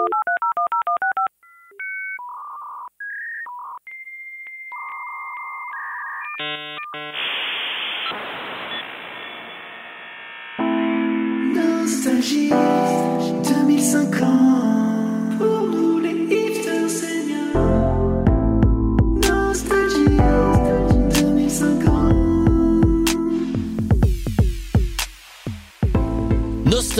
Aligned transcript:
Thank 0.00 0.12
you. 6.94 7.29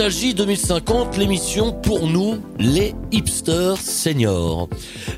Nostalgie 0.01 0.33
2050, 0.33 1.17
l'émission 1.17 1.73
pour 1.73 2.07
nous, 2.07 2.41
les 2.57 2.95
hipsters 3.11 3.77
seniors. 3.77 4.67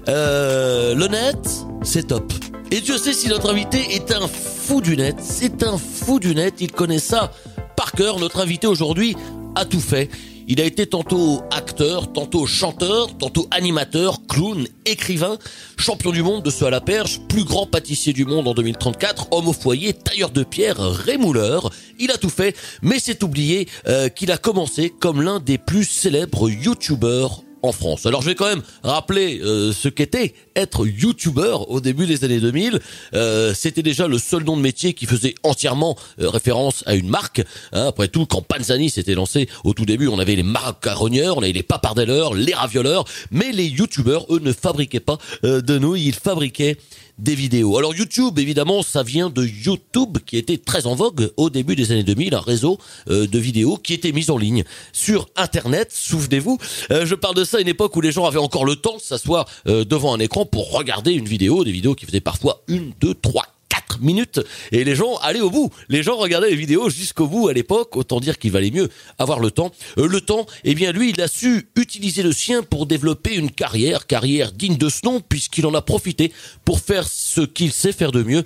Euh, 0.09 0.93
le 0.93 1.07
net, 1.07 1.37
c'est 1.83 2.07
top. 2.07 2.33
Et 2.69 2.81
Dieu 2.81 2.97
sait 2.97 3.13
si 3.13 3.29
notre 3.29 3.49
invité 3.49 3.95
est 3.95 4.11
un 4.11 4.27
fou 4.27 4.81
du 4.81 4.97
net. 4.97 5.15
C'est 5.21 5.63
un 5.63 5.77
fou 5.77 6.19
du 6.19 6.35
net, 6.35 6.55
il 6.59 6.69
connaît 6.69 6.99
ça 6.99 7.31
par 7.77 7.93
cœur. 7.93 8.19
Notre 8.19 8.41
invité 8.41 8.67
aujourd'hui 8.67 9.15
a 9.55 9.63
tout 9.63 9.79
fait. 9.79 10.09
Il 10.49 10.59
a 10.59 10.65
été 10.65 10.85
tantôt 10.85 11.43
tantôt 11.75 12.45
chanteur, 12.45 13.17
tantôt 13.17 13.47
animateur, 13.51 14.19
clown, 14.27 14.67
écrivain, 14.85 15.37
champion 15.77 16.11
du 16.11 16.23
monde 16.23 16.43
de 16.43 16.49
ce 16.49 16.65
à 16.65 16.69
la 16.69 16.81
perche, 16.81 17.19
plus 17.27 17.43
grand 17.43 17.65
pâtissier 17.65 18.13
du 18.13 18.25
monde 18.25 18.47
en 18.47 18.53
2034, 18.53 19.27
homme 19.31 19.47
au 19.47 19.53
foyer, 19.53 19.93
tailleur 19.93 20.29
de 20.29 20.43
pierre, 20.43 20.79
rémouleur. 20.79 21.71
Il 21.99 22.11
a 22.11 22.17
tout 22.17 22.29
fait, 22.29 22.55
mais 22.81 22.99
c'est 22.99 23.23
oublié 23.23 23.67
euh, 23.87 24.09
qu'il 24.09 24.31
a 24.31 24.37
commencé 24.37 24.89
comme 24.89 25.21
l'un 25.21 25.39
des 25.39 25.57
plus 25.57 25.85
célèbres 25.85 26.49
youtubeurs 26.49 27.43
en 27.63 27.71
France. 27.71 28.05
Alors 28.05 28.21
je 28.21 28.27
vais 28.27 28.35
quand 28.35 28.47
même 28.47 28.61
rappeler 28.83 29.39
euh, 29.41 29.71
ce 29.71 29.87
qu'était 29.87 30.33
être 30.55 30.85
youtubeur 30.85 31.71
au 31.71 31.79
début 31.81 32.05
des 32.05 32.23
années 32.23 32.39
2000. 32.39 32.79
Euh, 33.13 33.53
C'était 33.55 33.81
déjà 33.81 34.07
le 34.07 34.17
seul 34.17 34.43
nom 34.43 34.57
de 34.57 34.61
métier 34.61 34.93
qui 34.93 35.05
faisait 35.05 35.33
entièrement 35.43 35.97
euh, 36.19 36.29
référence 36.29 36.83
à 36.85 36.95
une 36.95 37.09
marque. 37.09 37.41
Hein, 37.71 37.87
après 37.87 38.09
tout, 38.09 38.25
quand 38.25 38.41
Panzani 38.41 38.89
s'était 38.89 39.15
lancé 39.15 39.47
au 39.63 39.73
tout 39.73 39.85
début, 39.85 40.07
on 40.07 40.19
avait 40.19 40.35
les 40.35 40.43
macaronieurs, 40.43 41.37
on 41.37 41.41
avait 41.41 41.53
les 41.53 41.63
papardelleurs, 41.63 42.33
les 42.33 42.53
ravioleurs, 42.53 43.05
mais 43.31 43.51
les 43.51 43.65
youtubeurs, 43.65 44.25
eux, 44.29 44.39
ne 44.43 44.51
fabriquaient 44.51 44.99
pas 44.99 45.17
euh, 45.45 45.61
de 45.61 45.77
nouilles, 45.79 46.07
ils 46.07 46.13
fabriquaient 46.13 46.77
des 47.19 47.35
vidéos. 47.35 47.77
Alors 47.77 47.95
YouTube, 47.95 48.39
évidemment, 48.39 48.81
ça 48.81 49.03
vient 49.03 49.29
de 49.29 49.45
YouTube, 49.45 50.17
qui 50.25 50.37
était 50.37 50.57
très 50.57 50.87
en 50.87 50.95
vogue 50.95 51.31
au 51.37 51.49
début 51.49 51.75
des 51.75 51.91
années 51.91 52.03
2000, 52.03 52.33
un 52.33 52.39
réseau 52.39 52.79
euh, 53.09 53.27
de 53.27 53.39
vidéos 53.39 53.77
qui 53.77 53.93
était 53.93 54.11
mis 54.11 54.29
en 54.31 54.37
ligne 54.37 54.63
sur 54.91 55.27
Internet. 55.35 55.89
Souvenez-vous, 55.91 56.57
euh, 56.91 57.05
je 57.05 57.15
parle 57.15 57.35
de 57.35 57.43
ça 57.43 57.57
à 57.57 57.61
une 57.61 57.67
époque 57.67 57.95
où 57.95 58.01
les 58.01 58.11
gens 58.11 58.25
avaient 58.25 58.39
encore 58.39 58.65
le 58.65 58.75
temps 58.75 58.97
de 58.97 59.01
s'asseoir 59.01 59.47
euh, 59.67 59.85
devant 59.85 60.13
un 60.13 60.19
écran 60.19 60.45
pour 60.45 60.71
regarder 60.71 61.13
une 61.13 61.27
vidéo, 61.27 61.63
des 61.63 61.71
vidéos 61.71 61.95
qui 61.95 62.05
faisaient 62.05 62.19
parfois 62.19 62.63
une, 62.67 62.93
deux, 62.99 63.13
trois, 63.13 63.45
quatre 63.73 63.99
minutes 64.01 64.39
et 64.71 64.83
les 64.83 64.95
gens 64.95 65.15
allaient 65.17 65.41
au 65.41 65.49
bout. 65.49 65.71
Les 65.89 66.03
gens 66.03 66.15
regardaient 66.15 66.51
les 66.51 66.55
vidéos 66.55 66.89
jusqu'au 66.89 67.27
bout 67.27 67.47
à 67.47 67.53
l'époque. 67.53 67.95
Autant 67.95 68.19
dire 68.19 68.37
qu'il 68.37 68.51
valait 68.51 68.69
mieux 68.69 68.89
avoir 69.17 69.39
le 69.39 69.49
temps. 69.49 69.71
Euh, 69.97 70.07
le 70.07 70.21
temps, 70.21 70.45
eh 70.63 70.75
bien 70.75 70.91
lui, 70.91 71.09
il 71.09 71.21
a 71.21 71.27
su 71.27 71.69
utiliser 71.75 72.21
le 72.21 72.33
sien 72.33 72.61
pour 72.61 72.85
développer 72.85 73.33
une 73.35 73.49
carrière, 73.49 74.05
carrière 74.05 74.51
digne 74.51 74.77
de 74.77 74.89
ce 74.89 74.99
nom 75.05 75.21
puisqu'il 75.21 75.65
en 75.65 75.73
a 75.73 75.81
profité 75.81 76.31
pour 76.65 76.79
faire 76.81 77.07
ce 77.07 77.41
qu'il 77.41 77.71
sait 77.71 77.93
faire 77.93 78.11
de 78.11 78.21
mieux. 78.21 78.43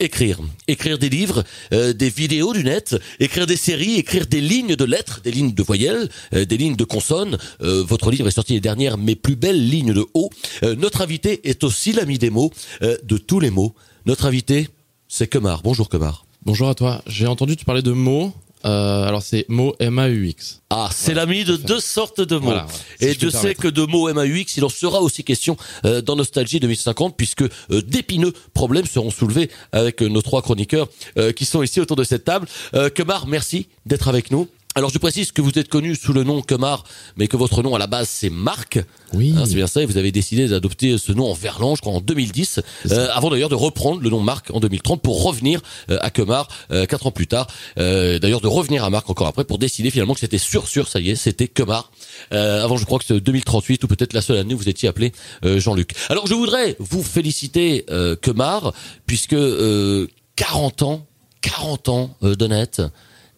Écrire, 0.00 0.38
écrire 0.68 0.96
des 0.96 1.08
livres, 1.08 1.42
euh, 1.72 1.92
des 1.92 2.08
vidéos 2.08 2.52
du 2.52 2.62
net, 2.62 2.94
écrire 3.18 3.48
des 3.48 3.56
séries, 3.56 3.96
écrire 3.96 4.28
des 4.28 4.40
lignes 4.40 4.76
de 4.76 4.84
lettres, 4.84 5.20
des 5.24 5.32
lignes 5.32 5.54
de 5.54 5.62
voyelles, 5.64 6.08
euh, 6.34 6.44
des 6.44 6.56
lignes 6.56 6.76
de 6.76 6.84
consonnes. 6.84 7.36
Votre 7.58 8.12
livre 8.12 8.28
est 8.28 8.36
sorti 8.38 8.52
les 8.52 8.60
dernières, 8.60 8.96
mes 8.96 9.16
plus 9.16 9.34
belles 9.34 9.68
lignes 9.68 9.92
de 9.92 10.06
haut. 10.14 10.30
Notre 10.62 11.00
invité 11.00 11.48
est 11.48 11.64
aussi 11.64 11.90
l'ami 11.92 12.18
des 12.18 12.30
mots, 12.30 12.52
de 12.80 13.18
tous 13.18 13.40
les 13.40 13.50
mots. 13.50 13.74
Notre 14.08 14.24
invité, 14.24 14.70
c'est 15.06 15.26
Kemar. 15.26 15.60
Bonjour 15.62 15.90
Kemar. 15.90 16.24
Bonjour 16.46 16.70
à 16.70 16.74
toi. 16.74 17.02
J'ai 17.06 17.26
entendu 17.26 17.56
tu 17.58 17.66
parler 17.66 17.82
de 17.82 17.92
mots. 17.92 18.32
Euh, 18.64 19.04
alors 19.06 19.20
c'est 19.20 19.44
mots 19.50 19.76
M-A-U-X. 19.80 20.62
Ah, 20.70 20.88
c'est 20.90 21.12
Voilà, 21.12 21.26
l'ami 21.26 21.44
de 21.44 21.56
deux 21.56 21.78
sortes 21.78 22.22
de 22.22 22.36
mots. 22.36 22.46
Voilà, 22.46 22.66
Et 23.00 23.12
je 23.12 23.18
je 23.20 23.28
sais 23.28 23.54
que 23.54 23.68
de 23.68 23.82
mots 23.82 24.10
MAUX, 24.10 24.56
il 24.56 24.64
en 24.64 24.70
sera 24.70 25.02
aussi 25.02 25.24
question 25.24 25.58
euh, 25.84 26.00
dans 26.00 26.16
Nostalgie 26.16 26.58
2050, 26.58 27.18
puisque 27.18 27.42
euh, 27.42 27.82
d'épineux 27.82 28.32
problèmes 28.54 28.86
seront 28.86 29.10
soulevés 29.10 29.50
avec 29.72 30.00
nos 30.00 30.22
trois 30.22 30.40
chroniqueurs 30.40 30.88
qui 31.36 31.44
sont 31.44 31.62
ici 31.62 31.78
autour 31.78 31.96
de 31.96 32.04
cette 32.04 32.24
table. 32.24 32.48
Kemar, 32.94 33.26
merci 33.26 33.68
d'être 33.84 34.08
avec 34.08 34.30
nous. 34.30 34.48
Alors 34.78 34.90
je 34.90 34.98
précise 34.98 35.32
que 35.32 35.42
vous 35.42 35.58
êtes 35.58 35.68
connu 35.68 35.96
sous 35.96 36.12
le 36.12 36.22
nom 36.22 36.40
Kemar, 36.40 36.84
mais 37.16 37.26
que 37.26 37.36
votre 37.36 37.64
nom 37.64 37.74
à 37.74 37.80
la 37.80 37.88
base 37.88 38.08
c'est 38.08 38.30
Marc. 38.30 38.78
Oui. 39.12 39.34
Hein, 39.36 39.42
c'est 39.44 39.56
bien 39.56 39.66
ça, 39.66 39.82
et 39.82 39.86
vous 39.86 39.96
avez 39.96 40.12
décidé 40.12 40.46
d'adopter 40.46 40.98
ce 40.98 41.10
nom 41.10 41.28
en 41.28 41.34
verlan, 41.34 41.74
je 41.74 41.80
crois, 41.80 41.94
en 41.94 42.00
2010, 42.00 42.60
euh, 42.92 43.08
avant 43.12 43.28
d'ailleurs 43.28 43.48
de 43.48 43.56
reprendre 43.56 44.00
le 44.00 44.08
nom 44.08 44.20
Marc 44.20 44.52
en 44.52 44.60
2030 44.60 45.02
pour 45.02 45.24
revenir 45.24 45.62
euh, 45.90 45.98
à 46.00 46.10
Kemar 46.10 46.46
euh, 46.70 46.86
quatre 46.86 47.08
ans 47.08 47.10
plus 47.10 47.26
tard. 47.26 47.48
Euh, 47.76 48.20
d'ailleurs 48.20 48.40
de 48.40 48.46
revenir 48.46 48.84
à 48.84 48.90
Marc 48.90 49.10
encore 49.10 49.26
après 49.26 49.42
pour 49.42 49.58
décider 49.58 49.90
finalement 49.90 50.14
que 50.14 50.20
c'était 50.20 50.38
sûr, 50.38 50.68
sûr, 50.68 50.86
ça 50.86 51.00
y 51.00 51.10
est, 51.10 51.16
c'était 51.16 51.48
Kemar. 51.48 51.90
Euh, 52.32 52.62
avant, 52.62 52.76
je 52.76 52.84
crois 52.84 53.00
que 53.00 53.04
c'est 53.04 53.18
2038 53.18 53.82
ou 53.82 53.88
peut-être 53.88 54.12
la 54.12 54.22
seule 54.22 54.36
année 54.36 54.54
où 54.54 54.58
vous 54.58 54.68
étiez 54.68 54.88
appelé 54.88 55.10
euh, 55.44 55.58
Jean-Luc. 55.58 55.94
Alors 56.08 56.28
je 56.28 56.34
voudrais 56.34 56.76
vous 56.78 57.02
féliciter 57.02 57.84
euh, 57.90 58.14
Kemar, 58.14 58.72
puisque 59.06 59.32
euh, 59.32 60.06
40 60.36 60.82
ans, 60.82 61.06
40 61.40 61.88
ans 61.88 62.16
euh, 62.22 62.36
net. 62.46 62.80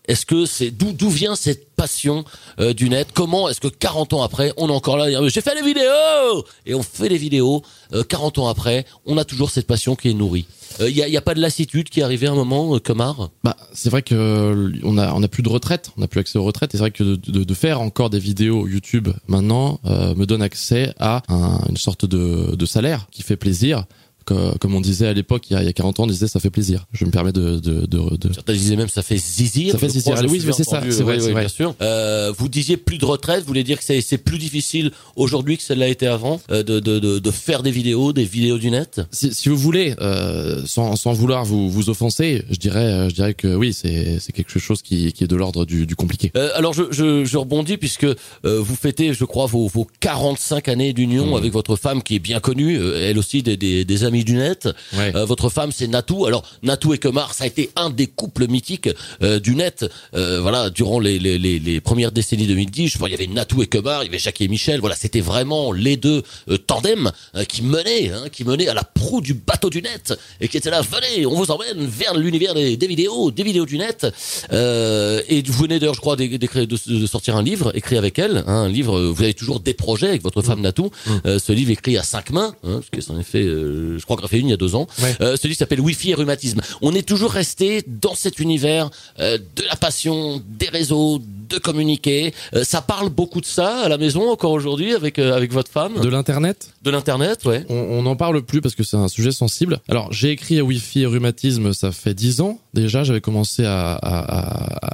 Est-ce 0.06 0.26
que 0.26 0.46
c'est 0.46 0.70
d'où 0.70 0.92
d'où 0.92 1.08
vient 1.10 1.36
cette 1.36 1.74
passion 1.76 2.24
euh, 2.58 2.72
du 2.72 2.88
net? 2.88 3.08
Comment 3.14 3.48
est-ce 3.48 3.60
que 3.60 3.68
40 3.68 4.12
ans 4.14 4.22
après, 4.22 4.52
on 4.56 4.68
est 4.68 4.72
encore 4.72 4.96
là? 4.96 5.06
J'ai 5.28 5.40
fait 5.40 5.54
des 5.54 5.62
vidéos 5.62 6.44
et 6.66 6.74
on 6.74 6.82
fait 6.82 7.08
des 7.08 7.18
vidéos 7.18 7.62
euh, 7.92 8.02
40 8.02 8.38
ans 8.38 8.48
après, 8.48 8.86
on 9.06 9.18
a 9.18 9.24
toujours 9.24 9.50
cette 9.50 9.66
passion 9.66 9.94
qui 9.96 10.08
est 10.10 10.14
nourrie. 10.14 10.46
Il 10.80 10.96
y, 10.96 11.02
a, 11.02 11.08
y 11.08 11.16
a 11.16 11.20
pas 11.20 11.34
de 11.34 11.40
lassitude 11.40 11.88
qui 11.90 11.98
est 12.00 12.02
arrivée 12.04 12.28
à 12.28 12.32
un 12.32 12.34
moment, 12.36 12.74
euh, 12.74 12.78
Kemar 12.78 13.30
Bah 13.44 13.56
c'est 13.72 13.90
vrai 13.90 14.02
que 14.02 14.14
euh, 14.14 14.72
on 14.84 14.98
a 14.98 15.12
on 15.12 15.22
a 15.22 15.28
plus 15.28 15.42
de 15.42 15.48
retraite, 15.48 15.90
on 15.96 16.02
a 16.02 16.08
plus 16.08 16.20
accès 16.20 16.38
aux 16.38 16.44
retraites. 16.44 16.74
Et 16.74 16.78
c'est 16.78 16.82
vrai 16.82 16.90
que 16.92 17.02
de, 17.16 17.54
faire 17.54 17.80
encore 17.80 18.08
des 18.08 18.20
vidéos 18.20 18.66
YouTube 18.68 19.08
maintenant 19.26 19.80
euh, 19.84 20.14
me 20.14 20.26
donne 20.26 20.42
accès 20.42 20.94
à 20.98 21.22
un- 21.28 21.60
une 21.68 21.76
sorte 21.76 22.04
de, 22.06 22.54
de 22.56 22.66
salaire 22.66 23.06
qui 23.10 23.22
fait 23.22 23.36
plaisir. 23.36 23.84
Que- 24.26 24.56
Comme 24.58 24.74
on 24.74 24.80
disait 24.80 25.06
à 25.06 25.12
l'époque, 25.12 25.50
il, 25.50 25.54
y 25.54 25.56
a- 25.56 25.62
il 25.62 25.66
y 25.66 25.68
a 25.68 25.72
40 25.72 26.00
ans, 26.00 26.04
on 26.04 26.06
disait 26.06 26.28
ça 26.28 26.40
fait 26.40 26.50
plaisir. 26.50 26.86
Je 26.92 27.04
me 27.04 27.10
permets 27.10 27.32
de, 27.32 27.58
de, 27.58 27.86
de, 27.86 28.16
de- 28.16 28.32
Certains 28.32 28.52
disaient 28.52 28.76
même 28.76 28.88
ça 28.88 29.02
fait 29.02 29.16
zizir. 29.16 29.72
Ça 29.72 29.78
fait 29.78 29.88
zizir. 29.88 30.14
crois, 30.14 30.26
Oui, 30.30 30.40
c'est 30.40 30.64
ça, 30.64 30.80
c'est 30.90 31.02
vrai, 31.02 31.14
oui, 31.16 31.20
c'est 31.20 31.26
oui, 31.26 31.32
vrai. 31.32 31.40
bien 31.42 31.48
sûr. 31.48 31.74
Euh, 31.80 32.32
vous 32.36 32.48
disiez 32.48 32.76
plus 32.76 32.98
de 32.98 33.04
retraite, 33.04 33.40
vous 33.40 33.46
voulez 33.46 33.64
dire 33.64 33.78
que 33.78 33.84
c'est 34.00 34.18
plus 34.18 34.38
difficile 34.38 34.90
aujourd'hui 35.16 35.56
que 35.56 35.62
ça 35.62 35.74
l'a 35.74 35.88
été 35.88 36.06
avant 36.06 36.40
euh, 36.50 36.62
de, 36.62 37.30
faire 37.30 37.62
des 37.62 37.70
vidéos, 37.70 38.12
des 38.12 38.24
vidéos 38.24 38.58
du 38.58 38.70
net? 38.70 39.00
Si, 39.10 39.32
si 39.34 39.48
vous 39.48 39.56
voulez, 39.56 39.94
euh, 40.00 40.62
sans, 40.66 40.96
sans 40.96 41.12
vouloir 41.12 41.44
vous, 41.44 41.70
vous 41.70 41.88
offenser, 41.90 42.44
je 42.50 42.56
dirais, 42.56 43.08
je 43.08 43.14
dirais 43.14 43.34
que 43.34 43.54
oui, 43.54 43.72
c'est 43.72 44.20
quelque 44.34 44.58
chose 44.58 44.82
qui, 44.82 45.12
qui 45.12 45.24
est 45.24 45.28
de 45.28 45.36
l'ordre 45.36 45.64
du, 45.64 45.86
du 45.86 45.96
compliqué. 45.96 46.30
Alors 46.54 46.72
je, 46.72 46.84
je, 46.90 47.24
je 47.24 47.36
rebondis 47.38 47.76
puisque 47.76 48.06
vous 48.44 48.74
fêtez, 48.76 49.14
je 49.14 49.24
crois, 49.24 49.46
vos, 49.46 49.66
vos 49.68 49.86
45 50.00 50.68
années 50.68 50.92
d'union 50.92 51.20
Mmh. 51.20 51.34
avec 51.34 51.52
votre 51.52 51.76
femme 51.76 52.02
qui 52.02 52.16
est 52.16 52.18
bien 52.20 52.40
connue, 52.40 52.78
elle 52.96 53.18
aussi 53.18 53.42
des, 53.42 53.56
des, 53.56 53.84
des 53.84 54.04
amis 54.10 54.24
du 54.24 54.34
net. 54.34 54.68
Ouais. 54.96 55.12
Euh, 55.16 55.24
votre 55.24 55.48
femme 55.48 55.70
c'est 55.72 55.86
Natou. 55.86 56.26
Alors 56.26 56.42
Natou 56.62 56.92
et 56.94 56.98
Kemar, 56.98 57.32
ça 57.34 57.44
a 57.44 57.46
été 57.46 57.70
un 57.76 57.90
des 57.90 58.06
couples 58.06 58.46
mythiques 58.48 58.90
euh, 59.22 59.40
du 59.40 59.54
net. 59.54 59.86
Euh, 60.14 60.40
voilà, 60.40 60.70
durant 60.70 60.98
les, 61.00 61.18
les, 61.18 61.38
les, 61.38 61.58
les 61.58 61.80
premières 61.80 62.12
décennies 62.12 62.46
2010, 62.46 62.88
je 62.88 62.98
vois, 62.98 63.08
il 63.08 63.12
y 63.12 63.14
avait 63.14 63.26
Natou 63.26 63.62
et 63.62 63.66
Kemar, 63.66 64.02
il 64.02 64.06
y 64.06 64.08
avait 64.08 64.18
Jackie 64.18 64.44
et 64.44 64.48
Michel. 64.48 64.80
Voilà, 64.80 64.96
c'était 64.96 65.20
vraiment 65.20 65.72
les 65.72 65.96
deux 65.96 66.22
euh, 66.48 66.58
tandems 66.58 67.10
euh, 67.34 67.44
qui 67.44 67.62
menaient, 67.62 68.10
hein, 68.10 68.24
qui 68.32 68.44
menaient 68.44 68.68
à 68.68 68.74
la 68.74 68.84
proue 68.84 69.20
du 69.20 69.34
bateau 69.34 69.70
du 69.70 69.80
net 69.82 70.14
et 70.40 70.48
qui 70.48 70.56
étaient 70.56 70.70
là. 70.70 70.82
Venez, 70.82 71.24
on 71.26 71.34
vous 71.34 71.50
emmène 71.50 71.86
vers 71.86 72.14
l'univers 72.16 72.54
des, 72.54 72.76
des 72.76 72.86
vidéos, 72.86 73.30
des 73.30 73.42
vidéos 73.44 73.66
du 73.66 73.78
net. 73.78 74.06
Et 74.52 75.42
vous 75.46 75.62
venez 75.62 75.78
d'ailleurs, 75.78 75.94
je 75.94 76.00
crois, 76.00 76.16
de, 76.16 76.26
de 76.26 77.06
sortir 77.06 77.36
un 77.36 77.42
livre 77.42 77.70
écrit 77.76 77.96
avec 77.96 78.18
elle. 78.18 78.38
hein, 78.46 78.62
un 78.64 78.68
livre. 78.68 79.00
Vous 79.00 79.22
avez 79.22 79.34
toujours 79.34 79.60
des 79.60 79.74
projets 79.74 80.08
avec 80.08 80.22
votre 80.22 80.42
femme 80.42 80.60
Natou. 80.60 80.90
Euh, 81.26 81.38
ce 81.38 81.52
livre 81.52 81.70
écrit 81.70 81.96
à 81.96 82.02
cinq 82.02 82.30
mains, 82.30 82.54
hein, 82.64 82.80
parce 82.80 82.90
que 82.90 83.00
ça 83.00 83.12
en 83.12 83.20
euh, 83.34 83.98
je 84.00 84.04
crois 84.04 84.16
qu'on 84.16 84.24
a 84.24 84.28
fait 84.28 84.38
une 84.38 84.48
il 84.48 84.50
y 84.50 84.54
a 84.54 84.56
deux 84.56 84.74
ans. 84.74 84.86
Ouais. 85.02 85.14
Euh, 85.20 85.36
ce 85.36 85.46
livre 85.46 85.58
s'appelle 85.58 85.80
Wi-Fi 85.80 86.10
et 86.10 86.14
rhumatisme. 86.14 86.60
On 86.82 86.94
est 86.94 87.06
toujours 87.06 87.30
resté 87.32 87.84
dans 87.86 88.14
cet 88.14 88.40
univers 88.40 88.90
euh, 89.18 89.38
de 89.38 89.62
la 89.68 89.76
passion, 89.76 90.42
des 90.48 90.68
réseaux, 90.68 91.20
de 91.50 91.58
communiquer. 91.58 92.32
Euh, 92.54 92.64
ça 92.64 92.80
parle 92.80 93.10
beaucoup 93.10 93.40
de 93.40 93.46
ça 93.46 93.80
à 93.80 93.88
la 93.88 93.98
maison 93.98 94.30
encore 94.30 94.52
aujourd'hui 94.52 94.94
avec 94.94 95.18
euh, 95.18 95.34
avec 95.36 95.52
votre 95.52 95.70
femme. 95.70 96.00
De 96.00 96.08
l'internet, 96.08 96.70
De 96.82 96.90
l'internet, 96.90 97.44
ouais. 97.44 97.64
on 97.68 98.02
n'en 98.02 98.16
parle 98.16 98.42
plus 98.42 98.60
parce 98.60 98.74
que 98.74 98.82
c'est 98.82 98.96
un 98.96 99.08
sujet 99.08 99.32
sensible. 99.32 99.80
Alors 99.88 100.12
j'ai 100.12 100.30
écrit 100.30 100.58
à 100.58 100.64
Wi-Fi 100.64 101.02
et 101.02 101.06
rhumatisme, 101.06 101.72
ça 101.72 101.92
fait 101.92 102.14
10 102.14 102.40
ans. 102.40 102.58
Déjà, 102.74 103.04
j'avais 103.04 103.20
commencé 103.20 103.64
à, 103.64 103.92
à, 103.94 104.18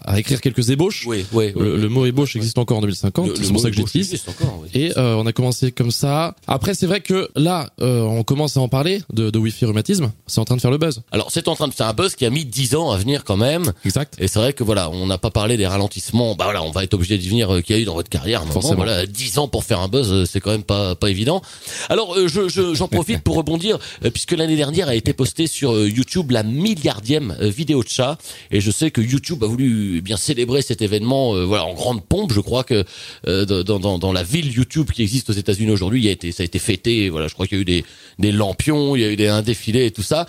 à, 0.07 0.13
à 0.13 0.19
écrire 0.19 0.41
quelques 0.41 0.71
ébauches. 0.71 1.05
Oui, 1.07 1.25
oui. 1.33 1.53
oui, 1.55 1.63
Le, 1.81 1.89
mot 1.89 2.07
ébauche 2.07 2.37
existe 2.37 2.59
encore 2.59 2.79
en 2.79 2.81
2050, 2.81 3.27
Le- 3.27 3.33
le 3.33 3.37
c'est 3.45 3.53
pour 3.53 3.61
ça 3.61 3.69
mot 3.69 3.75
que 3.75 3.81
oui. 4.63 4.69
Et 4.75 4.93
euh, 4.99 5.15
on 5.17 5.27
a 5.27 5.33
commencé 5.33 5.73
comme 5.73 5.91
ça. 5.91 6.35
Après, 6.47 6.75
c'est 6.75 6.87
vrai 6.87 7.01
que 7.01 7.29
là, 7.37 7.71
euh, 7.81 8.01
on 8.03 8.23
commence 8.23 8.57
à 8.57 8.61
en 8.61 8.69
parler 8.69 9.03
de, 9.13 9.31
de 9.31 9.39
Wi-Fi 9.39 9.67
rhumatisme. 9.67 10.13
C'est 10.27 10.41
en 10.41 10.45
train 10.45 10.57
de 10.57 10.61
faire 10.61 10.71
le 10.71 10.79
buzz. 10.79 11.03
Alors, 11.13 11.31
c'est 11.31 11.49
en 11.49 11.55
train 11.55 11.69
de 11.69 11.75
faire 11.75 11.89
un 11.89 11.93
buzz 11.95 12.15
qui 12.15 12.25
a 12.27 12.31
mis 12.31 12.45
10 12.45 12.75
ans 12.77 12.91
à 12.91 12.97
venir 12.97 13.25
quand 13.25 13.37
même. 13.37 13.73
Exact. 13.85 14.15
Et 14.19 14.29
c'est 14.29 14.39
vrai 14.39 14.53
que 14.53 14.65
voilà, 14.65 14.91
on 14.91 15.07
n'a 15.07 15.19
pas 15.19 15.31
parlé 15.31 15.57
des 15.57 15.67
ralentissements. 15.67 16.35
Bah 16.35 16.45
voilà, 16.45 16.63
on 16.63 16.71
va 16.71 16.85
être 16.85 16.95
obligé 16.95 17.19
d'y 17.19 17.29
venir 17.29 17.55
euh, 17.55 17.61
qu'il 17.61 17.77
y 17.77 17.79
a 17.79 17.83
eu 17.83 17.85
dans 17.85 17.95
votre 17.95 18.09
carrière. 18.11 18.41
moment. 18.41 18.53
Forcément. 18.53 18.77
Voilà, 18.77 19.07
10 19.07 19.39
ans 19.39 19.49
pour 19.49 19.65
faire 19.65 19.81
un 19.81 19.89
buzz, 19.89 20.13
euh, 20.13 20.25
c'est 20.25 20.41
quand 20.41 20.51
même 20.51 20.63
pas 20.63 20.95
pas 20.95 21.11
évident. 21.11 21.43
Alors, 21.89 22.17
euh, 22.17 22.29
je 22.29 22.49
je- 22.49 22.75
j'en 22.75 22.89
profite 22.89 23.23
pour 23.23 23.37
rebondir 23.37 23.79
puisque 24.13 24.33
l'année 24.33 24.57
dernière 24.57 24.89
a 24.89 24.95
été 24.95 25.13
postée 25.13 25.47
sur 25.47 25.73
YouTube 25.87 26.31
la 26.31 26.43
milliardième 26.43 27.37
euh, 27.41 27.51
vidéo 27.67 27.83
chat 27.85 28.17
et 28.53 28.61
je 28.61 28.71
sais 28.71 28.93
que 28.93 29.01
YouTube 29.01 29.43
a 29.43 29.49
voulu 29.49 29.97
eh 29.97 30.01
bien 30.01 30.17
célébrer 30.17 30.63
cet 30.63 30.83
événement 30.83 31.35
euh, 31.35 31.45
voilà 31.45 31.65
en 31.65 31.75
grande 31.75 32.05
pompe. 32.05 32.33
Je 32.33 32.39
crois 32.39 32.63
que 32.63 32.85
euh, 33.27 33.45
dans, 33.45 33.81
dans 33.81 33.99
dans 33.99 34.13
la 34.13 34.23
ville 34.23 34.53
YouTube 34.53 34.93
qui 34.93 35.03
existe 35.03 35.31
aux 35.31 35.33
États-Unis 35.33 35.73
aujourd'hui, 35.73 36.01
il 36.01 36.05
y 36.05 36.09
a 36.09 36.13
été 36.13 36.31
ça 36.31 36.45
a 36.45 36.47
été 36.47 36.61
fêté. 36.61 37.09
Voilà, 37.09 37.27
je 37.27 37.35
crois 37.35 37.49
qu'il 37.49 37.59
y 37.59 37.61
a 37.61 37.63
eu 37.63 37.65
des 37.65 37.85
des 38.21 38.31
lampions, 38.31 38.95
il 38.95 39.03
y 39.03 39.05
a 39.05 39.11
eu 39.11 39.17
des 39.17 39.27
un 39.27 39.43
défilé 39.43 39.87
et 39.87 39.91
tout 39.91 40.03
ça. 40.03 40.27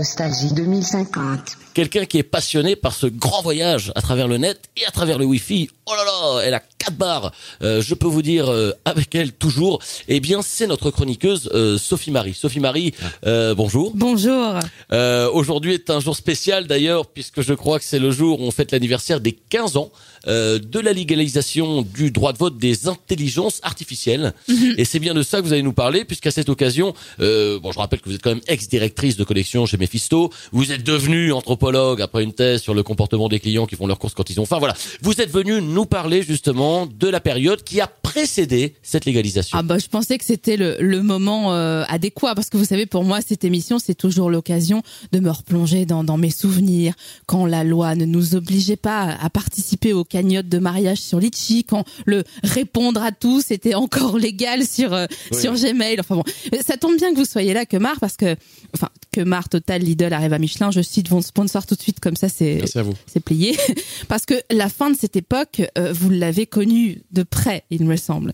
Nostalgie 0.00 0.54
2050. 0.54 1.58
quelqu'un 1.74 2.06
qui 2.06 2.16
est 2.16 2.22
passionné 2.22 2.74
par 2.74 2.94
ce 2.94 3.06
grand 3.06 3.42
voyage 3.42 3.92
à 3.94 4.00
travers 4.00 4.28
le 4.28 4.38
net 4.38 4.58
et 4.80 4.86
à 4.86 4.90
travers 4.90 5.18
le 5.18 5.26
Wi-Fi. 5.26 5.68
Oh 5.86 5.92
là 5.94 6.04
là, 6.04 6.42
elle 6.44 6.54
a 6.54 6.60
quatre 6.78 6.96
barres. 6.96 7.32
Euh, 7.62 7.82
je 7.82 7.94
peux 7.94 8.06
vous 8.06 8.22
dire 8.22 8.48
euh, 8.50 8.72
avec 8.86 9.14
elle 9.14 9.32
toujours. 9.32 9.80
Eh 10.08 10.20
bien, 10.20 10.40
c'est 10.42 10.66
notre 10.66 10.90
chroniqueuse 10.90 11.50
euh, 11.52 11.76
Sophie 11.78 12.10
Marie. 12.12 12.32
Sophie 12.32 12.60
Marie, 12.60 12.94
euh, 13.26 13.54
bonjour. 13.54 13.92
Bonjour. 13.94 14.54
Euh, 14.92 15.28
Aujourd'hui 15.30 15.74
est 15.74 15.90
un 15.90 16.00
jour 16.00 16.16
spécial 16.16 16.66
d'ailleurs 16.66 17.06
puisque 17.06 17.42
je 17.42 17.52
crois 17.54 17.78
que 17.78 17.84
c'est 17.84 17.98
le 17.98 18.10
jour 18.10 18.40
où 18.40 18.44
on 18.44 18.50
fête 18.50 18.72
l'anniversaire 18.72 19.20
des 19.20 19.32
15 19.32 19.76
ans 19.76 19.90
euh, 20.28 20.58
de 20.58 20.80
la 20.80 20.92
légalisation 20.92 21.82
du 21.82 22.10
droit 22.10 22.32
de 22.32 22.38
vote 22.38 22.56
des 22.58 22.88
intelligences 22.88 23.60
artificielles. 23.62 24.32
Et 24.78 24.84
c'est 24.84 24.98
bien 24.98 25.12
de 25.14 25.22
ça 25.22 25.38
que 25.38 25.44
vous 25.44 25.52
allez 25.52 25.62
nous 25.62 25.72
parler 25.72 26.04
puisqu'à 26.04 26.30
cette 26.30 26.48
occasion, 26.48 26.94
euh, 27.20 27.58
bon, 27.60 27.70
je 27.72 27.78
rappelle 27.78 28.00
que 28.00 28.08
vous 28.08 28.14
êtes 28.14 28.22
quand 28.22 28.30
même 28.30 28.40
ex-directrice 28.48 29.16
de 29.16 29.24
collection 29.24 29.66
chez 29.66 29.76
Mephisto. 29.90 30.30
Vous 30.52 30.70
êtes 30.70 30.84
devenue 30.84 31.32
anthropologue 31.32 32.00
après 32.00 32.22
une 32.22 32.32
thèse 32.32 32.62
sur 32.62 32.74
le 32.74 32.82
comportement 32.84 33.28
des 33.28 33.40
clients 33.40 33.66
qui 33.66 33.74
font 33.74 33.88
leurs 33.88 33.98
courses 33.98 34.14
quand 34.14 34.30
ils 34.30 34.40
ont 34.40 34.46
faim. 34.46 34.58
Voilà, 34.60 34.74
vous 35.02 35.20
êtes 35.20 35.30
venu 35.30 35.60
nous 35.60 35.84
parler 35.84 36.22
justement 36.22 36.86
de 36.86 37.08
la 37.08 37.18
période 37.20 37.64
qui 37.64 37.80
a 37.80 37.88
précédé 37.88 38.74
cette 38.82 39.04
légalisation. 39.04 39.58
Ah 39.58 39.62
bah 39.62 39.78
je 39.78 39.88
pensais 39.88 40.16
que 40.18 40.24
c'était 40.24 40.56
le, 40.56 40.76
le 40.80 41.02
moment 41.02 41.52
euh, 41.54 41.82
adéquat 41.88 42.34
parce 42.36 42.50
que 42.50 42.56
vous 42.56 42.64
savez 42.64 42.86
pour 42.86 43.02
moi 43.04 43.20
cette 43.20 43.44
émission 43.44 43.78
c'est 43.78 43.94
toujours 43.94 44.30
l'occasion 44.30 44.82
de 45.12 45.18
me 45.20 45.30
replonger 45.30 45.86
dans, 45.86 46.04
dans 46.04 46.16
mes 46.16 46.30
souvenirs 46.30 46.94
quand 47.26 47.46
la 47.46 47.64
loi 47.64 47.94
ne 47.96 48.04
nous 48.04 48.34
obligeait 48.36 48.76
pas 48.76 49.16
à 49.20 49.28
participer 49.30 49.92
aux 49.92 50.04
cagnottes 50.04 50.48
de 50.48 50.58
mariage 50.58 50.98
sur 50.98 51.18
Litchi 51.18 51.64
quand 51.64 51.84
le 52.06 52.22
répondre 52.44 53.02
à 53.02 53.10
tous 53.12 53.50
était 53.50 53.74
encore 53.74 54.18
légal 54.26 54.64
sur 54.64 54.92
euh, 54.94 55.06
Oui. 55.32 55.40
sur 55.40 55.54
Gmail 55.54 55.98
enfin 56.00 56.16
bon 56.16 56.24
ça 56.64 56.76
tombe 56.76 56.96
bien 56.96 57.12
que 57.12 57.16
vous 57.18 57.24
soyez 57.24 57.54
là 57.54 57.66
que 57.66 57.76
Mar 57.76 57.96
parce 58.00 58.16
que 58.16 58.36
enfin 58.74 58.88
que 59.12 59.20
Mar 59.20 59.48
Total 59.48 59.79
Lidl 59.80 60.12
arrive 60.12 60.32
à 60.32 60.38
Michelin 60.38 60.70
je 60.70 60.80
cite 60.82 61.08
vos 61.08 61.20
sponsors 61.22 61.66
tout 61.66 61.74
de 61.74 61.80
suite 61.82 62.00
comme 62.00 62.16
ça 62.16 62.28
c'est 62.28 62.62
c'est 63.06 63.20
plié. 63.20 63.56
Parce 64.08 64.26
que 64.26 64.34
la 64.50 64.68
fin 64.68 64.90
de 64.90 64.96
cette 64.96 65.16
époque, 65.16 65.62
euh, 65.78 65.92
vous 65.92 66.10
l'avez 66.10 66.46
connue 66.46 67.02
de 67.12 67.22
près, 67.22 67.64
il 67.70 67.84
me 67.84 67.96
semble. 67.96 68.32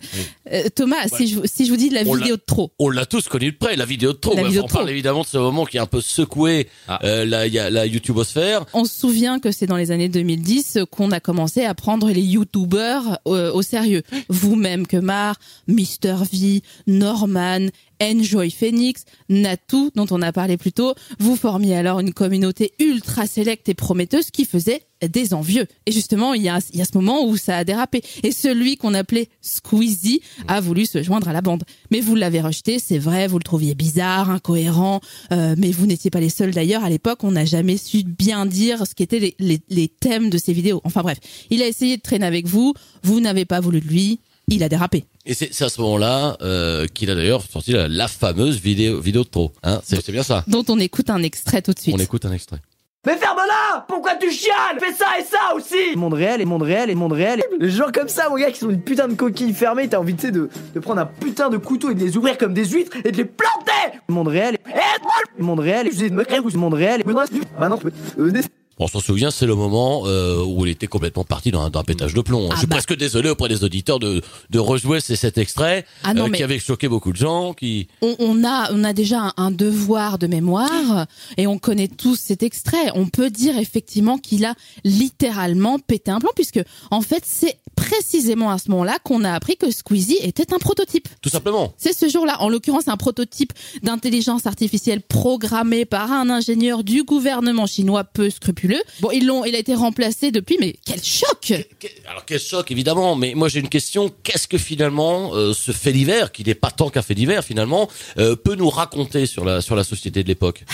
Euh, 0.53 0.65
Thomas, 0.75 1.09
si, 1.09 1.27
je, 1.29 1.41
si 1.45 1.67
je 1.67 1.71
vous 1.71 1.77
dis 1.77 1.91
la 1.91 2.03
On 2.07 2.15
l'a- 2.15 2.21
vidéo 2.23 2.37
de 2.37 2.43
trop, 2.47 2.73
On 2.79 2.89
l'a 2.91 3.07
tous 3.07 3.29
connu 3.29 3.53
de 3.53 3.57
près, 3.57 3.77
la 3.77 3.85
vidéo 3.85 4.13
de 4.13 4.19
trop. 4.19 4.35
La 4.35 4.43
Ouais, 4.43 4.49
vidéo 4.49 4.63
on 4.63 4.65
de 4.65 4.69
trop. 4.69 4.79
parle 4.79 4.91
évidemment 4.91 5.23
de 5.23 5.27
ce 5.27 5.39
moment 5.39 5.65
qui 5.65 5.79
a 5.79 5.83
un 5.83 5.87
peu 5.87 6.01
secoué 6.01 6.69
Ah. 6.89 6.99
euh, 7.05 7.25
la, 7.25 7.49
la 7.71 7.87
YouTubosphère. 7.87 8.65
on 8.75 8.85
se 8.85 8.99
souvient 8.99 9.39
que 9.41 9.51
c'est 9.53 9.67
dans 9.67 9.77
les 9.77 9.91
années 9.91 10.09
2010 10.09 10.79
qu'on 10.91 11.11
a 11.13 11.21
commencé 11.21 11.65
à 11.65 11.75
prendre 11.75 12.11
les 12.11 12.23
youtubeurs 12.23 13.19
euh, 13.27 13.53
au 13.53 13.63
sérieux. 13.63 14.03
Vous-même, 14.29 14.87
Kemar, 14.87 15.37
Mister 15.67 16.17
V, 16.33 16.63
Norman, 16.87 17.67
Enjoy 18.03 18.51
Phoenix, 18.51 19.05
Natu, 19.29 19.91
dont 19.95 20.07
on 20.11 20.21
a 20.23 20.33
parlé 20.33 20.57
plus 20.57 20.73
tôt, 20.73 20.95
vous 21.19 21.36
formiez 21.37 21.77
alors 21.77 22.00
une 22.00 22.12
communauté 22.12 22.73
ultra 22.79 23.27
sélecte 23.27 23.69
et 23.69 23.75
prometteuse 23.75 24.31
qui 24.31 24.44
faisait 24.44 24.83
des 25.06 25.35
envieux. 25.35 25.67
Et 25.85 25.93
justement, 25.93 26.35
il 26.35 26.43
y 26.43 26.49
a, 26.49 26.59
il 26.73 26.79
y 26.79 26.83
a 26.83 26.85
ce 26.85 26.97
moment 26.97 27.27
où 27.27 27.37
ça 27.37 27.59
a 27.59 27.65
dérapé. 27.65 28.03
Et 28.23 28.33
celui 28.33 28.77
qu'on 28.77 28.94
appelait 28.94 29.29
Squeezie 29.43 30.23
a 30.49 30.61
voulu 30.61 30.87
se 30.87 31.03
joindre 31.03 31.29
à 31.29 31.33
la 31.33 31.43
bande. 31.43 31.65
Mais 31.91 32.00
vous 32.00 32.15
l'avez 32.15 32.41
rejeté, 32.41 32.79
c'est 32.79 32.99
vrai, 32.99 33.27
vous 33.27 33.38
le 33.38 33.44
trouviez 33.44 33.75
bizarre, 33.75 34.31
incohérent, 34.31 35.00
euh, 35.33 35.55
mais 35.59 35.71
vous 35.71 35.87
n'étiez 35.87 36.11
pas 36.11 36.21
les 36.21 36.31
seuls 36.31 36.53
d'ailleurs. 36.53 36.85
À 36.85 36.91
l'époque, 36.91 37.25
on 37.25 37.33
n'a 37.33 37.44
jamais 37.44 37.77
su 37.77 38.03
bien 38.05 38.47
dire 38.47 38.87
ce 38.87 38.94
qu'étaient 38.94 39.19
les, 39.19 39.35
les, 39.38 39.61
les 39.69 39.88
thèmes 39.88 40.31
de 40.31 40.38
ces 40.38 40.53
vidéos. 40.53 40.81
Enfin 40.85 41.03
bref, 41.03 41.19
il 41.50 41.62
a 41.62 41.67
essayé 41.67 41.97
de 41.97 42.03
traîner 42.03 42.27
avec 42.27 42.47
vous, 42.47 42.75
vous 43.03 43.21
n'avez 43.21 43.44
pas 43.44 43.61
voulu 43.61 43.81
de 43.81 43.87
lui, 43.87 44.21
il 44.49 44.63
a 44.63 44.69
dérapé. 44.69 45.05
Et 45.25 45.35
c'est 45.35 45.53
c'est 45.53 45.65
à 45.65 45.69
ce 45.69 45.81
moment-là 45.81 46.37
euh, 46.43 46.87
qu'il 46.87 47.11
a 47.11 47.15
d'ailleurs 47.15 47.43
sorti 47.43 47.73
la, 47.73 47.89
la 47.89 48.09
fameuse 48.09 48.61
vidéo, 48.61 49.01
vidéo 49.01 49.25
de 49.25 49.29
trop. 49.29 49.53
Hein 49.63 49.81
c'est 49.85 50.11
bien 50.13 50.23
ça. 50.23 50.45
Dont 50.47 50.65
on 50.69 50.79
écoute 50.79 51.11
un 51.11 51.23
extrait 51.23 51.63
tout 51.63 51.73
de 51.73 51.79
suite. 51.79 51.95
On 51.95 51.99
écoute 51.99 52.25
un 52.25 52.33
extrait. 52.33 52.59
Mais 53.07 53.17
ferme-la 53.17 53.85
Pourquoi 53.87 54.17
tu 54.17 54.33
chiales? 54.33 54.81
Fais 54.81 54.93
ça 54.93 55.07
et 55.21 55.23
ça 55.23 55.55
aussi 55.55 55.97
Monde 55.97 56.15
réel 56.15 56.41
et 56.41 56.45
monde 56.45 56.63
réel 56.63 56.91
et 56.91 56.97
monde 56.97 57.13
réel. 57.13 57.41
Les 57.61 57.71
gens 57.71 57.93
comme 57.95 58.09
ça, 58.09 58.29
mon 58.29 58.35
gars, 58.37 58.51
qui 58.51 58.59
sont 58.59 58.69
une 58.69 58.83
putain 58.83 59.07
de 59.07 59.15
coquille 59.15 59.53
fermée, 59.53 59.89
t'as 59.89 59.99
envie 59.99 60.17
tu 60.17 60.23
sais, 60.23 60.33
de, 60.33 60.51
de 60.75 60.81
prendre 60.81 61.01
un 61.03 61.07
putain 61.07 61.49
de 61.49 61.57
couteau 61.57 61.91
et 61.91 61.95
de 61.95 62.01
les 62.01 62.17
ouvrir 62.17 62.37
comme 62.37 62.53
des 62.53 62.65
huîtres 62.65 62.97
et 63.05 63.13
de 63.13 63.17
les 63.17 63.25
planter 63.25 64.01
Monde 64.09 64.27
réel 64.27 64.57
et... 64.57 65.43
Monde 65.43 65.61
réel 65.61 65.87
et... 65.87 65.93
Je 65.93 66.07
dis, 66.07 66.57
monde 66.57 66.75
réel 66.75 67.03
et... 67.03 67.05
Bah 67.05 67.69
non, 67.69 67.79
euh, 68.19 68.33
On 68.78 68.88
s'en 68.88 69.00
souvient, 69.00 69.31
c'est 69.31 69.46
le 69.46 69.55
moment 69.55 70.02
euh, 70.06 70.44
où 70.44 70.67
il 70.67 70.70
était 70.73 70.87
complètement 70.87 71.25
parti 71.25 71.50
dans 71.50 71.62
un, 71.62 71.70
dans 71.70 71.81
un 71.81 71.84
pétage 71.84 72.12
de 72.12 72.20
plomb. 72.20 72.49
Ah 72.50 72.55
Je 72.55 72.58
suis 72.58 72.67
bah. 72.67 72.76
presque 72.76 72.94
désolé 72.96 73.31
auprès 73.31 73.49
des 73.49 73.64
auditeurs 73.64 73.99
de, 73.99 74.20
de 74.50 74.58
rejouer 74.58 75.00
ces- 75.00 75.17
cet 75.17 75.38
extrait 75.38 75.87
Ah 76.02 76.12
non, 76.12 76.26
euh, 76.26 76.31
qui 76.31 76.43
avait 76.43 76.58
choqué 76.58 76.87
beaucoup 76.87 77.11
de 77.12 77.17
gens. 77.17 77.55
Qui 77.55 77.88
on, 78.02 78.14
on 78.19 78.44
a 78.44 78.70
on 78.73 78.84
a 78.84 78.93
déjà 78.93 79.20
un, 79.20 79.32
un 79.38 79.50
devoir 79.50 80.19
de 80.19 80.26
mémoire 80.26 81.06
et 81.38 81.46
on 81.46 81.58
connaît 81.58 81.88
tous 81.88 82.17
cet 82.17 82.43
extrait. 82.43 82.90
On 82.94 83.06
peut 83.06 83.31
dire 83.31 83.56
effectivement 83.58 84.19
qu'il 84.19 84.44
a 84.44 84.55
littéralement 84.84 85.78
pété 85.78 86.11
un 86.11 86.19
plomb 86.19 86.31
puisque 86.34 86.61
en 86.90 87.00
fait 87.00 87.23
c'est 87.25 87.58
précisément 87.76 88.50
à 88.50 88.58
ce 88.58 88.70
moment-là 88.70 88.99
qu'on 89.05 89.23
a 89.25 89.32
appris 89.32 89.56
que 89.56 89.70
Squeezie 89.70 90.19
était 90.23 90.52
un 90.55 90.58
prototype. 90.58 91.08
tout 91.20 91.28
simplement. 91.28 91.75
C'est 91.76 91.93
ce 91.93 92.08
jour-là, 92.08 92.40
en 92.40 92.49
l'occurrence 92.49 92.88
un 92.88 92.96
prototype 92.96 93.52
d'intelligence 93.82 94.46
artificielle 94.46 95.02
programmé 95.02 95.84
par 95.84 96.11
un 96.11 96.31
ingénieur 96.31 96.82
du 96.84 97.05
gouvernement 97.05 97.67
chinois 97.67 98.05
peu 98.05 98.31
scrupuleux. 98.31 98.66
Bon, 99.01 99.11
ils 99.13 99.27
l'ont, 99.27 99.45
il 99.45 99.55
a 99.55 99.59
été 99.59 99.75
remplacé 99.75 100.31
depuis, 100.31 100.57
mais 100.61 100.77
quel 100.85 101.03
choc 101.03 101.41
Que- 101.41 101.87
Alors 102.09 102.25
quel 102.25 102.41
choc 102.41 102.71
évidemment, 102.71 103.15
mais 103.17 103.35
moi 103.35 103.49
j'ai 103.49 103.61
une 103.61 103.69
question. 103.69 104.11
Qu'est-ce 104.23 104.49
que 104.49 104.59
finalement 104.59 105.35
euh, 105.35 105.53
ce 105.53 105.73
fait 105.73 105.93
divers, 105.93 106.33
qui 106.33 106.45
n'est 106.45 106.55
pas 106.55 106.71
tant 106.71 106.91
qu'un 106.91 107.03
fait 107.03 107.15
divers 107.15 107.45
finalement, 107.45 107.89
euh, 108.19 108.37
peut 108.37 108.55
nous 108.55 108.71
raconter 108.71 109.27
sur 109.27 109.45
la 109.45 109.61
sur 109.61 109.77
la 109.77 109.85
société 109.85 110.23
de 110.23 110.29
l'époque? 110.29 110.65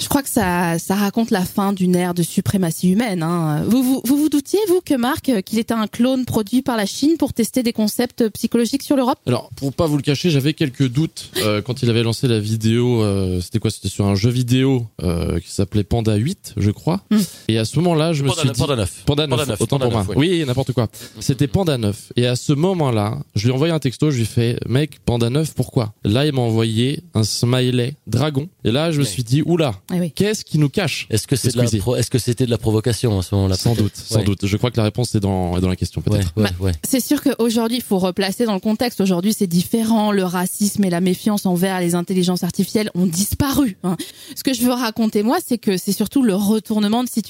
Je 0.00 0.08
crois 0.08 0.22
que 0.22 0.28
ça, 0.28 0.78
ça 0.78 0.94
raconte 0.94 1.30
la 1.30 1.44
fin 1.44 1.72
d'une 1.72 1.94
ère 1.94 2.14
de 2.14 2.22
suprématie 2.22 2.90
humaine. 2.90 3.22
Hein. 3.22 3.62
Vous, 3.66 3.82
vous, 3.82 4.02
vous 4.04 4.16
vous 4.16 4.28
doutiez, 4.28 4.58
vous, 4.68 4.80
que 4.84 4.94
Marc, 4.94 5.28
euh, 5.28 5.40
qu'il 5.42 5.58
était 5.58 5.74
un 5.74 5.86
clone 5.86 6.24
produit 6.24 6.62
par 6.62 6.76
la 6.76 6.86
Chine 6.86 7.16
pour 7.18 7.32
tester 7.32 7.62
des 7.62 7.72
concepts 7.72 8.28
psychologiques 8.30 8.82
sur 8.82 8.96
l'Europe? 8.96 9.18
Alors, 9.26 9.50
pour 9.56 9.72
pas 9.72 9.86
vous 9.86 9.96
le 9.96 10.02
cacher, 10.02 10.30
j'avais 10.30 10.54
quelques 10.54 10.88
doutes 10.88 11.30
euh, 11.38 11.60
quand 11.62 11.82
il 11.82 11.90
avait 11.90 12.02
lancé 12.02 12.26
la 12.28 12.40
vidéo. 12.40 13.02
euh, 13.02 13.40
C'était 13.40 13.58
quoi? 13.58 13.70
C'était 13.70 13.88
sur 13.88 14.06
un 14.06 14.14
jeu 14.14 14.30
vidéo 14.30 14.86
euh, 15.02 15.38
qui 15.38 15.50
s'appelait 15.50 15.84
Panda 15.84 16.14
8, 16.16 16.54
je 16.56 16.70
crois. 16.70 17.02
Hmm. 17.10 17.18
Et 17.48 17.58
à 17.58 17.64
ce 17.64 17.78
moment-là, 17.78 18.12
je 18.12 18.22
me 18.22 18.30
suis 18.30 18.48
dit 18.48 18.58
Panda 18.58 18.76
neuf. 18.76 19.02
Panda 19.06 19.26
9, 19.26 19.30
Panda 19.38 19.50
neuf, 19.52 19.60
autant 19.60 19.78
Panda 19.78 19.90
pour 19.90 20.04
moi. 20.04 20.14
oui. 20.16 20.28
Oui, 20.40 20.44
n'importe 20.46 20.72
quoi. 20.72 20.88
C'était 21.20 21.46
Panda 21.48 21.76
9. 21.78 22.12
Et 22.16 22.26
à 22.26 22.36
ce 22.36 22.52
moment-là, 22.52 23.18
je 23.34 23.44
lui 23.44 23.50
ai 23.50 23.54
envoyé 23.54 23.72
un 23.72 23.78
texto, 23.78 24.10
je 24.10 24.16
lui 24.16 24.22
ai 24.22 24.26
fait 24.26 24.58
"Mec, 24.68 24.98
Panda 25.04 25.30
9, 25.30 25.54
pourquoi? 25.54 25.92
Là, 26.04 26.26
il 26.26 26.32
m'a 26.32 26.42
envoyé 26.42 27.02
un 27.14 27.24
smiley 27.24 27.94
dragon. 28.06 28.48
Et 28.64 28.70
là, 28.70 28.90
je 28.92 28.98
me 29.00 29.04
Oui. 29.04 29.10
suis 29.10 29.24
dit 29.24 29.42
"Oula, 29.44 29.74
Ah 29.90 29.94
oui. 29.98 30.12
qu'est-ce 30.12 30.44
qui 30.44 30.58
nous 30.58 30.68
cache? 30.68 31.06
Est-ce 31.10 31.26
que 31.26 31.36
c'est 31.36 31.50
est-ce 31.56 32.10
que 32.10 32.18
c'était 32.18 32.46
de 32.46 32.50
la 32.50 32.58
provocation 32.58 33.18
à 33.18 33.22
ce 33.22 33.34
moment-là 33.34 33.56
Sans 33.56 33.74
doute, 33.74 33.92
sans 33.96 34.18
Ouais. 34.18 34.24
doute. 34.24 34.46
Je 34.46 34.56
crois 34.56 34.70
que 34.70 34.76
la 34.76 34.84
réponse 34.84 35.14
est 35.14 35.20
dans 35.20 35.56
est 35.56 35.60
dans 35.60 35.68
la 35.68 35.76
question 35.76 36.02
Ouais, 36.06 36.10
peut-être. 36.18 36.32
ouais, 36.36 36.44
Bah, 36.44 36.50
ouais. 36.60 36.72
C'est 36.86 37.00
sûr 37.00 37.22
qu'aujourd'hui, 37.22 37.78
il 37.78 37.82
faut 37.82 37.98
replacer 37.98 38.44
dans 38.44 38.54
le 38.54 38.60
contexte. 38.60 39.00
Aujourd'hui, 39.00 39.32
c'est 39.32 39.46
différent. 39.46 40.12
Le 40.12 40.24
racisme 40.24 40.84
et 40.84 40.90
la 40.90 41.00
méfiance 41.00 41.46
envers 41.46 41.80
les 41.80 41.94
intelligences 41.94 42.44
artificielles 42.44 42.90
ont 42.94 43.06
disparu. 43.06 43.76
hein. 43.84 43.96
Ce 44.36 44.42
que 44.44 44.52
je 44.54 44.62
veux 44.62 44.72
raconter, 44.72 45.22
moi, 45.22 45.38
c'est 45.44 45.58
que 45.58 45.76
c'est 45.76 45.92
surtout 45.92 46.22
le 46.22 46.34
retournement 46.34 47.02
de 47.04 47.08
situation 47.08 47.29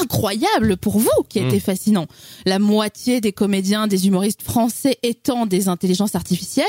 incroyable 0.00 0.76
pour 0.76 0.98
vous 0.98 1.08
qui 1.28 1.38
a 1.38 1.42
été 1.46 1.60
fascinant. 1.60 2.06
La 2.46 2.58
moitié 2.58 3.20
des 3.20 3.32
comédiens, 3.32 3.86
des 3.86 4.06
humoristes 4.06 4.42
français 4.42 4.98
étant 5.02 5.46
des 5.46 5.68
intelligences 5.68 6.14
artificielles, 6.14 6.66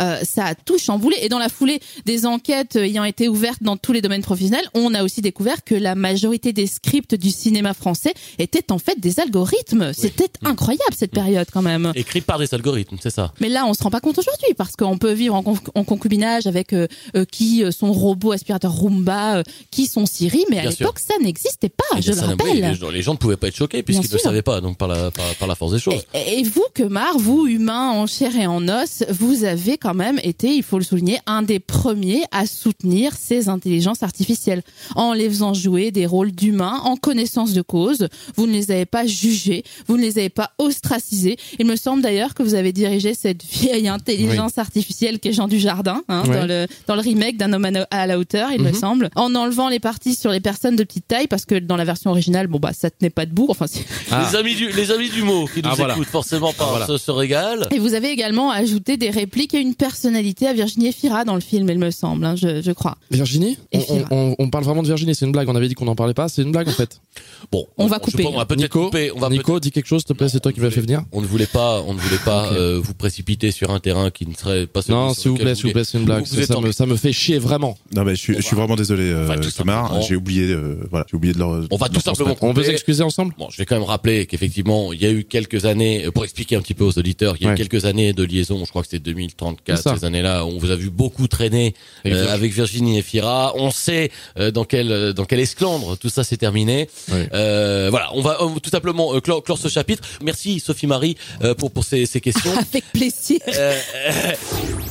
euh, 0.00 0.18
ça 0.22 0.44
a 0.46 0.54
tout 0.54 0.78
chamboulé. 0.78 1.16
Et 1.22 1.28
dans 1.28 1.38
la 1.38 1.48
foulée 1.48 1.80
des 2.04 2.26
enquêtes 2.26 2.76
ayant 2.76 3.04
été 3.04 3.28
ouvertes 3.28 3.62
dans 3.62 3.76
tous 3.76 3.92
les 3.92 4.00
domaines 4.02 4.22
professionnels, 4.22 4.68
on 4.74 4.94
a 4.94 5.02
aussi 5.04 5.20
découvert 5.20 5.64
que 5.64 5.74
la 5.74 5.94
majorité 5.94 6.52
des 6.52 6.66
scripts 6.66 7.14
du 7.14 7.30
cinéma 7.30 7.74
français 7.74 8.14
étaient 8.38 8.70
en 8.72 8.78
fait 8.78 8.98
des 9.00 9.20
algorithmes. 9.20 9.92
C'était 9.92 10.28
incroyable 10.44 10.94
cette 10.96 11.10
période. 11.12 11.46
fait 11.46 11.52
quand 11.52 11.62
même. 11.62 11.92
Écrit 11.94 12.20
par 12.20 12.38
des 12.38 12.52
algorithmes, 12.54 12.96
c'est 13.02 13.10
ça. 13.10 13.32
Mais 13.40 13.48
là, 13.48 13.64
on 13.66 13.74
se 13.74 13.82
rend 13.82 13.90
pas 13.90 14.00
compte 14.00 14.18
aujourd'hui 14.18 14.54
parce 14.56 14.76
qu'on 14.76 14.98
peut 14.98 15.12
vivre 15.12 15.34
en, 15.34 15.42
con- 15.42 15.58
en 15.74 15.84
concubinage 15.84 16.46
avec 16.46 16.72
euh, 16.72 16.86
euh, 17.16 17.24
qui 17.24 17.62
euh, 17.64 17.70
son 17.70 17.92
robot 17.92 18.32
aspirateur 18.32 18.72
Roomba, 18.72 19.38
euh, 19.38 19.42
qui 19.70 19.86
son 19.86 20.06
Siri, 20.06 20.44
mais 20.50 20.58
à 20.58 20.62
Bien 20.62 20.70
l'époque 20.70 20.98
ça 20.98 21.14
n'existait 21.22 21.68
pas, 21.68 21.84
je 22.00 22.12
n'a- 22.26 22.34
oui, 22.44 22.60
les, 22.92 23.02
gens, 23.02 23.12
ne 23.12 23.18
pouvaient 23.18 23.36
pas 23.36 23.48
être 23.48 23.56
choqués 23.56 23.82
puisqu'ils 23.82 24.12
ne 24.12 24.18
savaient 24.18 24.42
pas, 24.42 24.60
donc 24.60 24.76
par 24.76 24.88
la, 24.88 25.10
par, 25.10 25.24
par 25.38 25.48
la 25.48 25.54
force 25.54 25.72
des 25.72 25.78
choses. 25.78 26.02
Et, 26.14 26.40
et 26.40 26.42
vous, 26.42 26.64
Kemar, 26.74 27.18
vous, 27.18 27.46
humain 27.46 27.90
en 27.90 28.06
chair 28.06 28.34
et 28.36 28.46
en 28.46 28.66
os, 28.68 29.04
vous 29.10 29.44
avez 29.44 29.78
quand 29.78 29.94
même 29.94 30.18
été, 30.22 30.48
il 30.54 30.62
faut 30.62 30.78
le 30.78 30.84
souligner, 30.84 31.18
un 31.26 31.42
des 31.42 31.60
premiers 31.60 32.22
à 32.32 32.46
soutenir 32.46 33.12
ces 33.18 33.48
intelligences 33.48 34.02
artificielles. 34.02 34.62
En 34.96 35.12
les 35.12 35.28
faisant 35.28 35.54
jouer 35.54 35.90
des 35.90 36.06
rôles 36.06 36.32
d'humains, 36.32 36.80
en 36.84 36.96
connaissance 36.96 37.52
de 37.52 37.62
cause. 37.62 38.08
Vous 38.36 38.46
ne 38.46 38.52
les 38.52 38.70
avez 38.70 38.86
pas 38.86 39.06
jugés, 39.06 39.62
vous 39.86 39.96
ne 39.96 40.02
les 40.02 40.18
avez 40.18 40.28
pas 40.30 40.50
ostracisés. 40.58 41.36
Il 41.58 41.66
me 41.66 41.76
semble 41.76 42.02
d'ailleurs 42.02 42.34
que 42.34 42.42
vous 42.42 42.54
avez 42.54 42.72
dirigé 42.72 43.14
cette 43.14 43.44
vieille 43.44 43.88
intelligence 43.88 44.58
artificielle 44.58 45.18
qui 45.20 45.28
est 45.28 45.32
Jean 45.32 45.48
Dujardin, 45.48 46.02
hein, 46.08 46.22
Ouais. 46.26 46.36
dans, 46.40 46.46
le, 46.46 46.66
dans 46.86 46.94
le 46.94 47.00
remake 47.00 47.36
d'un 47.36 47.52
homme 47.52 47.68
à 47.90 48.06
la 48.06 48.18
hauteur, 48.18 48.50
il 48.52 48.60
me 48.62 48.68
Mhm. 48.70 48.74
semble. 48.74 49.10
En 49.16 49.34
enlevant 49.34 49.68
les 49.68 49.80
parties 49.80 50.14
sur 50.14 50.30
les 50.30 50.40
personnes 50.40 50.76
de 50.76 50.84
petite 50.84 51.06
taille, 51.08 51.26
parce 51.26 51.44
que 51.44 51.54
dans 51.58 51.76
la 51.76 51.84
version 51.84 52.07
originale, 52.08 52.46
bon 52.46 52.58
bah 52.58 52.72
ça 52.72 52.90
tenait 52.90 53.10
pas 53.10 53.26
debout. 53.26 53.46
Enfin, 53.48 53.66
c'est- 53.66 53.84
Ah. 54.10 54.26
Les 54.30 54.36
amis 54.38 54.54
du, 54.54 54.70
les 54.72 54.90
amis 54.90 55.10
du 55.10 55.22
mot 55.22 55.46
qui 55.46 55.62
nous 55.62 55.68
Ah, 55.70 55.74
voilà. 55.76 55.94
écoutent 55.94 56.06
forcément 56.08 56.52
par 56.52 56.68
Ah, 56.68 56.70
voilà. 56.70 56.86
ce, 56.86 56.96
ce 56.98 57.10
régal. 57.10 57.68
Et 57.70 57.78
vous 57.78 57.94
avez 57.94 58.10
également 58.10 58.50
ajouté 58.50 58.96
des 58.96 59.10
répliques 59.10 59.52
et 59.54 59.60
une 59.60 59.74
personnalité 59.74 60.46
à 60.46 60.52
Virginie 60.54 60.88
Efira 60.88 61.24
dans 61.24 61.34
le 61.34 61.40
film, 61.40 61.68
il 61.70 61.78
me 61.78 61.90
semble, 61.90 62.24
hein, 62.24 62.34
je, 62.36 62.62
je 62.62 62.72
crois. 62.72 62.96
Virginie? 63.10 63.58
On, 63.72 64.04
on, 64.10 64.34
on 64.38 64.48
parle 64.50 64.64
vraiment 64.64 64.82
de 64.82 64.88
Virginie, 64.88 65.14
c'est 65.14 65.26
une 65.26 65.32
blague. 65.32 65.48
On 65.48 65.56
avait 65.56 65.68
dit 65.68 65.74
qu'on 65.74 65.84
n'en 65.84 65.94
parlait 65.94 66.14
pas, 66.14 66.28
c'est 66.28 66.42
une 66.42 66.52
blague 66.52 66.68
en 66.68 66.72
fait. 66.72 67.00
Bon, 67.52 67.66
On 67.78 67.86
va 67.86 67.98
couper. 68.00 68.22
pense 68.24 68.32
qu'on 68.32 68.38
va 68.38 68.46
peut-être 68.46 68.60
Nico, 68.60 68.84
couper. 68.86 69.10
On 69.14 69.18
va 69.20 69.28
peut-être- 69.28 69.38
Nico, 69.38 69.60
dis 69.60 69.70
quelque 69.70 69.86
chose, 69.86 70.00
s'il 70.02 70.08
te 70.08 70.12
plaît, 70.12 70.28
c'est 70.28 70.40
toi 70.40 70.52
qui 70.52 70.60
m'as 70.60 70.70
fait 70.70 70.80
venir. 70.80 71.02
On 71.12 71.20
ne 71.20 71.26
voulait 71.26 71.46
pas, 71.46 71.82
on 71.86 71.94
ne 71.94 71.98
voulait 71.98 72.18
pas 72.24 72.52
euh, 72.52 72.80
vous 72.82 72.94
précipiter 72.94 73.50
sur 73.52 73.70
un 73.70 73.78
terrain 73.80 74.10
qui 74.10 74.26
ne 74.26 74.34
serait 74.34 74.66
pas 74.66 74.82
celui 74.82 74.94
Non, 74.94 75.12
sur 75.14 75.22
s'il 75.22 75.30
vous 75.32 75.36
plaît, 75.36 75.54
s'il 75.54 75.66
vous 75.66 75.72
plaît, 75.72 75.84
c'est 75.84 75.98
une 75.98 76.04
blague. 76.04 76.24
Vous- 76.24 76.34
vous 76.34 76.40
êtes 76.40 76.48
ça, 76.48 76.58
en- 76.58 76.60
me, 76.60 76.72
ça 76.72 76.86
me 76.86 76.96
fait 76.96 77.12
chier 77.12 77.38
vraiment. 77.38 77.78
Non, 77.94 78.04
mais 78.04 78.14
je 78.16 78.20
suis, 78.20 78.34
je 78.36 78.40
suis 78.42 78.56
vraiment 78.56 78.76
désolé, 78.76 79.04
euh, 79.10 79.28
on 79.30 79.50
Thomas. 79.56 80.00
J'ai 80.06 80.16
oublié, 80.16 80.48
euh, 80.52 80.76
voilà, 80.90 81.06
j'ai 81.10 81.16
oublié 81.16 81.32
de 81.34 81.38
leur. 81.38 81.62
On 81.70 81.76
va 81.76 81.87
tout 81.92 82.00
simplement. 82.00 82.36
On 82.40 82.54
peut 82.54 82.62
s'excuser 82.64 83.02
ensemble? 83.02 83.34
Bon, 83.38 83.48
je 83.50 83.56
vais 83.58 83.66
quand 83.66 83.76
même 83.76 83.84
rappeler 83.84 84.26
qu'effectivement, 84.26 84.92
il 84.92 85.02
y 85.02 85.06
a 85.06 85.10
eu 85.10 85.24
quelques 85.24 85.64
années, 85.64 86.06
euh, 86.06 86.10
pour 86.10 86.24
expliquer 86.24 86.56
un 86.56 86.60
petit 86.60 86.74
peu 86.74 86.84
aux 86.84 86.98
auditeurs, 86.98 87.36
il 87.40 87.46
y 87.46 87.48
a 87.48 87.52
eu 87.52 87.56
quelques 87.56 87.84
années 87.84 88.12
de 88.12 88.22
liaison, 88.24 88.64
je 88.64 88.70
crois 88.70 88.82
que 88.82 88.88
c'était 88.88 88.98
2034, 89.12 89.76
C'est 89.76 89.82
ça. 89.82 89.96
ces 89.96 90.04
années-là, 90.04 90.44
on 90.44 90.58
vous 90.58 90.70
a 90.70 90.76
vu 90.76 90.90
beaucoup 90.90 91.28
traîner 91.28 91.74
Avec 92.04 92.12
euh, 92.14 92.16
Virginie. 92.16 92.32
avec 92.34 92.52
Virginie 92.52 92.98
Efira. 92.98 93.52
On 93.56 93.70
sait 93.70 94.10
euh, 94.38 94.50
dans 94.50 94.64
quel 94.64 94.90
euh, 94.92 95.12
dans 95.12 95.24
quel 95.24 95.40
esclandre 95.40 95.96
tout 95.98 96.08
ça 96.08 96.24
s'est 96.24 96.36
terminé. 96.36 96.88
Ouais. 97.10 97.28
Euh, 97.32 97.88
voilà, 97.90 98.10
on 98.14 98.20
va 98.22 98.38
euh, 98.42 98.48
tout 98.62 98.70
simplement 98.70 99.14
euh, 99.14 99.20
clore, 99.20 99.42
clore 99.42 99.58
ce 99.58 99.68
chapitre. 99.68 100.02
Merci 100.22 100.60
Sophie 100.60 100.86
Marie 100.86 101.16
euh, 101.42 101.54
pour 101.54 101.70
pour 101.70 101.84
ces, 101.84 102.06
ces 102.06 102.20
questions. 102.20 102.52
Avec 102.72 102.84
plaisir. 102.92 103.38
Euh, 103.48 103.76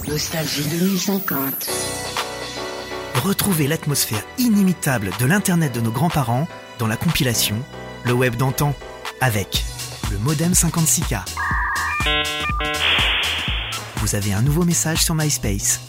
Nostalgie 0.08 0.64
2050. 0.80 2.27
Retrouvez 3.24 3.68
l'atmosphère 3.68 4.24
inimitable 4.38 5.10
de 5.20 5.26
l'Internet 5.26 5.74
de 5.74 5.82
nos 5.82 5.92
grands-parents 5.92 6.48
dans 6.80 6.88
la 6.88 6.98
compilation 6.98 7.58
Le 8.06 8.14
Web 8.14 8.36
d'antan 8.36 8.74
avec 9.22 9.64
le 10.12 10.18
modem 10.20 10.52
56K. 10.54 11.22
Vous 13.98 14.16
avez 14.16 14.34
un 14.34 14.42
nouveau 14.42 14.64
message 14.64 15.04
sur 15.04 15.16
MySpace. 15.16 15.82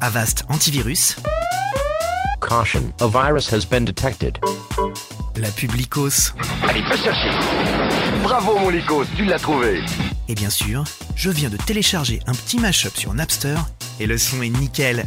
Avast 0.00 0.44
Antivirus, 0.48 1.16
Caution, 2.40 2.92
a 3.00 3.08
virus 3.08 3.50
has 3.52 3.64
been 3.64 3.84
detected. 3.86 4.38
la 5.36 5.48
Publicos 5.50 6.34
Allez, 6.68 6.82
va 6.82 6.96
chercher. 6.96 7.30
Bravo, 8.22 8.58
mon 8.58 8.68
Lycos, 8.68 9.06
tu 9.16 9.24
l'as 9.24 9.38
trouvé. 9.38 9.82
et 10.28 10.34
bien 10.34 10.50
sûr, 10.50 10.84
je 11.16 11.30
viens 11.30 11.48
de 11.48 11.56
télécharger 11.56 12.20
un 12.26 12.32
petit 12.32 12.58
mashup 12.58 12.96
sur 12.96 13.14
Napster 13.14 13.56
et 13.98 14.06
le 14.06 14.18
son 14.18 14.42
est 14.42 14.50
nickel. 14.50 15.06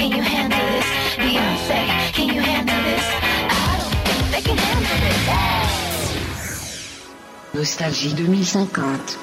Can 0.00 0.10
you 0.10 0.22
handle 0.22 0.58
this? 0.72 0.86
Beyonce, 1.18 2.12
can 2.14 2.26
you 2.28 2.40
handle 2.40 2.80
this? 2.88 3.04
I 3.50 3.76
don't 3.78 3.96
think 4.06 4.30
they 4.32 4.42
can 4.42 4.56
handle 4.56 4.98
this. 5.04 5.20
Nostalgie 7.54 8.14
2050. 8.14 9.18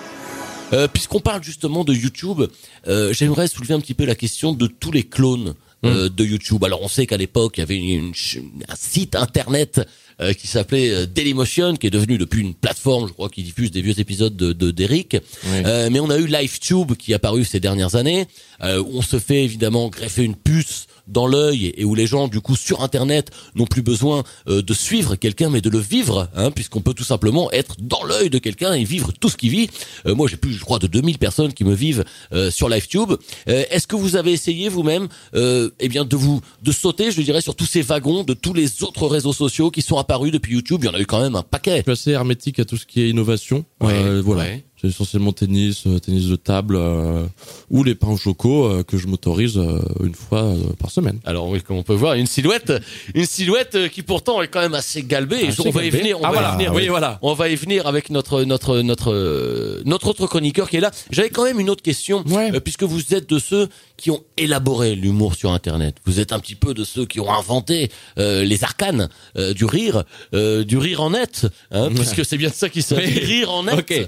Euh, 0.74 0.88
Puisqu'on 0.88 1.20
parle 1.22 1.44
justement 1.44 1.84
de 1.84 1.94
YouTube, 1.94 2.44
euh, 2.88 3.14
j'aimerais 3.14 3.48
soulever 3.48 3.74
un 3.74 3.80
petit 3.80 3.94
peu 3.94 4.06
la 4.06 4.16
question 4.16 4.52
de 4.54 4.68
tous 4.68 4.92
les 4.92 5.04
clones 5.04 5.56
euh, 5.86 6.10
de 6.10 6.26
YouTube. 6.26 6.64
Alors 6.66 6.82
on 6.84 6.88
sait 6.90 7.06
qu'à 7.08 7.18
l'époque 7.18 7.58
il 7.58 7.62
y 7.62 7.64
avait 7.64 7.78
une, 7.78 8.08
une 8.08 8.14
ch- 8.14 8.44
un 8.68 8.76
site 8.76 9.16
internet 9.16 9.82
euh, 10.22 10.34
qui 10.34 10.48
s'appelait 10.48 10.90
euh, 10.92 11.06
Dailymotion, 11.06 11.76
qui 11.76 11.88
est 11.88 11.92
devenu 11.92 12.18
depuis 12.18 12.42
une 12.42 12.54
plateforme, 12.54 13.08
je 13.08 13.14
crois, 13.14 13.30
qui 13.30 13.44
diffuse 13.44 13.72
des 13.72 13.82
vieux 13.82 14.00
épisodes 14.00 14.36
de 14.36 14.54
de- 14.54 14.72
d'Eric. 14.72 15.18
Oui. 15.46 15.50
Euh, 15.66 15.90
mais 15.92 16.00
on 16.00 16.10
a 16.10 16.18
eu 16.18 16.26
LiveTube 16.28 16.94
qui 16.96 17.12
est 17.12 17.16
apparu 17.16 17.44
ces 17.46 17.60
dernières 17.60 17.96
années, 17.96 18.28
euh, 18.64 18.80
où 18.82 18.98
on 18.98 19.02
se 19.02 19.20
fait 19.20 19.44
évidemment 19.44 19.90
greffer 19.90 20.24
une 20.24 20.36
puce 20.36 20.88
dans 21.08 21.28
l'œil 21.28 21.74
et 21.76 21.86
où 21.86 21.96
les 21.96 22.08
gens 22.08 22.28
du 22.28 22.42
coup 22.42 22.56
sur 22.56 22.82
internet 22.82 23.32
n'ont 23.56 23.66
plus 23.66 23.82
besoin 23.82 24.24
euh, 24.48 24.62
de 24.62 24.74
suivre 24.74 25.16
quelqu'un 25.16 25.50
mais 25.50 25.62
de 25.62 25.70
le 25.70 25.80
vivre 25.80 26.30
hein, 26.36 26.52
puisqu'on 26.52 26.82
peut 26.82 26.94
tout 26.94 27.04
simplement 27.04 27.52
être 27.52 27.76
dans 27.80 28.04
l'œil 28.04 28.30
de 28.30 28.40
quelqu'un 28.40 28.74
et 28.74 28.84
vivre 28.84 29.12
tout 29.12 29.30
ce 29.30 29.38
qu'il 29.38 29.50
vit. 29.50 29.70
Euh, 30.06 30.16
moi 30.16 30.28
j'ai 30.28 30.38
plus 30.38 30.54
je 30.54 30.64
crois 30.64 30.80
de 30.80 30.88
2000 30.88 31.18
personnes 31.18 31.54
qui 31.54 31.64
me 31.64 31.74
vivent 31.74 32.04
euh, 32.34 32.52
sur 32.52 32.70
LiveTube. 32.70 33.14
Euh, 33.48 33.64
est-ce 33.70 33.88
que 33.88 33.96
vous 33.96 34.16
avez 34.16 34.32
essayé 34.32 34.70
vous-même 34.70 35.08
euh, 35.36 35.70
eh 35.80 35.90
bien 35.90 36.06
de 36.06 36.16
vous 36.16 36.42
de 36.62 36.72
sauter 36.72 37.12
je 37.12 37.22
dirais 37.22 37.42
sur 37.42 37.56
tous 37.56 37.66
ces 37.66 37.82
wagons 37.82 38.24
de 38.24 38.34
tous 38.34 38.54
les 38.54 38.84
autres 38.84 39.08
réseaux 39.08 39.34
sociaux 39.34 39.72
qui 39.72 39.82
sont 39.82 39.98
apparus 39.98 40.32
depuis 40.32 40.54
YouTube, 40.54 40.82
il 40.84 40.88
y 40.88 40.90
en 40.90 40.94
a 40.94 41.00
eu 41.00 41.06
quand 41.06 41.22
même 41.22 41.36
un 41.36 41.44
paquet. 41.44 41.78
Je 41.78 41.82
suis 41.84 41.92
assez 41.92 42.12
hermétique 42.12 42.60
à 42.60 42.66
tout 42.66 42.78
ce 42.78 42.86
qui 42.86 43.02
est 43.02 43.10
innovation. 43.10 43.66
Euh, 43.84 44.22
voilà. 44.24 44.44
ouais. 44.44 44.66
C'est 44.80 44.90
essentiellement 44.90 45.32
tennis, 45.34 45.88
euh, 45.88 45.98
tennis 46.00 46.26
de 46.28 46.36
table 46.36 46.76
euh, 46.76 47.26
ou 47.72 47.84
les 47.84 47.96
pains 47.96 48.10
au 48.10 48.18
choco 48.18 48.66
euh, 48.68 48.84
que 48.84 48.98
je 48.98 49.08
m'autorise 49.08 49.58
euh, 49.58 49.80
une 50.04 50.14
fois 50.14 50.44
euh, 50.44 50.56
par 50.80 50.92
semaine. 50.92 51.20
Alors 51.26 51.48
oui, 51.50 51.62
comme 51.64 51.78
on 51.78 51.84
peut 51.84 51.96
voir, 51.96 52.14
une 52.14 52.28
silhouette, 52.28 52.72
une 53.16 53.26
silhouette 53.26 53.74
euh, 53.74 53.88
qui 53.88 54.04
pourtant 54.04 54.40
est 54.44 54.48
quand 54.50 54.62
même 54.62 54.76
assez 54.76 55.02
galbée. 55.02 55.48
Assez 55.48 55.68
on 55.68 55.72
va 55.72 55.84
y 55.84 55.90
venir, 55.90 56.20
on 56.20 56.24
Ah, 56.24 56.28
va 56.32 56.34
voilà. 56.34 56.50
y 56.54 56.58
venir. 56.58 56.74
Oui, 56.76 56.82
oui, 56.84 56.88
voilà. 56.90 57.18
On 57.24 57.34
va 57.34 57.50
y 57.50 57.56
venir 57.56 57.88
avec 57.88 58.12
notre 58.12 58.44
notre 58.44 58.82
notre 58.82 59.82
notre 59.84 60.08
autre 60.08 60.28
chroniqueur 60.28 60.70
qui 60.70 60.78
est 60.78 60.82
là. 60.82 60.92
J'avais 61.10 61.30
quand 61.32 61.44
même 61.46 61.60
une 61.60 61.72
autre 61.72 61.82
question, 61.84 62.24
Ouais. 62.28 62.60
puisque 62.62 62.84
vous 62.84 63.16
êtes 63.16 63.28
de 63.30 63.40
ceux 63.40 63.70
qui 63.98 64.12
ont 64.12 64.24
élaboré 64.38 64.94
l'humour 64.96 65.34
sur 65.34 65.52
Internet. 65.54 65.96
Vous 66.06 66.20
êtes 66.20 66.32
un 66.34 66.40
petit 66.40 66.54
peu 66.54 66.76
de 66.76 66.84
ceux 66.84 67.06
qui 67.08 67.20
ont 67.20 67.34
inventé 67.34 67.90
euh, 68.20 68.44
les 68.44 68.64
arcanes 68.64 69.10
euh, 69.40 69.56
du 69.56 69.66
rire, 69.66 70.04
euh, 70.36 70.64
du 70.64 70.78
rire 70.78 71.02
en 71.02 71.10
net, 71.10 71.48
hein, 71.72 71.90
puisque 71.96 72.24
c'est 72.24 72.38
bien 72.38 72.50
de 72.50 72.54
ça 72.54 72.70
qu'il 72.70 72.84
s'agit. 72.84 73.18
Rire 73.20 73.52
en 73.52 73.64
net. 73.64 73.80
Ok. 73.80 74.08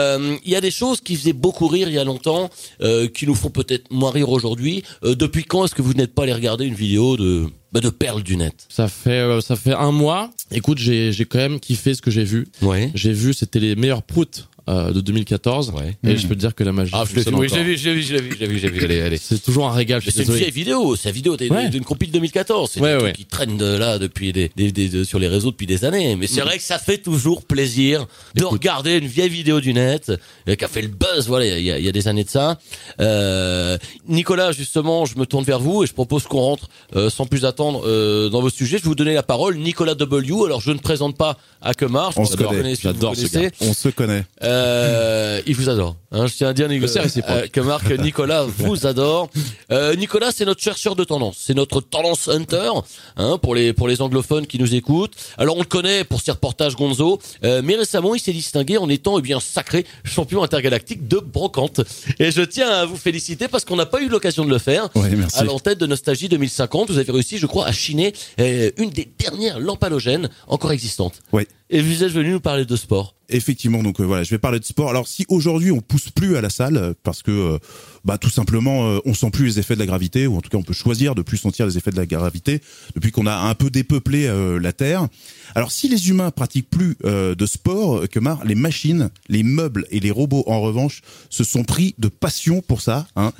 Euh, 0.00 0.36
Il 0.44 0.50
y 0.50 0.56
a 0.56 0.60
des 0.60 0.70
choses 0.70 1.00
qui 1.00 1.16
faisaient 1.16 1.32
beaucoup 1.46 1.68
rire 1.68 1.88
il 1.88 1.94
y 1.94 1.98
a 1.98 2.04
longtemps, 2.04 2.50
euh, 2.80 3.08
qui 3.08 3.26
nous 3.26 3.34
font 3.34 3.50
peut-être 3.50 3.86
moins 3.90 4.10
rire 4.10 4.30
aujourd'hui. 4.30 4.82
Euh, 5.04 5.14
depuis 5.14 5.44
quand 5.44 5.64
est-ce 5.64 5.74
que 5.74 5.82
vous 5.82 5.94
n'êtes 5.94 6.14
pas 6.14 6.22
allé 6.24 6.32
regarder 6.32 6.64
une 6.66 6.74
vidéo 6.74 7.16
de 7.16 7.46
bah, 7.72 7.80
de 7.80 7.90
perles 7.90 8.22
du 8.22 8.36
net? 8.36 8.54
Ça 8.68 8.88
fait 8.88 9.40
ça 9.40 9.56
fait 9.56 9.74
un 9.74 9.92
mois. 9.92 10.30
Écoute, 10.50 10.78
j'ai 10.78 11.12
j'ai 11.12 11.24
quand 11.24 11.38
même 11.38 11.60
kiffé 11.60 11.94
ce 11.94 12.02
que 12.02 12.10
j'ai 12.10 12.24
vu. 12.24 12.48
Ouais. 12.62 12.90
J'ai 12.94 13.12
vu, 13.12 13.32
c'était 13.34 13.60
les 13.60 13.76
meilleurs 13.76 14.02
proutes 14.02 14.48
euh, 14.68 14.92
de 14.92 15.00
2014. 15.00 15.70
Ouais. 15.70 15.96
Et 16.04 16.16
je 16.16 16.26
peux 16.26 16.34
te 16.34 16.40
dire 16.40 16.54
que 16.54 16.64
la 16.64 16.72
magie. 16.72 16.92
Ah, 16.94 17.04
je 17.08 17.14
l'ai 17.16 17.22
vu, 17.22 17.30
oui, 17.34 17.46
encore. 17.46 17.64
vu, 17.64 17.76
je 17.76 17.88
l'ai 17.90 17.94
vu, 17.94 18.02
je 18.02 18.14
l'ai 18.14 18.20
vu, 18.20 18.32
je 18.34 18.38
l'ai 18.40 18.46
vu, 18.46 18.58
je 18.58 18.66
l'ai 18.66 18.72
vu, 18.72 18.84
allez, 18.84 19.00
allez. 19.00 19.16
C'est 19.18 19.38
toujours 19.42 19.66
un 19.68 19.72
régal. 19.72 20.00
je 20.00 20.06
Mais 20.06 20.12
suis 20.12 20.24
c'est 20.24 20.30
une 20.32 20.38
vieille 20.38 20.50
vidéo, 20.50 20.96
c'est 20.96 21.08
la 21.08 21.12
vidéo 21.12 21.36
d'une 21.36 21.52
Ouais. 21.52 21.68
d'une 21.68 21.84
compil 21.84 22.10
2014. 22.10 22.70
C'est 22.74 22.80
Ouais, 22.80 23.00
ouais. 23.02 23.12
qui 23.12 23.24
traînent 23.24 23.56
de 23.56 23.76
là 23.76 23.98
depuis 23.98 24.32
des, 24.32 24.50
des, 24.56 24.72
des- 24.72 24.88
de- 24.88 25.04
sur 25.04 25.18
les 25.18 25.28
réseaux 25.28 25.50
depuis 25.50 25.66
des 25.66 25.84
années. 25.84 26.16
Mais 26.16 26.26
c'est 26.26 26.40
vrai 26.42 26.56
que 26.58 26.62
ça 26.64 26.78
fait 26.78 26.98
toujours 26.98 27.44
plaisir 27.44 28.06
de 28.34 28.44
regarder 28.44 28.96
une 28.98 29.06
vieille 29.06 29.28
vidéo 29.28 29.60
du 29.60 29.72
net 29.74 30.12
euh, 30.48 30.54
qui 30.54 30.64
a 30.64 30.68
fait 30.68 30.82
le 30.82 30.88
buzz. 30.88 31.26
Voilà, 31.28 31.46
il 31.58 31.64
y 31.64 31.70
a, 31.70 31.78
il 31.78 31.84
y 31.84 31.88
a 31.88 31.92
des 31.92 32.08
années 32.08 32.24
de 32.24 32.30
ça. 32.30 32.58
Euh, 33.00 33.78
Nicolas, 34.08 34.52
justement, 34.52 35.04
je 35.06 35.16
me 35.18 35.26
tourne 35.26 35.44
vers 35.44 35.60
vous 35.60 35.82
et 35.84 35.86
je 35.86 35.92
propose 35.92 36.24
qu'on 36.24 36.40
rentre 36.40 36.68
euh, 36.96 37.10
sans 37.10 37.26
plus 37.26 37.44
attendre 37.44 37.82
euh, 37.86 38.28
dans 38.28 38.40
vos 38.40 38.50
sujets. 38.50 38.78
Je 38.78 38.82
vais 38.84 38.88
vous 38.88 38.94
donner 38.94 39.14
la 39.14 39.22
parole, 39.22 39.56
Nicolas 39.56 39.94
W. 39.94 40.44
Alors 40.46 40.60
je 40.60 40.70
ne 40.72 40.78
présente 40.78 41.16
pas 41.16 41.36
Akemar. 41.62 42.12
Je 42.12 42.18
On 42.18 42.22
pense 42.22 42.32
se 42.32 42.36
que 42.36 42.42
vous 42.44 42.50
connaît. 42.50 42.74
J'adore 42.80 43.16
ce. 43.16 43.50
On 43.60 43.72
se 43.74 43.88
connaît. 43.88 44.24
Euh, 44.50 45.40
il 45.46 45.54
vous 45.54 45.68
adore. 45.68 45.96
Hein, 46.12 46.26
je 46.26 46.34
tiens 46.34 46.48
à 46.48 46.52
dire 46.52 46.68
euh, 46.68 47.46
que 47.46 47.60
Marc 47.60 47.88
Nicolas 48.00 48.44
vous 48.44 48.84
adore. 48.84 49.30
Euh, 49.70 49.94
Nicolas, 49.94 50.32
c'est 50.34 50.44
notre 50.44 50.60
chercheur 50.60 50.96
de 50.96 51.04
tendance. 51.04 51.36
C'est 51.38 51.54
notre 51.54 51.80
tendance 51.80 52.28
hunter 52.28 52.72
hein, 53.16 53.38
pour 53.38 53.54
les 53.54 53.72
pour 53.72 53.86
les 53.86 54.02
anglophones 54.02 54.48
qui 54.48 54.58
nous 54.58 54.74
écoutent. 54.74 55.14
Alors 55.38 55.56
on 55.56 55.60
le 55.60 55.66
connaît 55.66 56.02
pour 56.02 56.20
ses 56.20 56.32
reportages 56.32 56.74
Gonzo, 56.74 57.20
euh, 57.44 57.62
mais 57.64 57.76
récemment 57.76 58.16
il 58.16 58.20
s'est 58.20 58.32
distingué 58.32 58.76
en 58.76 58.88
étant 58.88 59.18
eh 59.20 59.22
bien 59.22 59.38
sacré 59.38 59.86
champion 60.02 60.42
intergalactique 60.42 61.06
de 61.06 61.18
brocante. 61.18 61.80
Et 62.18 62.32
je 62.32 62.42
tiens 62.42 62.68
à 62.68 62.84
vous 62.86 62.96
féliciter 62.96 63.46
parce 63.46 63.64
qu'on 63.64 63.76
n'a 63.76 63.86
pas 63.86 64.02
eu 64.02 64.08
l'occasion 64.08 64.44
de 64.44 64.50
le 64.50 64.58
faire. 64.58 64.88
Ouais, 64.96 65.10
merci. 65.10 65.38
À 65.38 65.44
l'entête 65.44 65.78
de 65.78 65.86
Nostalgie 65.86 66.28
2050, 66.28 66.90
vous 66.90 66.98
avez 66.98 67.12
réussi, 67.12 67.38
je 67.38 67.46
crois, 67.46 67.66
à 67.66 67.72
chiner 67.72 68.12
une 68.38 68.90
des 68.90 69.08
dernières 69.18 69.60
lampes 69.60 69.84
halogènes 69.84 70.28
encore 70.48 70.72
existantes. 70.72 71.20
Ouais. 71.32 71.46
Et 71.72 71.80
vous 71.80 72.02
êtes 72.02 72.10
venu 72.10 72.32
nous 72.32 72.40
parler 72.40 72.64
de 72.64 72.74
sport. 72.74 73.14
Effectivement, 73.28 73.84
donc 73.84 74.00
euh, 74.00 74.04
voilà, 74.04 74.24
je 74.24 74.30
vais 74.30 74.38
parler 74.38 74.58
de 74.58 74.64
sport. 74.64 74.90
Alors 74.90 75.06
si 75.06 75.24
aujourd'hui 75.28 75.70
on 75.70 75.80
pousse 75.80 76.10
plus 76.10 76.36
à 76.36 76.40
la 76.40 76.50
salle 76.50 76.94
parce 77.04 77.22
que 77.22 77.30
euh, 77.30 77.58
bah 78.04 78.18
tout 78.18 78.28
simplement 78.28 78.88
euh, 78.88 78.98
on 79.04 79.14
sent 79.14 79.30
plus 79.30 79.44
les 79.44 79.58
effets 79.60 79.74
de 79.74 79.78
la 79.78 79.86
gravité 79.86 80.26
ou 80.26 80.36
en 80.36 80.40
tout 80.40 80.50
cas 80.50 80.58
on 80.58 80.64
peut 80.64 80.74
choisir 80.74 81.14
de 81.14 81.22
plus 81.22 81.36
sentir 81.36 81.66
les 81.66 81.78
effets 81.78 81.92
de 81.92 81.96
la 81.96 82.06
gravité 82.06 82.60
depuis 82.96 83.12
qu'on 83.12 83.26
a 83.26 83.36
un 83.36 83.54
peu 83.54 83.70
dépeuplé 83.70 84.28
la 84.60 84.72
Terre. 84.72 85.06
Alors 85.54 85.70
si 85.70 85.88
les 85.88 86.08
humains 86.08 86.32
pratiquent 86.32 86.68
plus 86.68 86.96
de 87.04 87.46
sport 87.46 88.08
que 88.08 88.18
mar, 88.18 88.44
les 88.44 88.56
machines, 88.56 89.10
les 89.28 89.44
meubles 89.44 89.86
et 89.92 90.00
les 90.00 90.10
robots 90.10 90.42
en 90.48 90.60
revanche 90.60 91.02
se 91.28 91.44
sont 91.44 91.62
pris 91.62 91.94
de 91.98 92.08
passion 92.08 92.62
pour 92.62 92.80
ça. 92.80 93.06
Hein. 93.14 93.32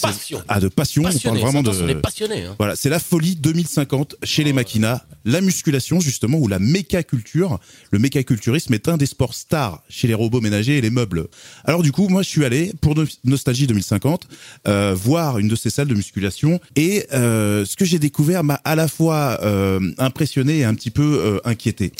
Passion. 0.00 0.42
Ah 0.48 0.58
de 0.60 0.68
passion. 0.68 1.02
Passionné, 1.02 1.38
on 1.38 1.42
parle 1.42 1.52
vraiment 1.54 1.68
on 1.70 1.84
de. 1.84 1.90
est 1.90 1.94
passionné. 1.96 2.44
Hein. 2.44 2.54
Voilà, 2.58 2.76
c'est 2.76 2.88
la 2.88 2.98
folie 2.98 3.36
2050 3.36 4.16
chez 4.22 4.42
les 4.42 4.52
maquinas, 4.52 5.02
la 5.24 5.40
musculation 5.42 6.00
justement 6.00 6.38
ou 6.38 6.48
la 6.48 6.58
mécaculture. 6.58 7.58
Le 7.90 7.98
mécaculturisme 7.98 8.72
est 8.74 8.88
un 8.88 8.96
des 8.96 9.06
sports 9.06 9.34
stars 9.34 9.82
chez 9.88 10.08
les 10.08 10.14
robots 10.14 10.40
ménagers 10.40 10.78
et 10.78 10.80
les 10.80 10.90
meubles. 10.90 11.26
Alors 11.64 11.82
du 11.82 11.92
coup, 11.92 12.08
moi 12.08 12.22
je 12.22 12.28
suis 12.28 12.44
allé 12.44 12.72
pour 12.80 12.94
No- 12.94 13.04
Nostalgie 13.24 13.66
2050 13.66 14.28
euh, 14.66 14.94
voir 14.96 15.38
une 15.38 15.48
de 15.48 15.56
ces 15.56 15.68
salles 15.70 15.88
de 15.88 15.94
musculation 15.94 16.58
et 16.76 17.06
euh, 17.12 17.64
ce 17.66 17.76
que 17.76 17.84
j'ai 17.84 17.98
découvert 17.98 18.44
m'a 18.44 18.54
à 18.64 18.74
la 18.76 18.88
fois 18.88 19.38
euh, 19.42 19.78
impressionné 19.98 20.58
et 20.60 20.64
un 20.64 20.74
petit 20.74 20.90
peu 20.90 21.02
euh, 21.22 21.38
inquiété. 21.44 21.92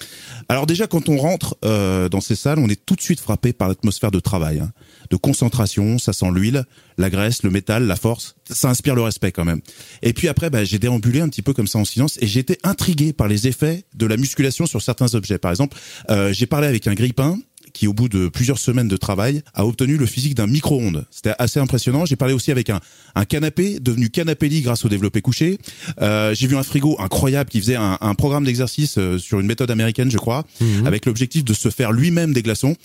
Alors 0.49 0.67
déjà 0.67 0.87
quand 0.87 1.09
on 1.09 1.19
rentre 1.19 1.57
euh, 1.65 2.09
dans 2.09 2.21
ces 2.21 2.37
salles, 2.37 2.59
on 2.59 2.69
est 2.69 2.81
tout 2.87 2.97
de 2.97 3.03
suite 3.03 3.21
frappé 3.21 3.53
par 3.53 3.69
l'atmosphère 3.69 4.11
de 4.11 4.21
travail, 4.21 4.61
hein, 4.61 4.73
de 5.11 5.17
concentration, 5.17 5.99
ça 5.99 6.13
sent 6.13 6.31
l'huile, 6.35 6.65
la 6.99 7.11
graisse, 7.11 7.43
le 7.43 7.51
métal, 7.51 7.82
la 7.87 7.97
force, 7.97 8.37
ça 8.49 8.69
inspire 8.69 8.95
le 8.95 9.03
respect 9.03 9.33
quand 9.33 9.45
même. 9.45 9.61
Et 10.03 10.12
puis 10.12 10.29
après, 10.29 10.51
bah, 10.51 10.65
j'ai 10.65 10.79
déambulé 10.79 11.21
un 11.21 11.29
petit 11.29 11.43
peu 11.43 11.53
comme 11.53 11.67
ça 11.67 11.79
en 11.79 11.85
silence 11.85 12.19
et 12.21 12.27
été 12.39 12.59
intrigué 12.62 13.12
par 13.12 13.29
les 13.29 13.47
effets 13.47 13.85
de 13.95 14.07
la 14.07 14.17
musculation 14.17 14.67
sur 14.67 14.83
certains 14.83 15.15
objets. 15.15 15.39
Par 15.39 15.51
exemple, 15.51 15.77
euh, 16.11 16.33
j'ai 16.33 16.47
parlé 16.47 16.67
avec 16.67 16.87
un 16.87 16.95
grippin 16.95 17.39
qui, 17.73 17.87
au 17.87 17.93
bout 17.93 18.09
de 18.09 18.29
plusieurs 18.29 18.59
semaines 18.59 18.88
de 18.88 18.97
travail, 18.97 19.43
a 19.55 19.67
obtenu 19.67 19.97
le 19.97 20.07
physique 20.07 20.35
d'un 20.35 20.47
micro-ondes. 20.47 21.07
C'était 21.11 21.35
assez 21.38 21.61
impressionnant. 21.61 22.05
J'ai 22.05 22.17
parlé 22.17 22.35
aussi 22.35 22.50
avec 22.50 22.71
un, 22.71 22.81
un 23.14 23.25
canapé 23.25 23.79
devenu 23.81 24.11
canapé 24.11 24.49
lit 24.49 24.62
grâce 24.62 24.85
au 24.85 24.88
développé 24.88 25.21
couché. 25.21 25.59
Euh, 26.00 26.35
j'ai 26.35 26.47
vu 26.47 26.57
un 26.57 26.62
frigo 26.62 26.97
incroyable 26.99 27.50
qui 27.50 27.61
faisait 27.61 27.76
un, 27.76 27.99
un 28.00 28.14
programme 28.14 28.45
d'exercice 28.45 28.97
euh, 28.99 29.19
sur 29.19 29.41
une 29.41 29.47
méthode 29.47 29.71
américaine, 29.71 30.11
je 30.11 30.19
crois, 30.19 30.45
avec 30.85 31.07
l'objectif 31.07 31.45
de 31.45 31.55
se 31.55 31.71
faire 31.71 31.93
lui-même 31.93 32.33
des 32.33 32.43
glaçons. 32.43 32.76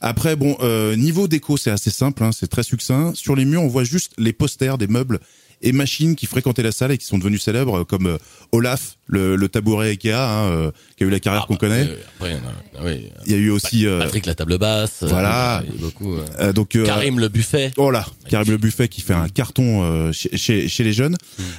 Après, 0.00 0.36
bon, 0.36 0.56
euh, 0.60 0.96
niveau 0.96 1.28
déco, 1.28 1.56
c'est 1.56 1.70
assez 1.70 1.90
simple, 1.90 2.24
hein, 2.24 2.30
c'est 2.32 2.48
très 2.48 2.62
succinct. 2.62 3.12
Sur 3.14 3.36
les 3.36 3.44
murs, 3.44 3.62
on 3.62 3.68
voit 3.68 3.84
juste 3.84 4.12
les 4.18 4.32
posters 4.32 4.78
des 4.78 4.86
meubles 4.86 5.20
et 5.62 5.72
machines 5.72 6.16
qui 6.16 6.26
fréquentaient 6.26 6.62
la 6.62 6.72
salle 6.72 6.90
et 6.92 6.98
qui 6.98 7.04
sont 7.06 7.18
devenus 7.18 7.42
célèbres, 7.42 7.84
comme 7.84 8.06
euh, 8.06 8.18
Olaf, 8.52 8.96
le, 9.06 9.36
le 9.36 9.48
tabouret 9.48 9.88
Ikea, 9.90 10.12
hein, 10.14 10.46
euh, 10.50 10.70
qui 10.96 11.04
a 11.04 11.06
eu 11.06 11.10
la 11.10 11.20
carrière 11.20 11.46
qu'on 11.46 11.56
connaît. 11.56 11.86
Euh, 11.88 11.96
après, 12.16 12.34
non, 12.34 12.40
non, 12.78 12.86
oui. 12.86 13.08
Il 13.26 13.32
y 13.32 13.34
a 13.34 13.38
eu 13.38 13.50
aussi 13.50 13.86
euh, 13.86 13.98
Patrick 14.00 14.24
la 14.26 14.34
table 14.34 14.56
basse. 14.58 15.02
euh, 15.02 15.06
Voilà. 15.08 15.62
il 15.66 15.74
y 15.74 15.78
a 15.78 15.80
beaucoup. 15.82 16.14
euh, 16.14 16.24
euh, 16.38 16.52
donc 16.52 16.76
euh, 16.76 16.86
Karim 16.86 17.18
le 17.20 17.28
buffet. 17.28 17.72
Oh 17.76 17.90
là, 17.90 18.06
Karim 18.28 18.50
le 18.50 18.56
buffet 18.56 18.88
qui 18.88 19.00
fait 19.02 19.12
un 19.14 19.28
carton 19.28 19.82
euh, 19.82 20.12
chez, 20.12 20.36
chez, 20.36 20.68
chez 20.68 20.84
les 20.84 20.92
jeunes. 20.92 21.16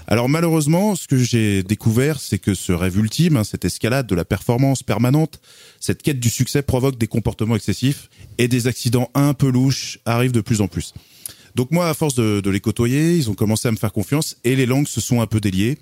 Alors 0.07 0.29
malheureusement, 0.29 0.95
ce 0.95 1.07
que 1.07 1.17
j'ai 1.17 1.61
découvert, 1.63 2.19
c'est 2.19 2.39
que 2.39 2.53
ce 2.55 2.71
rêve 2.71 2.97
ultime, 2.97 3.37
hein, 3.37 3.43
cette 3.43 3.65
escalade 3.65 4.07
de 4.07 4.15
la 4.15 4.25
performance 4.25 4.81
permanente, 4.83 5.39
cette 5.79 6.01
quête 6.01 6.19
du 6.19 6.29
succès 6.29 6.61
provoque 6.63 6.97
des 6.97 7.07
comportements 7.07 7.55
excessifs 7.55 8.09
et 8.37 8.47
des 8.47 8.67
accidents 8.67 9.09
un 9.13 9.33
peu 9.33 9.49
louches 9.49 9.99
arrivent 10.05 10.31
de 10.31 10.41
plus 10.41 10.61
en 10.61 10.67
plus. 10.67 10.93
Donc 11.55 11.71
moi, 11.71 11.89
à 11.89 11.93
force 11.93 12.15
de, 12.15 12.41
de 12.41 12.49
les 12.49 12.59
côtoyer, 12.59 13.15
ils 13.15 13.29
ont 13.29 13.35
commencé 13.35 13.67
à 13.67 13.71
me 13.71 13.77
faire 13.77 13.93
confiance 13.93 14.37
et 14.43 14.55
les 14.55 14.65
langues 14.65 14.87
se 14.87 15.01
sont 15.01 15.21
un 15.21 15.27
peu 15.27 15.39
déliées. 15.39 15.77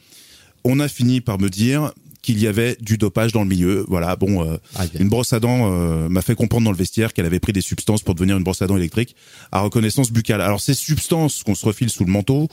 On 0.64 0.80
a 0.80 0.88
fini 0.88 1.22
par 1.22 1.40
me 1.40 1.50
dire 1.50 1.92
qu'il 2.22 2.40
y 2.40 2.48
avait 2.48 2.76
du 2.82 2.98
dopage 2.98 3.32
dans 3.32 3.44
le 3.44 3.48
milieu. 3.48 3.86
Voilà, 3.88 4.16
bon, 4.16 4.46
euh, 4.46 4.58
une 5.00 5.10
brosse 5.10 5.34
à 5.34 5.40
dents 5.40 5.72
euh, 5.72 6.10
m'a 6.10 6.22
fait 6.22 6.36
comprendre 6.36 6.66
dans 6.66 6.72
le 6.72 6.78
vestiaire 6.78 7.14
qu'elle 7.14 7.26
avait 7.26 7.40
pris 7.40 7.54
des 7.54 7.62
substances 7.62 8.02
pour 8.02 8.16
devenir 8.16 8.38
une 8.38 8.44
brosse 8.44 8.62
à 8.62 8.68
dents 8.68 8.78
électrique 8.78 9.16
à 9.52 9.62
reconnaissance 9.62 10.12
buccale. 10.12 10.42
Alors 10.42 10.60
ces 10.60 10.74
substances 10.74 11.44
qu'on 11.44 11.56
se 11.56 11.66
refile 11.66 11.90
sous 11.90 12.06
le 12.06 12.12
manteau 12.12 12.50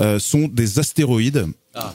euh, 0.00 0.18
sont 0.18 0.48
des 0.48 0.78
astéroïdes. 0.78 1.46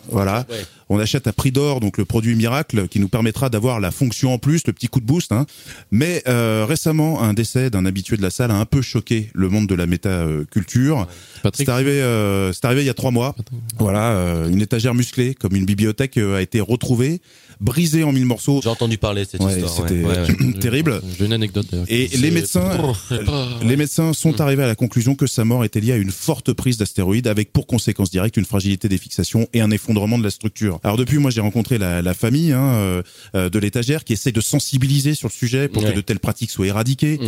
Voilà, 0.09 0.45
ouais. 0.49 0.65
on 0.89 0.99
achète 0.99 1.27
à 1.27 1.33
prix 1.33 1.51
d'or 1.51 1.79
donc 1.79 1.97
le 1.97 2.05
produit 2.05 2.35
miracle 2.35 2.87
qui 2.87 2.99
nous 2.99 3.09
permettra 3.09 3.49
d'avoir 3.49 3.79
la 3.79 3.91
fonction 3.91 4.33
en 4.33 4.37
plus, 4.37 4.65
le 4.67 4.73
petit 4.73 4.87
coup 4.87 4.99
de 4.99 5.05
boost. 5.05 5.31
Hein. 5.31 5.45
Mais 5.91 6.23
euh, 6.27 6.65
récemment, 6.67 7.21
un 7.21 7.33
décès 7.33 7.69
d'un 7.69 7.85
habitué 7.85 8.17
de 8.17 8.21
la 8.21 8.29
salle 8.29 8.51
a 8.51 8.55
un 8.55 8.65
peu 8.65 8.81
choqué 8.81 9.29
le 9.33 9.49
monde 9.49 9.67
de 9.67 9.75
la 9.75 9.85
métaculture. 9.85 11.07
C'est 11.53 11.69
arrivé, 11.69 12.01
euh, 12.01 12.53
c'est 12.53 12.65
arrivé 12.65 12.81
il 12.81 12.87
y 12.87 12.89
a 12.89 12.93
trois 12.93 13.11
mois. 13.11 13.35
Voilà, 13.77 14.11
euh, 14.11 14.49
une 14.49 14.61
étagère 14.61 14.93
musclée 14.93 15.33
comme 15.35 15.55
une 15.55 15.65
bibliothèque 15.65 16.17
euh, 16.17 16.37
a 16.37 16.41
été 16.41 16.59
retrouvée, 16.59 17.21
brisée 17.61 18.03
en 18.03 18.11
mille 18.11 18.25
morceaux. 18.25 18.59
J'ai 18.63 18.69
entendu 18.69 18.97
parler 18.97 19.23
de 19.23 19.29
cette 19.29 19.41
Ouais, 19.41 19.53
histoire. 19.61 19.87
c'était 19.87 20.03
ouais, 20.03 20.53
terrible. 20.59 21.01
J'ai 21.17 21.25
une 21.25 21.33
anecdote 21.33 21.67
d'ailleurs. 21.71 21.85
Et 21.89 22.07
les 22.17 22.31
médecins, 22.31 22.69
Oh, 23.11 23.45
les 23.63 23.77
médecins 23.77 24.13
sont 24.13 24.41
arrivés 24.41 24.63
à 24.63 24.67
la 24.67 24.75
conclusion 24.75 25.15
que 25.15 25.27
sa 25.27 25.45
mort 25.45 25.63
était 25.63 25.79
liée 25.79 25.91
à 25.93 25.97
une 25.97 26.11
forte 26.11 26.51
prise 26.53 26.77
d'astéroïdes, 26.77 27.27
avec 27.27 27.53
pour 27.53 27.67
conséquence 27.67 28.09
directe 28.11 28.35
une 28.37 28.45
fragilité 28.45 28.89
des 28.89 28.97
fixations 28.97 29.47
et 29.53 29.61
un 29.61 29.71
effondrement 29.71 30.17
de 30.17 30.23
la 30.23 30.29
structure. 30.31 30.79
Alors 30.83 30.97
depuis, 30.97 31.19
moi, 31.19 31.29
j'ai 31.31 31.41
rencontré 31.41 31.77
la, 31.77 32.01
la 32.01 32.13
famille 32.13 32.51
hein, 32.51 32.61
euh, 32.73 33.01
euh, 33.35 33.49
de 33.49 33.59
l'étagère 33.59 34.03
qui 34.03 34.13
essaye 34.13 34.33
de 34.33 34.41
sensibiliser 34.41 35.13
sur 35.13 35.27
le 35.27 35.33
sujet 35.33 35.67
pour 35.67 35.83
Ouais. 35.83 35.91
que 35.91 35.95
de 35.95 36.01
telles 36.01 36.19
pratiques 36.19 36.51
soient 36.51 36.67
éradiquées. 36.67 37.19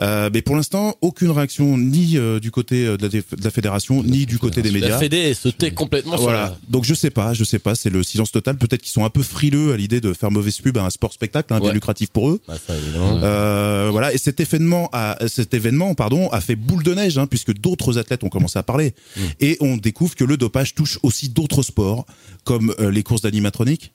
Euh, 0.00 0.28
mais 0.32 0.42
pour 0.42 0.56
l'instant, 0.56 0.96
aucune 1.00 1.30
réaction 1.30 1.78
ni 1.78 2.16
euh, 2.18 2.40
du 2.40 2.50
côté 2.50 2.84
de 2.84 2.98
la, 3.02 3.08
de 3.08 3.22
la 3.44 3.50
fédération, 3.50 4.02
ni 4.04 4.26
du 4.26 4.38
côté 4.38 4.62
des 4.62 4.70
La 4.70 4.74
médias. 4.80 4.98
Fédé 4.98 5.32
se 5.34 5.48
tait 5.48 5.70
complètement 5.70 6.12
sur 6.16 6.22
Voilà. 6.24 6.42
la- 6.42 6.58
Donc 6.68 6.84
je 6.84 6.94
sais 6.94 7.10
pas, 7.10 7.32
je 7.34 7.44
sais 7.44 7.58
pas, 7.58 7.74
c'est 7.74 7.90
le 7.90 8.02
silence 8.02 8.30
total. 8.32 8.56
Peut-être 8.56 8.82
qu'ils 8.82 8.92
sont 8.92 9.04
un 9.04 9.10
peu 9.10 9.22
frileux 9.22 9.72
à 9.72 9.76
l'idée 9.82 10.00
de 10.00 10.12
faire 10.12 10.30
mauvaise 10.30 10.58
pub 10.60 10.78
à 10.78 10.84
un 10.84 10.90
sport 10.90 11.12
spectacle, 11.12 11.52
hein, 11.52 11.58
bien 11.58 11.68
Ouais. 11.68 11.74
lucratif 11.74 12.10
pour 12.10 12.30
eux. 12.30 12.40
Bah, 12.48 12.54
ça. 12.66 12.72
Euh, 12.72 13.88
voilà, 13.90 14.12
et 14.12 14.18
cet 14.18 14.40
événement, 14.40 14.88
a, 14.92 15.16
cet 15.28 15.54
événement, 15.54 15.94
pardon, 15.94 16.28
a 16.30 16.40
fait 16.40 16.56
boule 16.56 16.82
de 16.82 16.94
neige, 16.94 17.18
hein, 17.18 17.26
puisque 17.26 17.52
d'autres 17.54 17.98
athlètes 17.98 18.24
ont 18.24 18.28
commencé 18.28 18.58
à 18.58 18.62
parler, 18.62 18.94
et 19.40 19.56
on 19.60 19.76
découvre 19.76 20.14
que 20.14 20.24
le 20.24 20.36
dopage 20.36 20.74
touche 20.74 20.98
aussi 21.02 21.28
d'autres 21.28 21.62
sports, 21.62 22.06
comme 22.44 22.74
euh, 22.80 22.90
les 22.90 23.02
courses 23.02 23.22
d'animatronique. 23.22 23.92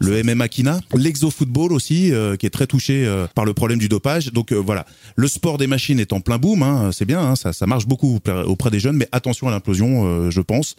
Le 0.00 0.22
MMA 0.22 0.48
Kina, 0.48 0.80
l'exo-football 0.94 1.72
aussi, 1.72 2.12
euh, 2.12 2.36
qui 2.36 2.46
est 2.46 2.50
très 2.50 2.66
touché 2.66 3.06
euh, 3.06 3.26
par 3.34 3.44
le 3.44 3.54
problème 3.54 3.78
du 3.78 3.88
dopage. 3.88 4.32
Donc 4.32 4.52
euh, 4.52 4.56
voilà, 4.56 4.86
le 5.16 5.28
sport 5.28 5.56
des 5.56 5.66
machines 5.66 6.00
est 6.00 6.12
en 6.12 6.20
plein 6.20 6.38
boom, 6.38 6.62
hein, 6.62 6.90
c'est 6.92 7.04
bien, 7.04 7.20
hein, 7.20 7.36
ça, 7.36 7.52
ça 7.52 7.66
marche 7.66 7.86
beaucoup 7.86 8.18
auprès- 8.46 8.70
des 8.70 8.80
jeunes, 8.80 8.96
mais 8.96 9.08
attention 9.12 9.46
à 9.48 9.50
l'implosion, 9.50 10.04
euh, 10.06 10.30
je 10.30 10.40
pense. 10.40 10.74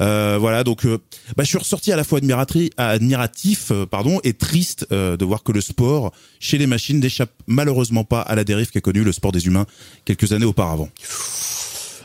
Euh, 0.00 0.36
voilà, 0.40 0.64
donc 0.64 0.84
euh, 0.86 0.98
bah, 1.36 1.44
je 1.44 1.48
suis 1.48 1.58
ressorti 1.58 1.92
à 1.92 1.96
la 1.96 2.04
fois 2.04 2.20
admiratif, 2.76 3.72
pardon, 3.90 4.20
et 4.22 4.32
triste 4.32 4.86
de 4.90 5.24
voir 5.24 5.42
que 5.42 5.52
le 5.52 5.60
sport 5.60 6.12
chez 6.40 6.58
les 6.58 6.66
machines 6.66 7.00
n'échappe 7.00 7.32
malheureusement 7.46 8.04
pas 8.04 8.20
à 8.20 8.34
la 8.34 8.44
dérive 8.44 8.70
qu'a 8.70 8.80
connue 8.80 9.02
le 9.02 9.12
sport 9.12 9.32
des 9.32 9.46
humains 9.46 9.66
quelques 10.04 10.32
années 10.32 10.44
auparavant. 10.44 10.88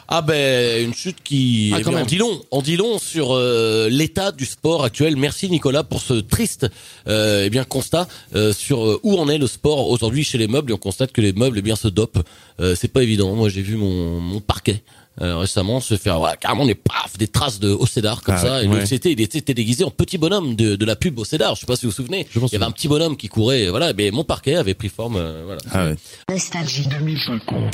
Ah 0.09 0.21
ben 0.21 0.83
une 0.85 0.93
chute 0.93 1.17
qui 1.23 1.71
Ah, 1.73 1.77
eh 1.79 1.83
quand 1.83 1.89
bien, 1.89 1.99
même. 1.99 2.05
on 2.05 2.09
dit 2.09 2.17
long, 2.17 2.41
on 2.51 2.61
dit 2.61 2.77
long 2.77 2.97
sur 2.97 3.33
euh, 3.35 3.89
l'état 3.89 4.31
du 4.31 4.45
sport 4.45 4.83
actuel. 4.85 5.17
Merci 5.17 5.49
Nicolas 5.49 5.83
pour 5.83 6.01
ce 6.01 6.13
triste 6.13 6.65
euh, 7.09 7.43
eh 7.45 7.49
bien 7.49 7.65
constat 7.65 8.07
euh, 8.33 8.53
sur 8.53 8.85
euh, 8.85 8.99
où 9.03 9.17
en 9.17 9.27
est 9.27 9.37
le 9.37 9.47
sport 9.47 9.89
aujourd'hui 9.89 10.23
chez 10.23 10.37
les 10.37 10.47
meubles 10.47 10.71
et 10.71 10.73
on 10.73 10.77
constate 10.77 11.11
que 11.11 11.19
les 11.21 11.33
meubles 11.33 11.57
eh 11.59 11.61
bien 11.61 11.75
se 11.75 11.89
dopent. 11.89 12.19
Euh, 12.61 12.73
c'est 12.75 12.87
pas 12.87 13.03
évident. 13.03 13.35
Moi 13.35 13.49
j'ai 13.49 13.61
vu 13.61 13.75
mon, 13.75 14.21
mon 14.21 14.39
parquet 14.39 14.81
euh, 15.19 15.35
récemment 15.37 15.79
se 15.81 15.97
faire 15.97 16.19
voilà, 16.19 16.37
carrément 16.37 16.65
des 16.65 16.75
paf, 16.75 17.17
des 17.17 17.27
traces 17.27 17.59
de 17.59 17.69
Océdar 17.71 18.21
comme 18.21 18.35
Ah 18.35 18.41
ça 18.41 18.57
ouais, 18.59 18.65
et 18.65 18.67
ouais. 18.69 18.85
c'était 18.85 19.11
il 19.11 19.19
était 19.19 19.53
déguisé 19.53 19.83
en 19.83 19.89
petit 19.91 20.17
bonhomme 20.17 20.55
de, 20.55 20.75
de 20.77 20.85
la 20.85 20.95
pub 20.95 21.17
Océdar. 21.19 21.55
Je 21.55 21.61
sais 21.61 21.65
pas 21.65 21.75
si 21.75 21.85
vous 21.85 21.89
vous 21.91 21.95
souvenez. 21.95 22.27
Il 22.33 22.41
y 22.53 22.55
avait 22.55 22.63
un 22.65 22.71
petit 22.71 22.87
bonhomme 22.87 23.17
qui 23.17 23.27
courait 23.27 23.67
voilà 23.67 23.91
mais 23.93 24.11
mon 24.11 24.23
parquet 24.23 24.55
avait 24.55 24.73
pris 24.75 24.87
forme 24.89 25.17
euh, 25.17 25.41
voilà. 25.45 25.61
Ah 25.73 25.85
ouais. 25.87 25.95
Nostalgie. 26.29 26.87
2050. 26.87 27.73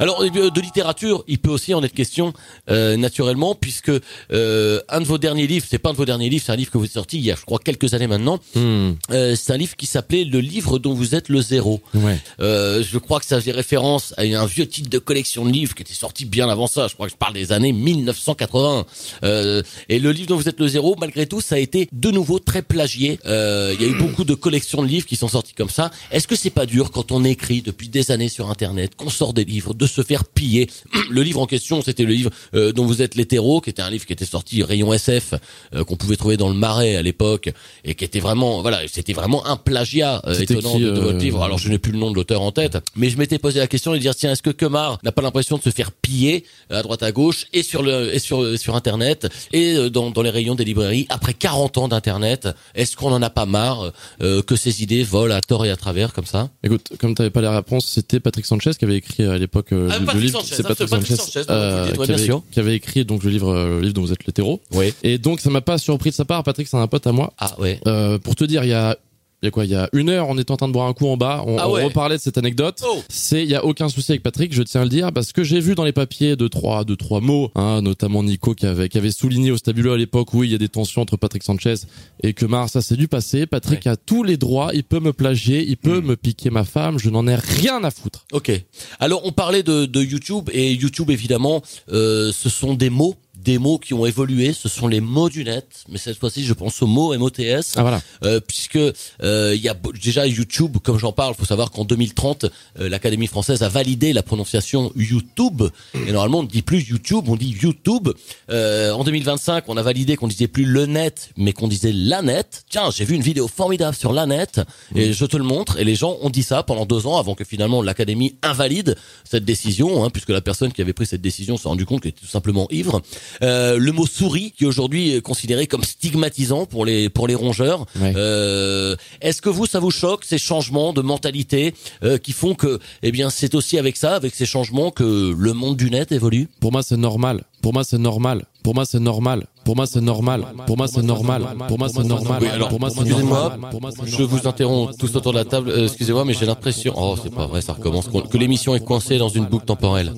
Alors 0.00 0.22
euh, 0.22 0.50
de 0.50 0.60
littérature, 0.60 1.24
il 1.26 1.38
peut 1.38 1.50
aussi 1.50 1.74
en 1.74 1.82
être 1.82 1.92
question 1.94 2.32
euh, 2.70 2.96
naturellement, 2.96 3.54
puisque 3.54 3.90
euh, 4.32 4.80
un 4.88 5.00
de 5.00 5.06
vos 5.06 5.18
derniers 5.18 5.46
livres, 5.46 5.66
c'est 5.68 5.78
pas 5.78 5.90
un 5.90 5.92
de 5.92 5.98
vos 5.98 6.04
derniers 6.04 6.28
livres, 6.28 6.44
c'est 6.46 6.52
un 6.52 6.56
livre 6.56 6.70
que 6.70 6.78
vous 6.78 6.84
avez 6.84 6.92
sorti 6.92 7.18
il 7.18 7.24
y 7.24 7.32
a, 7.32 7.34
je 7.36 7.44
crois, 7.44 7.58
quelques 7.58 7.94
années 7.94 8.06
maintenant. 8.06 8.38
Hmm, 8.54 8.92
Euh, 9.10 9.34
c'est 9.36 9.52
un 9.52 9.56
livre 9.56 9.76
qui 9.76 9.86
s'appelait 9.86 10.24
Le 10.24 10.40
livre 10.40 10.78
dont 10.78 10.94
vous 10.94 11.14
êtes 11.14 11.28
le 11.28 11.40
zéro. 11.40 11.80
ouais. 11.94 12.18
Euh, 12.40 12.82
je 12.82 12.98
crois 12.98 13.18
que 13.20 13.26
ça 13.26 13.40
faisait 13.40 13.52
référence 13.52 14.14
à 14.16 14.22
un 14.22 14.46
vieux 14.46 14.66
titre 14.66 14.88
de 14.90 14.98
collection 14.98 15.44
de 15.44 15.50
livres 15.50 15.74
qui 15.74 15.82
était 15.82 15.94
sorti 15.94 16.24
bien 16.24 16.48
avant 16.48 16.66
ça. 16.66 16.86
Je 16.88 16.94
crois 16.94 17.06
que 17.06 17.12
je 17.12 17.16
parle 17.16 17.34
des 17.34 17.52
années 17.52 17.72
1980. 17.72 18.86
Euh, 19.24 19.62
et 19.88 19.98
le 19.98 20.12
livre 20.12 20.28
dont 20.28 20.36
vous 20.36 20.48
êtes 20.48 20.60
le 20.60 20.68
zéro, 20.68 20.94
malgré 20.98 21.26
tout, 21.26 21.40
ça 21.40 21.56
a 21.56 21.58
été 21.58 21.88
de 21.92 22.10
nouveau 22.10 22.38
très 22.38 22.62
plagié. 22.62 23.18
Euh, 23.26 23.74
Il 23.78 23.82
y 23.82 23.88
a 23.88 23.92
eu 23.92 23.98
beaucoup 23.98 24.24
de 24.24 24.34
collections 24.34 24.82
de 24.82 24.88
livres 24.88 25.06
qui 25.06 25.16
sont 25.16 25.28
sorties 25.28 25.54
comme 25.54 25.70
ça. 25.70 25.90
Est-ce 26.10 26.28
que 26.28 26.36
c'est 26.36 26.50
pas 26.50 26.66
dur 26.66 26.90
quand 26.90 27.10
on 27.12 27.24
écrit 27.24 27.62
depuis 27.62 27.88
des 27.88 28.10
années 28.10 28.28
sur 28.28 28.50
Internet, 28.50 28.94
qu'on 28.96 29.10
sort 29.10 29.32
des 29.32 29.44
livres 29.44 29.74
de 29.74 29.86
se 29.88 30.02
faire 30.02 30.24
piller. 30.24 30.68
Le 31.10 31.22
livre 31.22 31.40
en 31.40 31.46
question, 31.46 31.82
c'était 31.82 32.04
le 32.04 32.12
livre 32.12 32.30
euh, 32.54 32.72
dont 32.72 32.84
vous 32.84 33.02
êtes 33.02 33.14
l'hétéro, 33.14 33.60
qui 33.60 33.70
était 33.70 33.82
un 33.82 33.90
livre 33.90 34.04
qui 34.06 34.12
était 34.12 34.24
sorti 34.24 34.62
rayon 34.62 34.92
SF, 34.92 35.34
euh, 35.74 35.84
qu'on 35.84 35.96
pouvait 35.96 36.16
trouver 36.16 36.36
dans 36.36 36.48
le 36.48 36.54
Marais 36.54 36.96
à 36.96 37.02
l'époque, 37.02 37.50
et 37.84 37.94
qui 37.94 38.04
était 38.04 38.20
vraiment, 38.20 38.62
voilà, 38.62 38.80
c'était 38.86 39.12
vraiment 39.12 39.46
un 39.46 39.56
plagiat 39.56 40.22
euh, 40.26 40.34
étonnant 40.34 40.74
qui, 40.74 40.80
de, 40.80 40.90
de 40.90 41.00
votre 41.00 41.16
euh, 41.16 41.20
livre. 41.20 41.42
Alors 41.42 41.58
je 41.58 41.68
n'ai 41.68 41.78
plus 41.78 41.92
le 41.92 41.98
nom 41.98 42.10
de 42.10 42.16
l'auteur 42.16 42.42
en 42.42 42.52
tête, 42.52 42.78
mais 42.96 43.10
je 43.10 43.16
m'étais 43.16 43.38
posé 43.38 43.58
la 43.58 43.66
question 43.66 43.92
de 43.92 43.98
dire 43.98 44.14
tiens, 44.14 44.32
est-ce 44.32 44.42
que 44.42 44.50
Kemar 44.50 44.98
n'a 45.02 45.12
pas 45.12 45.22
l'impression 45.22 45.56
de 45.56 45.62
se 45.62 45.70
faire 45.70 45.92
piller 45.92 46.44
à 46.70 46.82
droite 46.82 47.02
à 47.02 47.12
gauche 47.12 47.46
et 47.52 47.62
sur 47.62 47.82
le 47.82 48.14
et 48.14 48.18
sur 48.18 48.58
sur 48.58 48.76
internet 48.76 49.28
et 49.52 49.76
euh, 49.76 49.90
dans 49.90 50.10
dans 50.10 50.22
les 50.22 50.30
rayons 50.30 50.54
des 50.54 50.64
librairies 50.64 51.06
après 51.08 51.34
40 51.34 51.78
ans 51.78 51.88
d'internet, 51.88 52.48
est-ce 52.74 52.96
qu'on 52.96 53.12
en 53.12 53.22
a 53.22 53.30
pas 53.30 53.46
marre 53.46 53.92
euh, 54.22 54.42
que 54.42 54.56
ces 54.56 54.82
idées 54.82 55.02
volent 55.02 55.34
à 55.34 55.40
tort 55.40 55.64
et 55.64 55.70
à 55.70 55.76
travers 55.76 56.12
comme 56.12 56.26
ça? 56.26 56.50
Écoute, 56.62 56.92
comme 56.98 57.14
t'avais 57.14 57.30
pas 57.30 57.40
les 57.40 57.48
réponses, 57.48 57.86
c'était 57.86 58.20
Patrick 58.20 58.46
Sanchez 58.46 58.72
qui 58.78 58.84
avait 58.84 58.96
écrit 58.96 59.22
euh, 59.22 59.34
à 59.34 59.38
l'époque 59.38 59.72
euh, 59.78 59.88
Ah, 59.92 59.98
le, 59.98 60.06
le 60.14 60.20
livre. 60.20 60.42
C'est 60.44 60.60
hein, 60.60 60.68
Patrick 60.68 60.88
Sanchez, 60.88 61.14
dites, 61.14 61.50
ouais, 61.50 61.90
qui, 61.90 61.92
bien 62.06 62.14
avait, 62.14 62.24
sûr. 62.24 62.42
qui 62.50 62.60
avait 62.60 62.74
écrit 62.74 63.04
donc 63.04 63.24
le 63.24 63.30
livre, 63.30 63.54
euh, 63.54 63.76
le 63.76 63.80
livre 63.80 63.94
dont 63.94 64.02
vous 64.02 64.12
êtes 64.12 64.26
l'hétéro. 64.26 64.60
Oui. 64.72 64.92
Et 65.02 65.18
donc 65.18 65.40
ça 65.40 65.50
m'a 65.50 65.60
pas 65.60 65.78
surpris 65.78 66.10
de 66.10 66.14
sa 66.14 66.24
part. 66.24 66.42
Patrick, 66.44 66.68
c'est 66.68 66.76
un 66.76 66.86
pote 66.86 67.06
à 67.06 67.12
moi. 67.12 67.32
Ah 67.38 67.54
ouais. 67.58 67.80
Euh, 67.86 68.18
pour 68.18 68.34
te 68.36 68.44
dire, 68.44 68.64
il 68.64 68.70
y 68.70 68.74
a 68.74 68.96
il 69.42 69.46
y 69.46 69.48
a 69.48 69.50
quoi? 69.50 69.64
Il 69.64 69.70
y 69.70 69.74
a 69.74 69.88
une 69.92 70.08
heure, 70.10 70.28
on 70.28 70.36
était 70.36 70.50
en 70.50 70.56
train 70.56 70.68
de 70.68 70.72
boire 70.72 70.88
un 70.88 70.92
coup 70.92 71.06
en 71.06 71.16
bas. 71.16 71.44
On, 71.46 71.58
Ah 71.58 71.68
on 71.68 71.72
reparlait 71.72 72.16
de 72.16 72.20
cette 72.20 72.38
anecdote. 72.38 72.82
Oh. 72.84 73.02
C'est, 73.08 73.42
il 73.42 73.48
y 73.48 73.54
a 73.54 73.64
aucun 73.64 73.88
souci 73.88 74.12
avec 74.12 74.22
Patrick, 74.22 74.52
je 74.52 74.62
tiens 74.62 74.80
à 74.80 74.84
le 74.84 74.90
dire, 74.90 75.12
parce 75.12 75.32
que 75.32 75.44
j'ai 75.44 75.60
vu 75.60 75.74
dans 75.74 75.84
les 75.84 75.92
papiers 75.92 76.34
deux 76.36 76.48
trois, 76.48 76.84
deux 76.84 76.96
trois 76.96 77.20
mots, 77.20 77.50
hein, 77.54 77.82
notamment 77.82 78.22
Nico 78.22 78.54
qui 78.54 78.66
avait, 78.66 78.88
qui 78.88 78.98
avait 78.98 79.12
souligné 79.12 79.50
au 79.50 79.56
stabuleux 79.56 79.92
à 79.92 79.96
l'époque, 79.96 80.34
oui, 80.34 80.48
il 80.48 80.52
y 80.52 80.54
a 80.54 80.58
des 80.58 80.68
tensions 80.68 81.02
entre 81.02 81.16
Patrick 81.16 81.42
Sanchez 81.42 81.74
et 82.22 82.32
que 82.32 82.46
Mar, 82.46 82.68
ça 82.68 82.82
c'est 82.82 82.96
du 82.96 83.06
passé. 83.08 83.46
Patrick 83.46 83.86
a 83.86 83.96
tous 83.96 84.24
les 84.24 84.36
droits, 84.36 84.70
il 84.74 84.84
peut 84.84 85.00
me 85.00 85.12
plagier, 85.12 85.64
il 85.66 85.76
peut 85.76 86.00
me 86.00 86.16
piquer 86.16 86.50
ma 86.50 86.64
femme, 86.64 86.98
je 86.98 87.10
n'en 87.10 87.26
ai 87.26 87.36
rien 87.36 87.84
à 87.84 87.90
foutre. 87.90 88.26
Ok. 88.32 88.50
Alors 88.98 89.22
on 89.24 89.32
parlait 89.32 89.62
de, 89.62 89.86
de 89.86 90.02
YouTube 90.02 90.50
et 90.52 90.72
YouTube 90.72 91.10
évidemment, 91.10 91.62
euh, 91.92 92.32
ce 92.32 92.48
sont 92.48 92.74
des 92.74 92.90
mots, 92.90 93.14
des 93.44 93.58
mots 93.58 93.78
qui 93.78 93.94
ont 93.94 94.04
évolué. 94.06 94.52
Ce 94.52 94.68
sont 94.68 94.88
les 94.88 95.00
mots 95.00 95.28
du 95.28 95.44
net, 95.44 95.84
mais 95.88 95.98
cette 95.98 96.18
fois-ci 96.18 96.44
je 96.44 96.52
pense 96.52 96.82
aux 96.82 96.86
mots 96.86 97.16
MOTS, 97.16 97.74
Ah 97.76 97.82
voilà. 97.82 98.02
euh, 98.24 98.40
puisque 98.40 98.76
euh, 98.76 99.54
il 99.54 99.60
y 99.60 99.68
a 99.68 99.76
déjà 100.02 100.26
YouTube. 100.26 100.76
Comme 100.82 100.98
j'en 100.98 101.12
parle, 101.12 101.34
faut 101.34 101.44
savoir 101.44 101.70
qu'en 101.70 101.84
2030, 101.84 102.46
euh, 102.80 102.88
l'Académie 102.88 103.26
française 103.26 103.62
a 103.62 103.68
validé 103.68 104.12
la 104.12 104.22
prononciation 104.22 104.92
YouTube 104.96 105.62
et 105.94 106.12
normalement 106.12 106.38
on 106.40 106.42
ne 106.42 106.48
dit 106.48 106.62
plus 106.62 106.86
YouTube, 106.88 107.24
on 107.28 107.36
dit 107.36 107.56
YouTube. 107.62 108.08
Euh, 108.50 108.92
en 108.92 109.04
2025, 109.04 109.64
on 109.68 109.76
a 109.76 109.82
validé 109.82 110.16
qu'on 110.16 110.28
disait 110.28 110.48
plus 110.48 110.64
le 110.64 110.86
net, 110.86 111.30
mais 111.36 111.52
qu'on 111.52 111.68
disait 111.68 111.92
la 111.92 112.22
net. 112.22 112.64
Tiens, 112.68 112.90
j'ai 112.90 113.04
vu 113.04 113.14
une 113.14 113.22
vidéo 113.22 113.48
formidable 113.48 113.96
sur 113.96 114.12
la 114.12 114.26
net 114.26 114.60
et 114.94 115.12
je 115.12 115.24
te 115.24 115.36
le 115.36 115.44
montre. 115.44 115.78
Et 115.78 115.84
les 115.84 115.94
gens 115.94 116.16
ont 116.22 116.30
dit 116.30 116.42
ça 116.42 116.62
pendant 116.62 116.86
deux 116.86 117.06
ans 117.06 117.18
avant 117.18 117.34
que 117.34 117.44
finalement 117.44 117.82
l'Académie 117.82 118.36
invalide 118.42 118.96
cette 119.24 119.44
décision, 119.44 120.04
hein, 120.04 120.10
puisque 120.10 120.30
la 120.30 120.40
personne 120.40 120.72
qui 120.72 120.80
avait 120.82 120.92
pris 120.92 121.06
cette 121.06 121.20
décision 121.22 121.56
s'est 121.56 121.68
rendu 121.68 121.86
compte 121.86 122.02
qu'elle 122.02 122.10
était 122.10 122.20
tout 122.20 122.26
simplement 122.26 122.66
ivre. 122.70 123.00
Euh, 123.42 123.78
le 123.78 123.92
mot 123.92 124.06
souris, 124.06 124.52
qui 124.56 124.66
aujourd'hui 124.66 125.14
est 125.14 125.20
considéré 125.20 125.66
comme 125.66 125.84
stigmatisant 125.84 126.66
pour 126.66 126.84
les 126.84 127.08
pour 127.08 127.26
les 127.26 127.34
rongeurs. 127.34 127.86
Ouais. 128.00 128.12
Euh, 128.16 128.96
Est-ce 129.20 129.42
que 129.42 129.48
vous, 129.48 129.66
ça 129.66 129.80
vous 129.80 129.90
choque 129.90 130.24
ces 130.24 130.38
changements 130.38 130.92
de 130.92 131.02
mentalité 131.02 131.74
euh, 132.02 132.18
qui 132.18 132.32
font 132.32 132.54
que, 132.54 132.78
eh 133.02 133.12
bien, 133.12 133.30
c'est 133.30 133.54
aussi 133.54 133.78
avec 133.78 133.96
ça, 133.96 134.14
avec 134.14 134.34
ces 134.34 134.46
changements, 134.46 134.90
que 134.90 135.34
le 135.36 135.52
monde 135.52 135.76
du 135.76 135.90
net 135.90 136.12
évolue? 136.12 136.48
Pour 136.60 136.72
moi, 136.72 136.82
c'est 136.82 136.96
normal. 136.96 137.44
Pour 137.62 137.72
moi, 137.72 137.82
c'est 137.84 137.98
normal. 137.98 138.46
Pour 138.62 138.74
moi, 138.74 138.84
c'est 138.86 139.00
normal. 139.00 139.46
Pour 139.64 139.74
moi, 139.76 139.86
c'est 139.86 140.00
normal. 140.00 140.44
Pour 140.66 140.76
moi, 140.76 140.86
c'est 140.88 141.02
normal. 141.02 141.42
Pour 141.68 141.78
moi, 141.78 141.88
c'est 141.88 142.02
normal. 142.04 142.38
Oui, 142.42 142.48
alors, 142.48 142.68
pour 142.68 142.80
moi, 142.80 142.88
c'est 142.90 143.00
excusez-moi, 143.00 143.58
Je 144.04 144.22
vous 144.22 144.46
interromps 144.46 144.96
tous 144.96 145.14
autour 145.16 145.32
de 145.32 145.38
la 145.38 145.44
table. 145.44 145.70
Euh, 145.70 145.86
excusez-moi, 145.86 146.24
mais 146.24 146.34
j'ai 146.34 146.46
l'impression, 146.46 146.94
oh, 146.96 147.16
c'est 147.22 147.34
pas 147.34 147.46
vrai, 147.46 147.60
ça 147.60 147.72
recommence, 147.72 148.08
que 148.08 148.38
l'émission 148.38 148.74
est 148.74 148.84
coincée 148.84 149.18
dans 149.18 149.28
une 149.28 149.46
boucle 149.46 149.66
temporelle. 149.66 150.14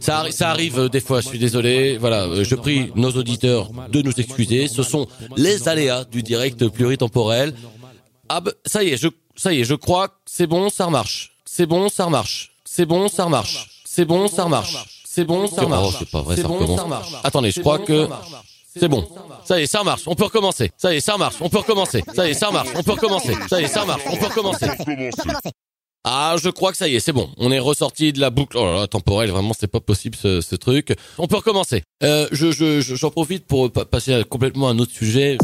Ça, 0.00 0.24
arri- 0.24 0.32
ça 0.32 0.50
arrive 0.50 0.78
euh, 0.78 0.88
des 0.88 1.00
fois. 1.00 1.20
Je 1.20 1.28
suis 1.28 1.38
désolé. 1.38 1.96
Voilà, 1.98 2.24
euh, 2.24 2.44
je 2.44 2.54
prie 2.56 2.90
nos 2.96 3.10
auditeurs 3.12 3.70
de 3.92 4.02
nous 4.02 4.12
excuser. 4.18 4.66
Ce 4.66 4.82
sont 4.82 5.06
les 5.36 5.68
aléas 5.68 6.04
du 6.04 6.22
direct 6.22 6.66
pluritemporel. 6.68 7.54
Ah, 8.28 8.40
bah, 8.40 8.52
ça 8.66 8.82
y 8.82 8.88
est, 8.90 8.96
je, 8.96 9.08
ça 9.36 9.52
y 9.52 9.60
est, 9.60 9.64
je 9.64 9.74
crois 9.74 10.08
que 10.08 10.14
c'est 10.26 10.46
bon, 10.46 10.68
ça 10.70 10.86
remarche. 10.86 11.36
C'est 11.44 11.66
bon, 11.66 11.88
ça 11.88 12.04
remarche. 12.06 12.52
C'est 12.64 12.86
bon, 12.86 13.08
ça 13.08 13.24
remarche. 13.24 13.82
C'est 13.84 14.04
bon, 14.04 14.28
ça 14.28 14.44
remarche. 14.44 14.99
C'est 15.12 15.24
bon, 15.24 15.48
ça 15.48 15.62
remarche. 15.62 15.88
Oh, 15.92 15.96
c'est 15.98 16.10
pas 16.10 16.22
vrai, 16.22 16.36
ça 16.36 16.46
recommence. 16.46 16.80
Attendez, 17.24 17.50
je 17.50 17.60
crois 17.60 17.80
que 17.80 18.08
c'est 18.76 18.86
bon. 18.88 19.04
Ça 19.44 19.58
y 19.58 19.64
est, 19.64 19.66
ça 19.66 19.82
marche. 19.82 20.02
On 20.06 20.14
peut 20.14 20.22
recommencer. 20.24 20.70
Ça 20.76 20.94
y 20.94 20.98
est, 20.98 21.00
ça 21.00 21.16
marche. 21.16 21.34
On 21.40 21.48
peut 21.48 21.58
recommencer. 21.58 22.04
Ça 22.14 22.28
y 22.28 22.30
est, 22.30 22.34
ça 22.34 22.50
marche. 22.52 22.68
On 22.76 22.82
peut 22.84 22.92
recommencer. 22.92 23.34
Ça 23.48 23.60
y 23.60 23.64
est, 23.64 23.68
ça 23.68 23.84
marche. 23.84 24.02
On 24.06 24.16
peut 24.16 24.26
recommencer. 24.26 24.66
Ah, 26.04 26.36
je 26.42 26.48
crois 26.48 26.70
que 26.70 26.78
ça 26.78 26.86
y 26.88 26.94
est, 26.94 27.00
c'est 27.00 27.12
bon. 27.12 27.28
On 27.38 27.50
est 27.50 27.58
ressorti 27.58 28.12
de 28.12 28.20
la 28.20 28.30
boucle. 28.30 28.56
Oh 28.56 28.64
là 28.64 28.74
là, 28.74 28.86
temporelle, 28.86 29.30
vraiment, 29.30 29.52
c'est 29.58 29.66
pas 29.66 29.80
possible 29.80 30.16
ce, 30.16 30.40
ce 30.40 30.54
truc. 30.56 30.94
On 31.18 31.26
peut 31.26 31.36
recommencer. 31.36 31.82
Euh, 32.04 32.26
je, 32.32 32.52
je, 32.52 32.80
je- 32.80 32.94
j'en 32.94 33.10
profite 33.10 33.46
pour 33.46 33.70
pa- 33.70 33.84
passer 33.84 34.14
à 34.14 34.24
complètement 34.24 34.68
à 34.68 34.70
un 34.70 34.78
autre 34.78 34.92
sujet. 34.92 35.36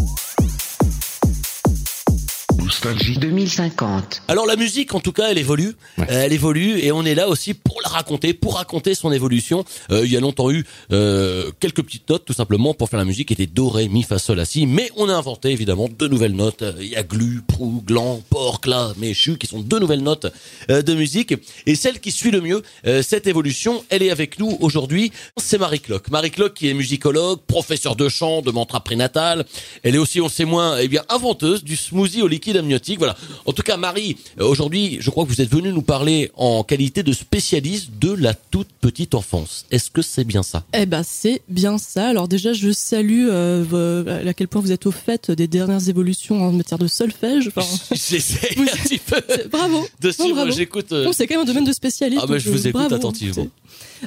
Nostalgie 2.66 3.16
2050. 3.16 4.22
Alors 4.26 4.44
la 4.44 4.56
musique, 4.56 4.92
en 4.92 4.98
tout 4.98 5.12
cas, 5.12 5.28
elle 5.30 5.38
évolue, 5.38 5.76
Euh, 6.00 6.04
elle 6.08 6.32
évolue, 6.32 6.80
et 6.80 6.90
on 6.90 7.04
est 7.04 7.14
là 7.14 7.28
aussi 7.28 7.54
pour 7.54 7.80
la 7.80 7.88
raconter, 7.88 8.34
pour 8.34 8.56
raconter 8.56 8.96
son 8.96 9.12
évolution. 9.12 9.64
Euh, 9.92 10.04
il 10.04 10.12
y 10.12 10.16
a 10.16 10.20
longtemps 10.20 10.50
eu 10.50 10.66
euh, 10.92 11.52
quelques 11.60 11.82
petites 11.82 12.10
notes, 12.10 12.24
tout 12.24 12.32
simplement, 12.32 12.74
pour 12.74 12.88
faire 12.90 12.98
la 12.98 13.04
musique, 13.04 13.28
qui 13.28 13.34
étaient 13.34 13.46
do, 13.46 13.68
ré, 13.68 13.88
mi, 13.88 14.02
fa, 14.02 14.18
sol, 14.18 14.38
la, 14.38 14.44
si. 14.44 14.66
Mais 14.66 14.90
on 14.96 15.08
a 15.08 15.14
inventé 15.14 15.50
évidemment 15.50 15.88
deux 15.88 16.08
nouvelles 16.08 16.34
notes. 16.34 16.64
Il 16.80 16.88
y 16.88 16.96
a 16.96 17.04
glu, 17.04 17.40
prou, 17.46 17.84
gland, 17.86 18.20
porc, 18.30 18.62
la, 18.66 18.92
méchu, 18.98 19.38
qui 19.38 19.46
sont 19.46 19.60
deux 19.60 19.78
nouvelles 19.78 20.02
notes 20.02 20.26
euh, 20.68 20.82
de 20.82 20.94
musique. 20.94 21.34
Et 21.66 21.76
celle 21.76 22.00
qui 22.00 22.10
suit 22.10 22.32
le 22.32 22.40
mieux 22.40 22.62
euh, 22.86 23.00
cette 23.00 23.28
évolution, 23.28 23.84
elle 23.90 24.02
est 24.02 24.10
avec 24.10 24.40
nous 24.40 24.56
aujourd'hui. 24.60 25.12
C'est 25.36 25.58
Marie 25.58 25.80
Clock. 25.80 26.10
Marie 26.10 26.32
Clock, 26.32 26.54
qui 26.54 26.68
est 26.68 26.74
musicologue, 26.74 27.38
professeur 27.46 27.94
de 27.94 28.08
chant, 28.08 28.42
de 28.42 28.50
mantra 28.50 28.82
prénatal. 28.82 29.44
Elle 29.84 29.94
est 29.94 29.98
aussi, 29.98 30.20
on 30.20 30.28
sait 30.28 30.44
moins, 30.44 30.78
eh 30.78 30.88
bien, 30.88 31.04
inventeuse 31.08 31.62
du 31.62 31.76
smoothie 31.76 32.22
au 32.22 32.28
liquide 32.28 32.55
amniotique. 32.56 32.98
Voilà. 32.98 33.16
En 33.44 33.52
tout 33.52 33.62
cas, 33.62 33.76
Marie, 33.76 34.16
euh, 34.40 34.44
aujourd'hui, 34.46 34.98
je 35.00 35.10
crois 35.10 35.24
que 35.24 35.30
vous 35.30 35.40
êtes 35.40 35.50
venue 35.50 35.72
nous 35.72 35.82
parler 35.82 36.30
en 36.36 36.62
qualité 36.64 37.02
de 37.02 37.12
spécialiste 37.12 37.90
de 38.00 38.12
la 38.12 38.34
toute 38.34 38.68
petite 38.80 39.14
enfance. 39.14 39.64
Est-ce 39.70 39.90
que 39.90 40.02
c'est 40.02 40.24
bien 40.24 40.42
ça? 40.42 40.64
Eh 40.74 40.86
ben 40.86 41.02
c'est 41.02 41.42
bien 41.48 41.78
ça. 41.78 42.08
Alors 42.08 42.28
déjà 42.28 42.52
je 42.52 42.70
salue 42.72 43.26
euh, 43.30 44.26
à 44.28 44.34
quel 44.34 44.48
point 44.48 44.60
vous 44.60 44.72
êtes 44.72 44.86
au 44.86 44.90
fait 44.90 45.30
des 45.30 45.46
dernières 45.46 45.88
évolutions 45.88 46.42
en 46.42 46.52
matière 46.52 46.78
de 46.78 46.86
solfège. 46.88 47.48
Enfin, 47.54 47.66
J'essaie 47.94 48.50
Vous- 48.56 48.62
un 48.62 48.66
petit 48.66 48.98
peu 48.98 49.20
bravo. 49.50 49.86
de 50.00 50.10
suivre. 50.10 50.34
bravo. 50.34 50.50
J'écoute. 50.50 50.92
euh, 50.92 51.10
c'est 51.12 51.26
quand 51.26 51.34
même 51.34 51.42
un 51.42 51.46
domaine 51.46 51.64
de 51.64 51.72
spécialiste. 51.72 52.20
Ah, 52.22 52.26
bah, 52.26 52.34
donc, 52.34 52.42
je 52.42 52.50
vous 52.50 52.66
écoute 52.66 52.80
bravo. 52.80 52.94
attentivement. 52.94 53.46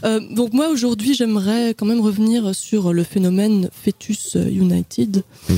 Euh, 0.03 0.19
donc 0.31 0.53
moi 0.53 0.69
aujourd'hui 0.69 1.15
j'aimerais 1.15 1.73
quand 1.73 1.85
même 1.85 2.01
revenir 2.01 2.53
sur 2.55 2.93
le 2.93 3.03
phénomène 3.03 3.69
Fetus 3.83 4.35
United. 4.35 5.23
Hmm. 5.49 5.53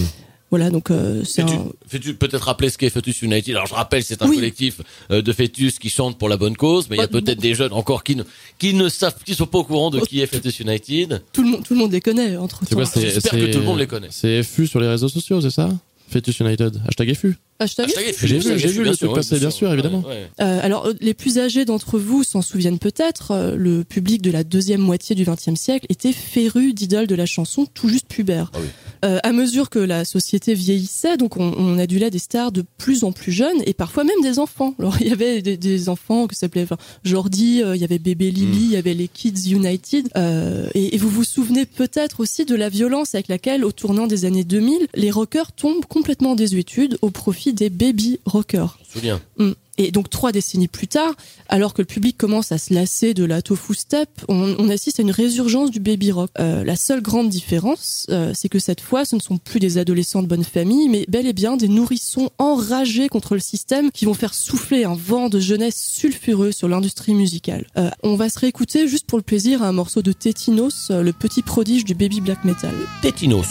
Voilà 0.52 0.70
donc 0.70 0.92
euh, 0.92 1.24
c'est 1.24 1.42
Fais-tu, 1.44 1.54
un... 1.56 1.66
fais-tu 1.88 2.14
peut-être 2.14 2.44
rappeler 2.44 2.70
ce 2.70 2.78
qu'est 2.78 2.90
Fetus 2.90 3.22
United 3.22 3.56
Alors 3.56 3.68
je 3.68 3.74
rappelle, 3.74 4.04
c'est 4.04 4.22
un 4.22 4.28
Oui. 4.28 4.36
collectif 4.36 4.82
euh, 5.10 5.22
de 5.22 5.32
fœtus 5.34 5.80
qui 5.80 5.90
chantent 5.90 6.18
pour 6.18 6.28
la 6.30 6.36
bonne 6.38 6.56
cause, 6.58 6.88
mais 6.90 6.98
il 6.98 7.00
y 7.00 7.04
a 7.04 7.08
peut-être 7.08 7.40
des 7.40 7.56
jeunes 7.56 7.72
encore 7.74 8.04
qui 8.04 8.16
ne 8.18 8.24
qui 8.60 8.74
ne 8.74 8.90
savent, 8.90 9.16
qui 9.26 9.34
sont 9.34 9.48
pas 9.48 9.60
au 9.60 9.64
courant 9.64 9.90
de 9.90 10.00
Oh. 10.02 10.06
qui 10.06 10.20
est 10.22 10.28
Fetus 10.28 10.60
United. 10.60 11.24
tout 11.32 11.42
le 11.44 11.50
monde 11.50 11.64
tout 11.64 11.74
le 11.74 11.80
monde 11.80 11.92
les 11.94 12.02
connaît 12.02 12.36
entre 12.38 12.62
C'est 12.68 12.76
quoi, 12.76 12.84
temps. 12.84 12.92
c'est, 12.94 13.10
J'espère 13.10 13.32
que 13.32 13.52
tout 13.52 13.60
le 13.60 13.66
monde 13.66 13.80
les 13.80 13.88
connaît. 13.88 14.10
C'est 14.12 14.44
FU 14.44 14.68
sur 14.68 14.80
les 14.82 14.88
réseaux 14.88 15.10
sociaux, 15.10 15.40
c'est 15.42 15.50
ça? 15.52 15.70
Fetus 16.10 16.40
United. 16.42 16.82
Hashtag 16.88 17.14
FU. 17.14 17.38
Hashtag 17.62 17.86
Hashtag 17.88 18.16
J'ai 18.22 18.40
vu, 18.40 18.60
j'ai 18.60 18.68
vu 18.68 18.78
le 18.80 18.84
bien 18.86 18.94
truc 18.94 19.14
passer, 19.14 19.40
bien 19.40 19.52
sûr, 19.52 19.72
évidemment. 19.72 20.00
Ouais, 20.02 20.08
ouais. 20.10 20.30
Euh, 20.42 20.60
alors, 20.62 20.90
les 21.00 21.14
plus 21.14 21.38
âgés 21.40 21.66
d'entre 21.66 21.98
vous 22.00 22.24
s'en 22.24 22.42
souviennent 22.42 22.80
peut-être. 22.80 23.32
euh, 23.32 23.56
le 23.56 23.84
public 23.84 24.22
de 24.22 24.32
la 24.32 24.44
deuxième 24.44 24.82
moitié 24.82 25.16
du 25.16 25.24
XXe 25.26 25.56
siècle 25.56 25.86
était 25.90 26.14
féru 26.14 26.74
d'idoles 26.74 27.08
de 27.08 27.16
la 27.16 27.26
chanson, 27.26 27.66
tout 27.74 27.88
juste 27.90 28.08
pubère. 28.08 28.52
Ah 28.54 28.58
oui. 28.62 28.68
Euh, 29.04 29.18
à 29.24 29.32
mesure 29.32 29.70
que 29.70 29.80
la 29.80 30.06
société 30.06 30.54
vieillissait, 30.54 31.18
donc 31.18 31.38
on, 31.38 31.54
on 31.58 31.80
adulait 31.80 32.12
des 32.12 32.20
stars 32.20 32.52
de 32.52 32.64
plus 32.78 33.04
en 33.04 33.12
plus 33.12 33.32
jeunes 33.32 33.58
et 33.66 33.74
parfois 33.74 34.04
même 34.04 34.22
des 34.22 34.38
enfants. 34.38 34.76
Alors 34.78 34.96
il 35.02 35.08
y 35.08 35.12
avait 35.12 35.42
des, 35.42 35.58
des 35.58 35.90
enfants 35.90 36.28
que 36.28 36.36
s'appelait 36.36 36.64
enfin, 36.64 36.78
Jordi, 37.04 37.64
euh, 37.64 37.76
il 37.76 37.82
y 37.82 37.84
avait 37.84 37.98
Bébé 38.00 38.30
Lily, 38.32 38.48
Hmm. 38.52 38.64
il 38.66 38.72
y 38.72 38.76
avait 38.76 38.94
les 38.94 39.08
Kids 39.08 39.52
United. 39.52 40.08
Euh, 40.18 40.68
et, 40.76 40.94
et 40.96 40.98
vous 40.98 41.10
vous 41.10 41.24
souvenez 41.24 41.66
peut-être 41.66 42.20
aussi 42.20 42.46
de 42.46 42.56
la 42.56 42.70
violence 42.70 43.16
avec 43.16 43.28
laquelle, 43.28 43.66
au 43.66 43.72
tournant 43.72 44.06
des 44.08 44.26
années 44.26 44.44
2000, 44.44 44.88
les 44.96 45.10
rockers 45.12 45.52
tombent 45.52 45.86
complètement 45.86 46.32
en 46.32 46.36
désuétude 46.36 46.98
au 47.02 47.10
profit 47.10 47.51
des 47.54 47.70
baby 47.70 48.20
rockers. 48.26 48.78
Souviens. 48.92 49.22
Mm. 49.38 49.52
Et 49.78 49.92
donc 49.92 50.10
trois 50.10 50.32
décennies 50.32 50.68
plus 50.68 50.88
tard, 50.88 51.16
alors 51.50 51.74
que 51.74 51.82
le 51.82 51.88
public 51.88 52.16
commence 52.16 52.52
à 52.52 52.58
se 52.58 52.74
lasser 52.74 53.14
de 53.14 53.24
la 53.24 53.42
tofu 53.42 53.74
step, 53.74 54.10
on, 54.28 54.56
on 54.60 54.70
assiste 54.70 55.00
à 55.00 55.02
une 55.02 55.12
résurgence 55.12 55.72
du 55.72 55.80
baby 55.80 56.12
rock. 56.12 56.30
Euh, 56.40 56.64
la 56.64 56.76
seule 56.76 57.02
grande 57.02 57.30
différence, 57.30 58.06
euh, 58.10 58.32
c'est 58.36 58.50
que 58.50 58.60
cette 58.60 58.82
fois, 58.82 59.06
ce 59.06 59.16
ne 59.16 59.22
sont 59.22 59.38
plus 59.38 59.60
des 59.60 59.78
adolescents 59.78 60.22
de 60.22 60.28
bonne 60.28 60.44
famille, 60.44 60.88
mais 60.90 61.06
bel 61.08 61.26
et 61.26 61.34
bien 61.34 61.58
des 61.58 61.68
nourrissons 61.68 62.30
enragés 62.38 63.10
contre 63.10 63.34
le 63.34 63.40
système 63.40 63.92
qui 63.92 64.06
vont 64.06 64.14
faire 64.14 64.36
souffler 64.36 64.84
un 64.84 64.94
vent 64.94 65.30
de 65.30 65.40
jeunesse 65.40 65.82
sulfureux 65.82 66.52
sur 66.52 66.68
l'industrie 66.68 67.16
musicale. 67.16 67.66
Euh, 67.78 67.90
on 68.04 68.16
va 68.16 68.30
se 68.30 68.38
réécouter 68.38 68.88
juste 68.88 69.08
pour 69.08 69.18
le 69.18 69.24
plaisir 69.24 69.64
à 69.64 69.68
un 69.68 69.74
morceau 69.74 70.02
de 70.02 70.12
Tétinos, 70.12 70.92
le 70.92 71.12
petit 71.12 71.42
prodige 71.42 71.86
du 71.86 71.96
baby 71.96 72.22
black 72.22 72.44
metal. 72.44 72.76
Tétinos 73.02 73.48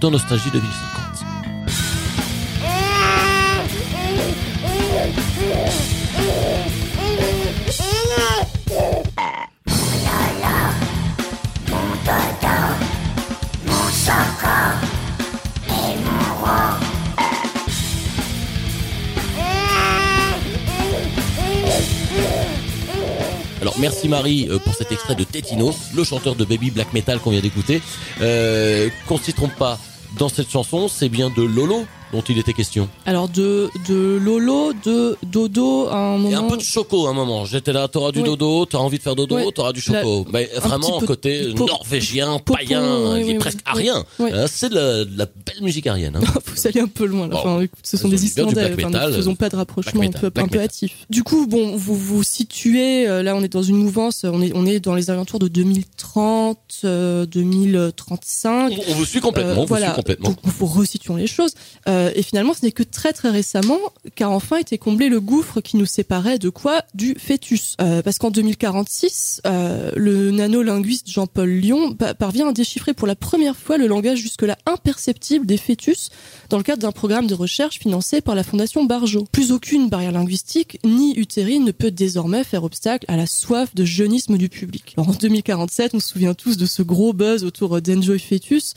dans 0.00 0.10
Nostalgie 0.10 0.50
2050. 0.50 1.29
Merci 23.80 24.08
Marie 24.08 24.46
euh, 24.50 24.58
pour 24.58 24.74
cet 24.74 24.92
extrait 24.92 25.14
de 25.14 25.24
Tétinos, 25.24 25.76
le 25.94 26.04
chanteur 26.04 26.34
de 26.34 26.44
Baby 26.44 26.70
Black 26.70 26.92
Metal 26.92 27.18
qu'on 27.18 27.30
vient 27.30 27.40
d'écouter. 27.40 27.80
Euh, 28.20 28.88
qu'on 29.08 29.18
s'y 29.18 29.32
trompe 29.32 29.54
pas, 29.54 29.78
dans 30.18 30.28
cette 30.28 30.50
chanson, 30.50 30.88
c'est 30.88 31.08
bien 31.08 31.30
de 31.30 31.42
Lolo 31.42 31.86
dont 32.12 32.22
il 32.28 32.38
était 32.38 32.52
question. 32.52 32.88
Alors 33.06 33.28
de 33.28 33.68
de 33.88 34.18
Lolo, 34.22 34.72
de 34.84 35.16
Dodo 35.24 35.88
à 35.88 35.96
un 35.96 36.16
moment. 36.18 36.30
Et 36.30 36.34
un 36.34 36.42
peu 36.44 36.56
de 36.56 36.62
choco 36.62 37.06
à 37.06 37.10
un 37.10 37.12
moment. 37.12 37.44
J'étais 37.44 37.72
là, 37.72 37.86
t'auras 37.88 38.12
du 38.12 38.18
Oui. 38.20 38.24
dodo, 38.24 38.66
t'auras 38.66 38.84
envie 38.84 38.98
de 38.98 39.02
faire 39.02 39.16
dodo, 39.16 39.36
Ouais. 39.36 39.46
t'auras 39.54 39.72
du 39.72 39.80
choco. 39.80 40.24
La- 40.26 40.30
Mais 40.32 40.50
vraiment 40.56 41.00
côté 41.00 41.52
po- 41.54 41.66
norvégien, 41.66 42.38
païen, 42.38 43.14
oui, 43.14 43.22
qui 43.24 43.30
est 43.30 43.32
oui, 43.34 43.38
presque 43.38 43.58
oui. 43.58 43.88
arien. 43.88 44.04
Hein, 44.20 44.46
c'est 44.48 44.68
de 44.70 44.74
la, 44.74 45.04
de 45.04 45.18
la 45.18 45.26
belle 45.26 45.62
musique 45.62 45.86
arienne. 45.86 46.16
Hein. 46.16 46.20
Faut 46.44 46.66
aller 46.68 46.80
un 46.80 46.86
peu 46.88 47.04
loin 47.06 47.28
là. 47.28 47.34
Bon. 47.34 47.38
Enfin, 47.56 47.66
ce 47.82 47.96
sont 47.96 48.08
des 48.08 48.24
Islandais. 48.24 48.72
Enfin, 48.76 48.90
ne 49.08 49.12
faisons 49.12 49.34
pas 49.34 49.48
de 49.48 49.50
black 49.56 49.68
rapprochement 49.68 50.00
un 50.00 50.04
metal, 50.06 50.30
peu, 50.30 50.40
un 50.40 50.48
peu 50.48 50.60
hâtif. 50.60 51.06
Du 51.10 51.22
coup, 51.22 51.46
bon, 51.46 51.76
vous 51.76 51.94
vous 51.96 52.22
situez. 52.22 53.06
euh, 53.08 53.22
Là, 53.22 53.36
on 53.36 53.42
est 53.42 53.52
dans 53.52 53.62
une 53.62 53.76
mouvance. 53.76 54.24
On 54.24 54.40
est 54.42 54.52
on 54.54 54.66
est 54.66 54.80
dans 54.80 54.94
les 54.94 55.10
alentours 55.10 55.38
de 55.38 55.48
2030, 55.48 56.58
euh, 56.84 57.26
2035. 57.26 58.72
On, 58.88 58.92
on 58.92 58.94
vous 58.94 59.04
suit 59.04 59.20
complètement, 59.20 59.52
Euh, 59.52 59.56
on 59.56 59.60
vous 59.62 59.66
voilà. 59.66 59.86
suit 59.88 59.96
complètement. 59.96 60.30
Donc, 60.30 60.38
vous 60.44 60.66
resituons 60.66 61.16
les 61.16 61.26
choses. 61.26 61.52
Euh, 61.88 61.99
et 62.14 62.22
finalement, 62.22 62.54
ce 62.54 62.64
n'est 62.64 62.72
que 62.72 62.82
très 62.82 63.12
très 63.12 63.30
récemment 63.30 63.78
qu'a 64.14 64.28
enfin 64.30 64.56
été 64.58 64.78
comblé 64.78 65.08
le 65.08 65.20
gouffre 65.20 65.60
qui 65.60 65.76
nous 65.76 65.86
séparait 65.86 66.38
de 66.38 66.48
quoi 66.48 66.82
Du 66.94 67.14
fœtus. 67.18 67.76
Euh, 67.80 68.02
parce 68.02 68.18
qu'en 68.18 68.30
2046, 68.30 69.42
euh, 69.46 69.90
le 69.96 70.30
nanolinguiste 70.30 71.08
Jean-Paul 71.10 71.48
Lyon 71.50 71.94
pa- 71.94 72.14
parvient 72.14 72.48
à 72.48 72.52
déchiffrer 72.52 72.94
pour 72.94 73.06
la 73.06 73.14
première 73.16 73.56
fois 73.56 73.76
le 73.78 73.86
langage 73.86 74.18
jusque-là 74.18 74.56
imperceptible 74.66 75.46
des 75.46 75.56
fœtus 75.56 76.10
dans 76.48 76.56
le 76.58 76.62
cadre 76.62 76.82
d'un 76.82 76.92
programme 76.92 77.26
de 77.26 77.34
recherche 77.34 77.78
financé 77.78 78.20
par 78.20 78.34
la 78.34 78.44
Fondation 78.44 78.84
Barjot. 78.84 79.26
Plus 79.32 79.52
aucune 79.52 79.88
barrière 79.88 80.12
linguistique 80.12 80.78
ni 80.84 81.14
utérine 81.16 81.64
ne 81.64 81.72
peut 81.72 81.90
désormais 81.90 82.44
faire 82.44 82.64
obstacle 82.64 83.04
à 83.08 83.16
la 83.16 83.26
soif 83.26 83.74
de 83.74 83.84
jeunisme 83.84 84.36
du 84.38 84.48
public. 84.48 84.94
En 84.96 85.12
2047, 85.12 85.94
on 85.94 86.00
se 86.00 86.08
souvient 86.08 86.34
tous 86.34 86.56
de 86.56 86.66
ce 86.66 86.82
gros 86.82 87.12
buzz 87.12 87.44
autour 87.44 87.80
d'Enjoy 87.80 88.18
Fetus. 88.18 88.74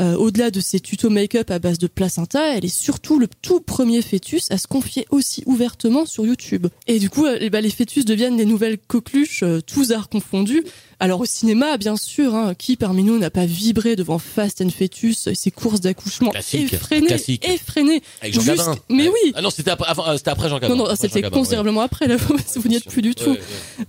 Euh, 0.00 0.16
Au-delà 0.16 0.50
de 0.50 0.60
ses 0.60 0.80
tutos 0.80 1.10
make-up 1.10 1.50
à 1.50 1.58
base 1.58 1.78
de 1.78 1.86
placenta, 1.86 2.56
est 2.64 2.68
surtout 2.68 3.18
le 3.18 3.28
tout 3.42 3.60
premier 3.60 4.02
fœtus 4.02 4.50
à 4.50 4.58
se 4.58 4.66
confier 4.66 5.06
aussi 5.10 5.42
ouvertement 5.46 6.06
sur 6.06 6.26
YouTube. 6.26 6.66
Et 6.86 6.98
du 6.98 7.10
coup, 7.10 7.26
euh, 7.26 7.36
eh 7.40 7.50
ben, 7.50 7.60
les 7.62 7.70
fœtus 7.70 8.04
deviennent 8.04 8.36
des 8.36 8.44
nouvelles 8.46 8.78
coqueluches, 8.78 9.42
euh, 9.42 9.60
tous 9.60 9.92
arts 9.92 10.08
confondus. 10.08 10.64
Alors 11.00 11.20
au 11.20 11.26
cinéma, 11.26 11.76
bien 11.76 11.96
sûr, 11.96 12.34
hein, 12.34 12.54
qui 12.54 12.76
parmi 12.76 13.02
nous 13.02 13.18
n'a 13.18 13.30
pas 13.30 13.46
vibré 13.46 13.96
devant 13.96 14.18
Fast 14.18 14.60
and 14.62 14.70
Fetus 14.70 15.26
et 15.26 15.34
ses 15.34 15.50
courses 15.50 15.80
d'accouchement 15.80 16.32
effrénées, 16.32 17.06
classique. 17.08 17.44
effrénées. 17.46 18.02
Avec 18.22 18.32
Jean 18.34 18.42
Gabin. 18.44 18.76
Mais 18.88 19.08
Ouais. 19.08 19.14
oui, 19.24 19.32
Ah 19.34 19.42
non, 19.42 19.50
c'était 19.50 19.70
après, 19.72 19.90
euh, 19.90 20.16
c'était 20.16 20.30
après 20.30 20.48
Jean 20.48 20.58
Gabin. 20.60 20.74
non, 20.76 20.88
non, 20.88 20.94
c'était 20.96 21.20
Gabin, 21.20 21.34
ouais. 21.34 21.40
considérablement 21.40 21.80
après, 21.82 22.06
là, 22.06 22.16
vous 22.56 22.68
n'y 22.68 22.76
êtes 22.76 22.86
plus 22.88 23.02
du 23.02 23.14
tout. 23.14 23.30
Ouais. 23.30 23.40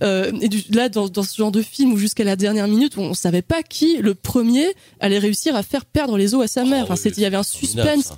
Euh, 0.02 0.32
et 0.40 0.48
du, 0.48 0.62
là, 0.70 0.88
dans, 0.88 1.08
dans 1.08 1.22
ce 1.22 1.36
genre 1.36 1.52
de 1.52 1.62
film 1.62 1.92
où 1.92 1.96
jusqu'à 1.96 2.24
la 2.24 2.36
dernière 2.36 2.66
minute, 2.68 2.98
on, 2.98 3.04
on 3.10 3.14
savait 3.14 3.40
pas 3.42 3.62
qui, 3.62 3.96
le 3.98 4.14
premier, 4.14 4.66
allait 5.00 5.18
réussir 5.18 5.54
à 5.56 5.62
faire 5.62 5.84
perdre 5.84 6.18
les 6.18 6.34
os 6.34 6.42
à 6.44 6.48
sa 6.48 6.64
mère. 6.64 6.84
Enfin, 6.84 6.94
Oh, 6.96 7.00
c'était- 7.00 7.16
il 7.20 7.22
y 7.22 7.26
avait 7.26 7.36
un 7.36 7.42
suspense 7.44 8.04
ça. 8.06 8.16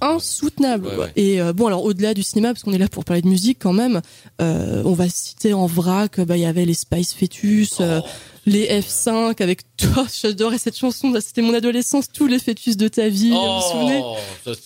Insoutenable. 0.49 0.87
Ouais, 0.89 0.95
quoi. 0.95 1.05
ouais. 1.07 1.13
Et 1.17 1.41
euh, 1.41 1.53
bon, 1.53 1.67
alors 1.67 1.85
au-delà 1.85 2.15
du 2.15 2.23
cinéma, 2.23 2.49
parce 2.53 2.63
qu'on 2.63 2.73
est 2.73 2.79
là 2.79 2.89
pour 2.89 3.05
parler 3.05 3.23
de 3.23 3.29
musique 3.29 3.59
quand 3.61 3.73
même, 3.73 4.01
euh, 4.41 4.83
on 4.85 4.93
va 4.93 5.09
citer 5.09 5.53
en 5.55 5.67
vrac, 5.67 6.21
bah 6.21 6.37
il 6.37 6.43
y 6.43 6.47
avait 6.47 6.65
les 6.65 6.75
Spice 6.75 7.15
Fetus. 7.15 7.79
euh, 7.81 8.01
Oh. 8.03 8.09
Les 8.49 8.67
F5 8.81 9.41
avec 9.43 9.61
toi, 9.77 10.07
j'adorais 10.23 10.59
cette 10.59 10.77
chanson, 10.77 11.13
c'était 11.21 11.43
mon 11.43 11.55
adolescence, 11.55 12.07
tous 12.13 12.27
les 12.27 12.39
fœtus 12.39 12.77
de 12.77 12.89
ta 12.89 13.09
vie, 13.09 13.31
vous 13.31 13.37
vous 13.37 13.71
souvenez 13.73 14.01
Oh, 14.03 14.17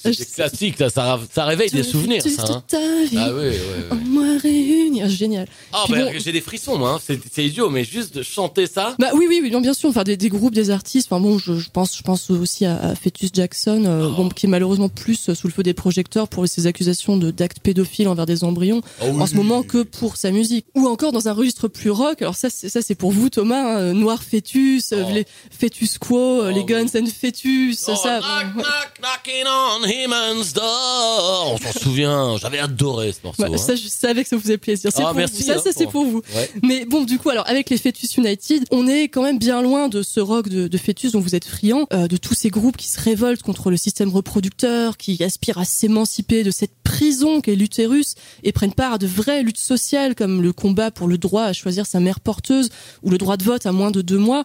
c'est 0.02 0.18
des 0.18 0.24
classiques, 0.24 0.76
ça, 0.78 1.18
ça, 1.32 1.44
réveille 1.44 1.70
des 1.70 1.82
Tous 1.82 1.90
souvenirs, 1.90 2.22
fœtus 2.22 2.36
ça. 2.38 2.44
de 2.46 2.52
hein. 2.52 2.62
ta 2.66 2.78
vie, 3.04 3.16
Ah 3.18 3.30
oui, 3.34 3.40
ouais, 3.40 3.58
en 3.90 3.94
ouais. 3.96 4.00
moi 4.06 4.24
réunis, 4.40 5.02
Ah, 5.02 5.08
génial. 5.08 5.46
Ah, 5.72 5.84
bah, 5.88 5.96
bon, 6.04 6.12
j'ai 6.18 6.32
des 6.32 6.40
frissons, 6.40 6.78
moi. 6.78 7.00
hein. 7.08 7.16
C'est 7.32 7.44
idiot, 7.44 7.68
mais 7.70 7.84
juste 7.84 8.14
de 8.14 8.22
chanter 8.22 8.66
ça. 8.66 8.94
Bah 8.98 9.10
oui, 9.14 9.26
oui, 9.28 9.40
oui, 9.42 9.50
bien 9.60 9.74
sûr. 9.74 9.88
Enfin, 9.88 10.04
des, 10.04 10.16
des 10.16 10.28
groupes, 10.28 10.54
des 10.54 10.70
artistes. 10.70 11.08
Enfin 11.10 11.20
bon, 11.20 11.38
je, 11.38 11.58
je 11.58 11.70
pense, 11.70 11.96
je 11.96 12.02
pense 12.02 12.30
aussi 12.30 12.64
à, 12.64 12.76
à 12.80 12.94
Fetus 12.94 13.30
Jackson, 13.32 13.84
euh, 13.86 14.08
Oh. 14.08 14.14
bon, 14.16 14.28
qui 14.28 14.46
est 14.46 14.48
malheureusement 14.48 14.88
plus 14.88 15.28
euh, 15.28 15.34
sous 15.34 15.46
le 15.48 15.52
feu 15.52 15.62
des 15.62 15.74
projecteurs 15.74 16.28
pour 16.28 16.46
ses 16.48 16.66
accusations 16.66 17.16
de 17.16 17.30
d'actes 17.30 17.60
pédophiles 17.60 18.08
envers 18.08 18.26
des 18.26 18.44
embryons 18.44 18.80
Oh 19.00 19.06
oui. 19.12 19.20
en 19.22 19.26
ce 19.26 19.34
moment 19.34 19.62
que 19.62 19.82
pour 19.82 20.16
sa 20.16 20.30
musique. 20.30 20.66
Ou 20.74 20.86
encore 20.86 21.12
dans 21.12 21.28
un 21.28 21.32
registre 21.32 21.68
plus 21.68 21.90
rock. 21.90 22.22
Alors 22.22 22.36
ça, 22.36 22.48
c'est 22.50 22.68
ça, 22.68 22.80
c'est 22.82 22.94
pour 22.94 23.10
vous, 23.12 23.28
Thomas. 23.28 23.71
hein, 23.71 23.71
euh, 23.78 23.92
Noir 23.92 24.22
Fetus, 24.22 24.92
euh, 24.92 25.02
Oh. 25.06 25.10
les 25.12 25.26
Fetus 25.50 25.98
Quo, 25.98 26.42
euh, 26.42 26.50
les 26.52 26.60
oui. 26.60 26.64
Guns 26.66 26.86
and 26.94 27.06
Fetus, 27.06 27.84
Oh, 27.88 27.94
ça. 27.96 28.20
knock, 28.20 28.56
ouais. 28.56 28.62
knock, 28.62 29.46
on 29.46 29.84
Heman's 29.86 30.52
door. 30.52 31.52
On 31.54 31.58
s'en 31.58 31.78
souvient. 31.80 32.36
J'avais 32.38 32.58
adoré 32.58 33.12
ce 33.12 33.18
morceau. 33.24 33.42
Ouais, 33.42 33.52
hein. 33.52 33.58
ça, 33.58 33.74
je 33.74 33.88
savais 33.88 34.22
que 34.22 34.28
ça 34.28 34.36
vous 34.36 34.42
faisait 34.42 34.58
plaisir. 34.58 34.90
C'est 34.94 35.02
Ah, 35.02 35.06
pour 35.08 35.14
merci, 35.16 35.42
vous. 35.42 35.48
Ça, 35.48 35.54
hein, 35.54 35.60
ça 35.62 35.70
c'est 35.72 35.84
pour- 35.84 35.92
pour 35.92 36.06
vous. 36.06 36.22
Ouais. 36.34 36.50
Mais 36.62 36.84
bon, 36.84 37.04
du 37.04 37.18
coup, 37.18 37.30
alors 37.30 37.48
avec 37.48 37.70
les 37.70 37.78
Fetus 37.78 38.16
United, 38.16 38.64
on 38.70 38.86
est 38.86 39.04
quand 39.04 39.22
même 39.22 39.38
bien 39.38 39.62
loin 39.62 39.88
de 39.88 40.02
ce 40.02 40.20
rock 40.20 40.48
de, 40.48 40.68
de 40.68 40.78
Fetus 40.78 41.12
dont 41.12 41.20
vous 41.20 41.34
êtes 41.34 41.44
friand, 41.44 41.86
euh, 41.92 42.08
de 42.08 42.16
tous 42.16 42.34
ces 42.34 42.50
groupes 42.50 42.76
qui 42.76 42.88
se 42.88 43.00
révoltent 43.00 43.42
contre 43.42 43.70
le 43.70 43.76
système 43.76 44.10
reproducteur, 44.10 44.96
qui 44.96 45.22
aspirent 45.22 45.58
à 45.58 45.64
s'émanciper 45.64 46.42
de 46.44 46.50
cette 46.50 46.72
prison 46.84 47.40
qu'est 47.40 47.54
l'utérus 47.56 48.14
et 48.42 48.52
prennent 48.52 48.72
part 48.74 48.94
à 48.94 48.98
de 48.98 49.06
vraies 49.06 49.42
luttes 49.42 49.58
sociales 49.58 50.14
comme 50.14 50.42
le 50.42 50.52
combat 50.52 50.90
pour 50.90 51.08
le 51.08 51.18
droit 51.18 51.44
à 51.44 51.52
choisir 51.52 51.86
sa 51.86 52.00
mère 52.00 52.20
porteuse 52.20 52.68
ou 53.02 53.10
le 53.10 53.18
droit 53.18 53.36
de 53.36 53.44
vote 53.44 53.61
à 53.66 53.72
moins 53.72 53.90
de 53.90 54.02
deux 54.02 54.18
mois. 54.18 54.44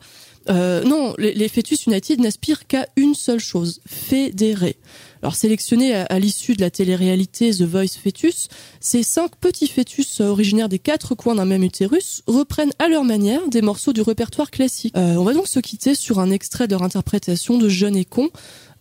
Euh, 0.49 0.84
non, 0.84 1.13
les, 1.17 1.49
Fetus 1.49 1.88
United 1.88 2.19
n'aspirent 2.21 2.67
qu'à 2.67 2.88
une 2.95 3.15
seule 3.15 3.39
chose, 3.39 3.82
fédérer. 3.86 4.77
Alors 5.21 5.36
sélectionnés 5.36 5.93
à, 5.93 6.19
l'issue 6.19 6.53
de 6.53 6.62
la 6.62 6.69
télé-réalité 6.69 7.51
The 7.51 7.63
Voice 7.63 7.97
Fetus, 8.01 8.47
ces 8.80 9.03
cinq 9.03 9.36
petits 9.36 9.67
fœtus 9.67 10.21
originaires 10.21 10.69
des 10.69 10.80
quatre 10.80 11.15
coins 11.15 11.36
d'un 11.36 11.45
même 11.45 11.63
utérus 11.63 12.23
reprennent 12.27 12.71
à 12.80 12.88
leur 12.88 13.03
manière 13.03 13.47
des 13.49 13.62
morceaux 13.62 13.93
du 13.93 14.01
répertoire 14.01 14.51
classique. 14.51 14.93
Euh, 14.95 15.15
on 15.15 15.23
va 15.23 15.34
donc 15.34 15.47
se 15.47 15.60
quitter 15.60 15.95
sur 15.95 16.19
un 16.19 16.30
extrait 16.32 16.67
de 16.67 16.73
leur 16.73 16.84
interprétation 16.84 17.58
de 17.58 17.67
Jeunes 17.67 17.97
et 17.97 18.06
cons, 18.06 18.30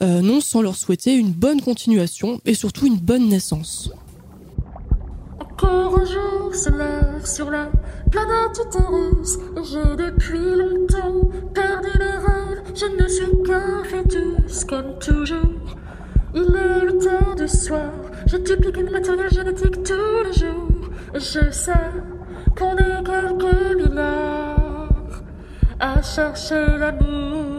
euh, 0.02 0.20
non 0.20 0.40
sans 0.40 0.62
leur 0.62 0.76
souhaiter 0.76 1.14
une 1.14 1.32
bonne 1.32 1.62
continuation 1.62 2.40
et 2.44 2.54
surtout 2.54 2.86
une 2.86 2.98
bonne 2.98 3.28
naissance. 3.28 3.90
Encore 5.40 5.98
un 5.98 6.04
jour 6.04 6.54
sur 6.54 7.50
la 7.50 7.70
j'ai 9.62 9.96
depuis 9.96 10.54
longtemps 10.56 11.28
perdu 11.54 11.88
le 11.98 12.10
rêve. 12.26 12.62
Je 12.74 12.86
ne 12.86 13.08
suis 13.08 13.42
qu'un 13.42 13.82
fœtus 13.84 14.64
comme 14.64 14.98
toujours. 14.98 15.36
Il 16.34 16.42
est 16.42 16.84
le 16.84 16.98
temps 16.98 17.34
du 17.34 17.48
soir 17.48 17.90
Je 18.26 18.36
duplique 18.36 18.76
le 18.76 18.90
matériel 18.90 19.30
génétique 19.30 19.82
tous 19.82 20.24
les 20.24 20.32
jours. 20.32 20.90
Et 21.14 21.20
je 21.20 21.50
sais 21.50 21.72
qu'on 22.58 22.76
est 22.76 23.02
quelques 23.04 23.76
milliards 23.76 25.22
À 25.80 26.02
chercher 26.02 26.66
l'amour 26.78 27.55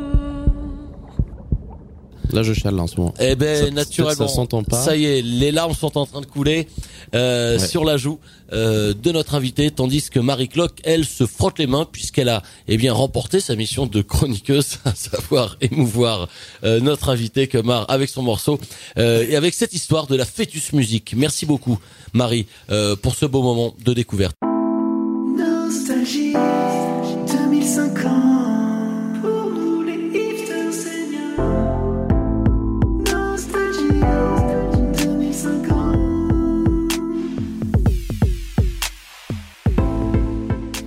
Là, 2.34 2.44
je 2.44 2.54
chiale 2.54 2.80
en 2.80 2.88
ce 2.88 2.98
moment. 2.98 3.14
Eh 3.20 3.36
ben, 3.36 3.66
Ça- 3.66 3.72
naturellement. 3.72 4.28
ça 4.28 4.34
s'entend 4.34 4.64
pas. 4.64 4.82
Ça 4.84 4.96
y 4.98 5.06
est, 5.06 5.22
les 5.22 5.52
larmes 5.52 5.74
sont 5.74 5.98
en 5.98 6.06
train 6.06 6.22
de 6.22 6.26
couler 6.26 6.68
euh, 7.16 7.58
Ouais. 7.58 7.68
sur 7.68 7.86
la 7.86 7.96
joue 7.98 8.20
euh, 8.54 8.94
de 8.94 9.12
notre 9.12 9.36
invitée, 9.36 9.72
tandis 9.72 10.10
que 10.10 10.20
Marie 10.20 10.50
Clock, 10.50 10.80
elle, 10.84 11.06
se 11.06 11.26
frotte 11.26 11.58
les 11.60 11.68
mains 11.68 11.88
puisqu'elle 11.90 12.30
a, 12.30 12.44
eh 12.68 12.78
bien, 12.78 12.92
remporté 12.94 13.40
sa 13.40 13.56
mission 13.56 13.86
de 13.88 14.02
chroniqueuse, 14.02 14.80
à 14.86 14.94
savoir 14.94 15.58
émouvoir 15.62 16.28
euh, 16.64 16.80
notre 16.80 17.10
invité 17.10 17.48
Kemar 17.48 17.86
avec 17.90 18.10
son 18.10 18.22
morceau 18.24 18.60
euh, 18.98 19.26
et 19.28 19.36
avec 19.36 19.54
cette 19.54 19.74
histoire 19.74 20.08
de 20.08 20.16
la 20.16 20.26
fœtus 20.26 20.74
musique. 20.74 21.14
Merci 21.16 21.46
beaucoup, 21.46 21.80
Marie, 22.14 22.46
euh, 22.72 22.96
pour 22.96 23.16
ce 23.16 23.26
beau 23.26 23.42
moment 23.42 23.74
de 23.84 23.94
découverte. 23.94 24.36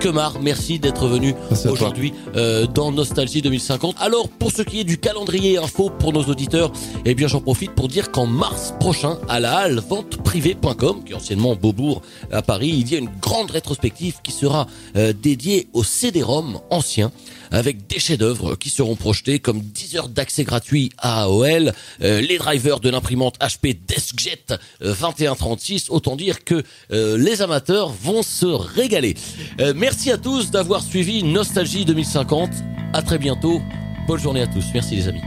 Kemar, 0.00 0.40
merci 0.40 0.78
d'être 0.78 1.06
venu 1.06 1.34
aujourd'hui 1.68 2.14
euh, 2.34 2.66
dans 2.66 2.90
Nostalgie 2.90 3.42
2050. 3.42 3.96
Alors, 4.00 4.30
pour 4.30 4.50
ce 4.50 4.62
qui 4.62 4.80
est 4.80 4.84
du 4.84 4.96
calendrier 4.96 5.58
info 5.58 5.90
pour 5.90 6.14
nos 6.14 6.22
auditeurs, 6.22 6.72
eh 7.04 7.14
bien, 7.14 7.28
j'en 7.28 7.42
profite 7.42 7.72
pour 7.72 7.86
dire 7.86 8.10
qu'en 8.10 8.26
mars 8.26 8.72
prochain, 8.80 9.18
à 9.28 9.40
la 9.40 9.58
halle 9.58 9.78
venteprivée.com, 9.86 11.04
qui 11.04 11.12
est 11.12 11.16
anciennement 11.16 11.54
Beaubourg 11.54 12.00
à 12.32 12.40
Paris, 12.40 12.68
il 12.68 12.90
y 12.90 12.96
a 12.96 12.98
une 12.98 13.10
grande 13.20 13.50
rétrospective 13.50 14.20
qui 14.22 14.32
sera 14.32 14.66
euh, 14.96 15.12
dédiée 15.12 15.68
au 15.74 15.84
CD-ROM 15.84 16.60
ancien 16.70 17.12
avec 17.50 17.86
des 17.86 17.98
chefs-d'œuvre 17.98 18.56
qui 18.56 18.70
seront 18.70 18.96
projetés 18.96 19.38
comme 19.38 19.60
10 19.60 19.96
heures 19.96 20.08
d'accès 20.08 20.44
gratuit 20.44 20.90
à 20.98 21.22
AOL, 21.24 21.72
euh, 22.02 22.20
les 22.20 22.38
drivers 22.38 22.80
de 22.80 22.90
l'imprimante 22.90 23.38
HP 23.38 23.76
DeskJet 23.86 24.58
euh, 24.82 24.94
2136, 24.94 25.90
autant 25.90 26.16
dire 26.16 26.44
que 26.44 26.62
euh, 26.92 27.18
les 27.18 27.42
amateurs 27.42 27.88
vont 27.88 28.22
se 28.22 28.46
régaler. 28.46 29.14
Euh, 29.60 29.72
merci 29.76 30.10
à 30.10 30.18
tous 30.18 30.50
d'avoir 30.50 30.82
suivi 30.82 31.22
Nostalgie 31.22 31.84
2050. 31.84 32.50
À 32.92 33.02
très 33.02 33.18
bientôt. 33.18 33.60
Bonne 34.06 34.20
journée 34.20 34.42
à 34.42 34.46
tous. 34.46 34.64
Merci 34.74 34.96
les 34.96 35.08
amis. 35.08 35.22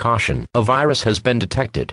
Caution, 0.00 0.46
a 0.54 0.62
virus 0.62 1.02
has 1.02 1.18
been 1.18 1.38
detected. 1.38 1.92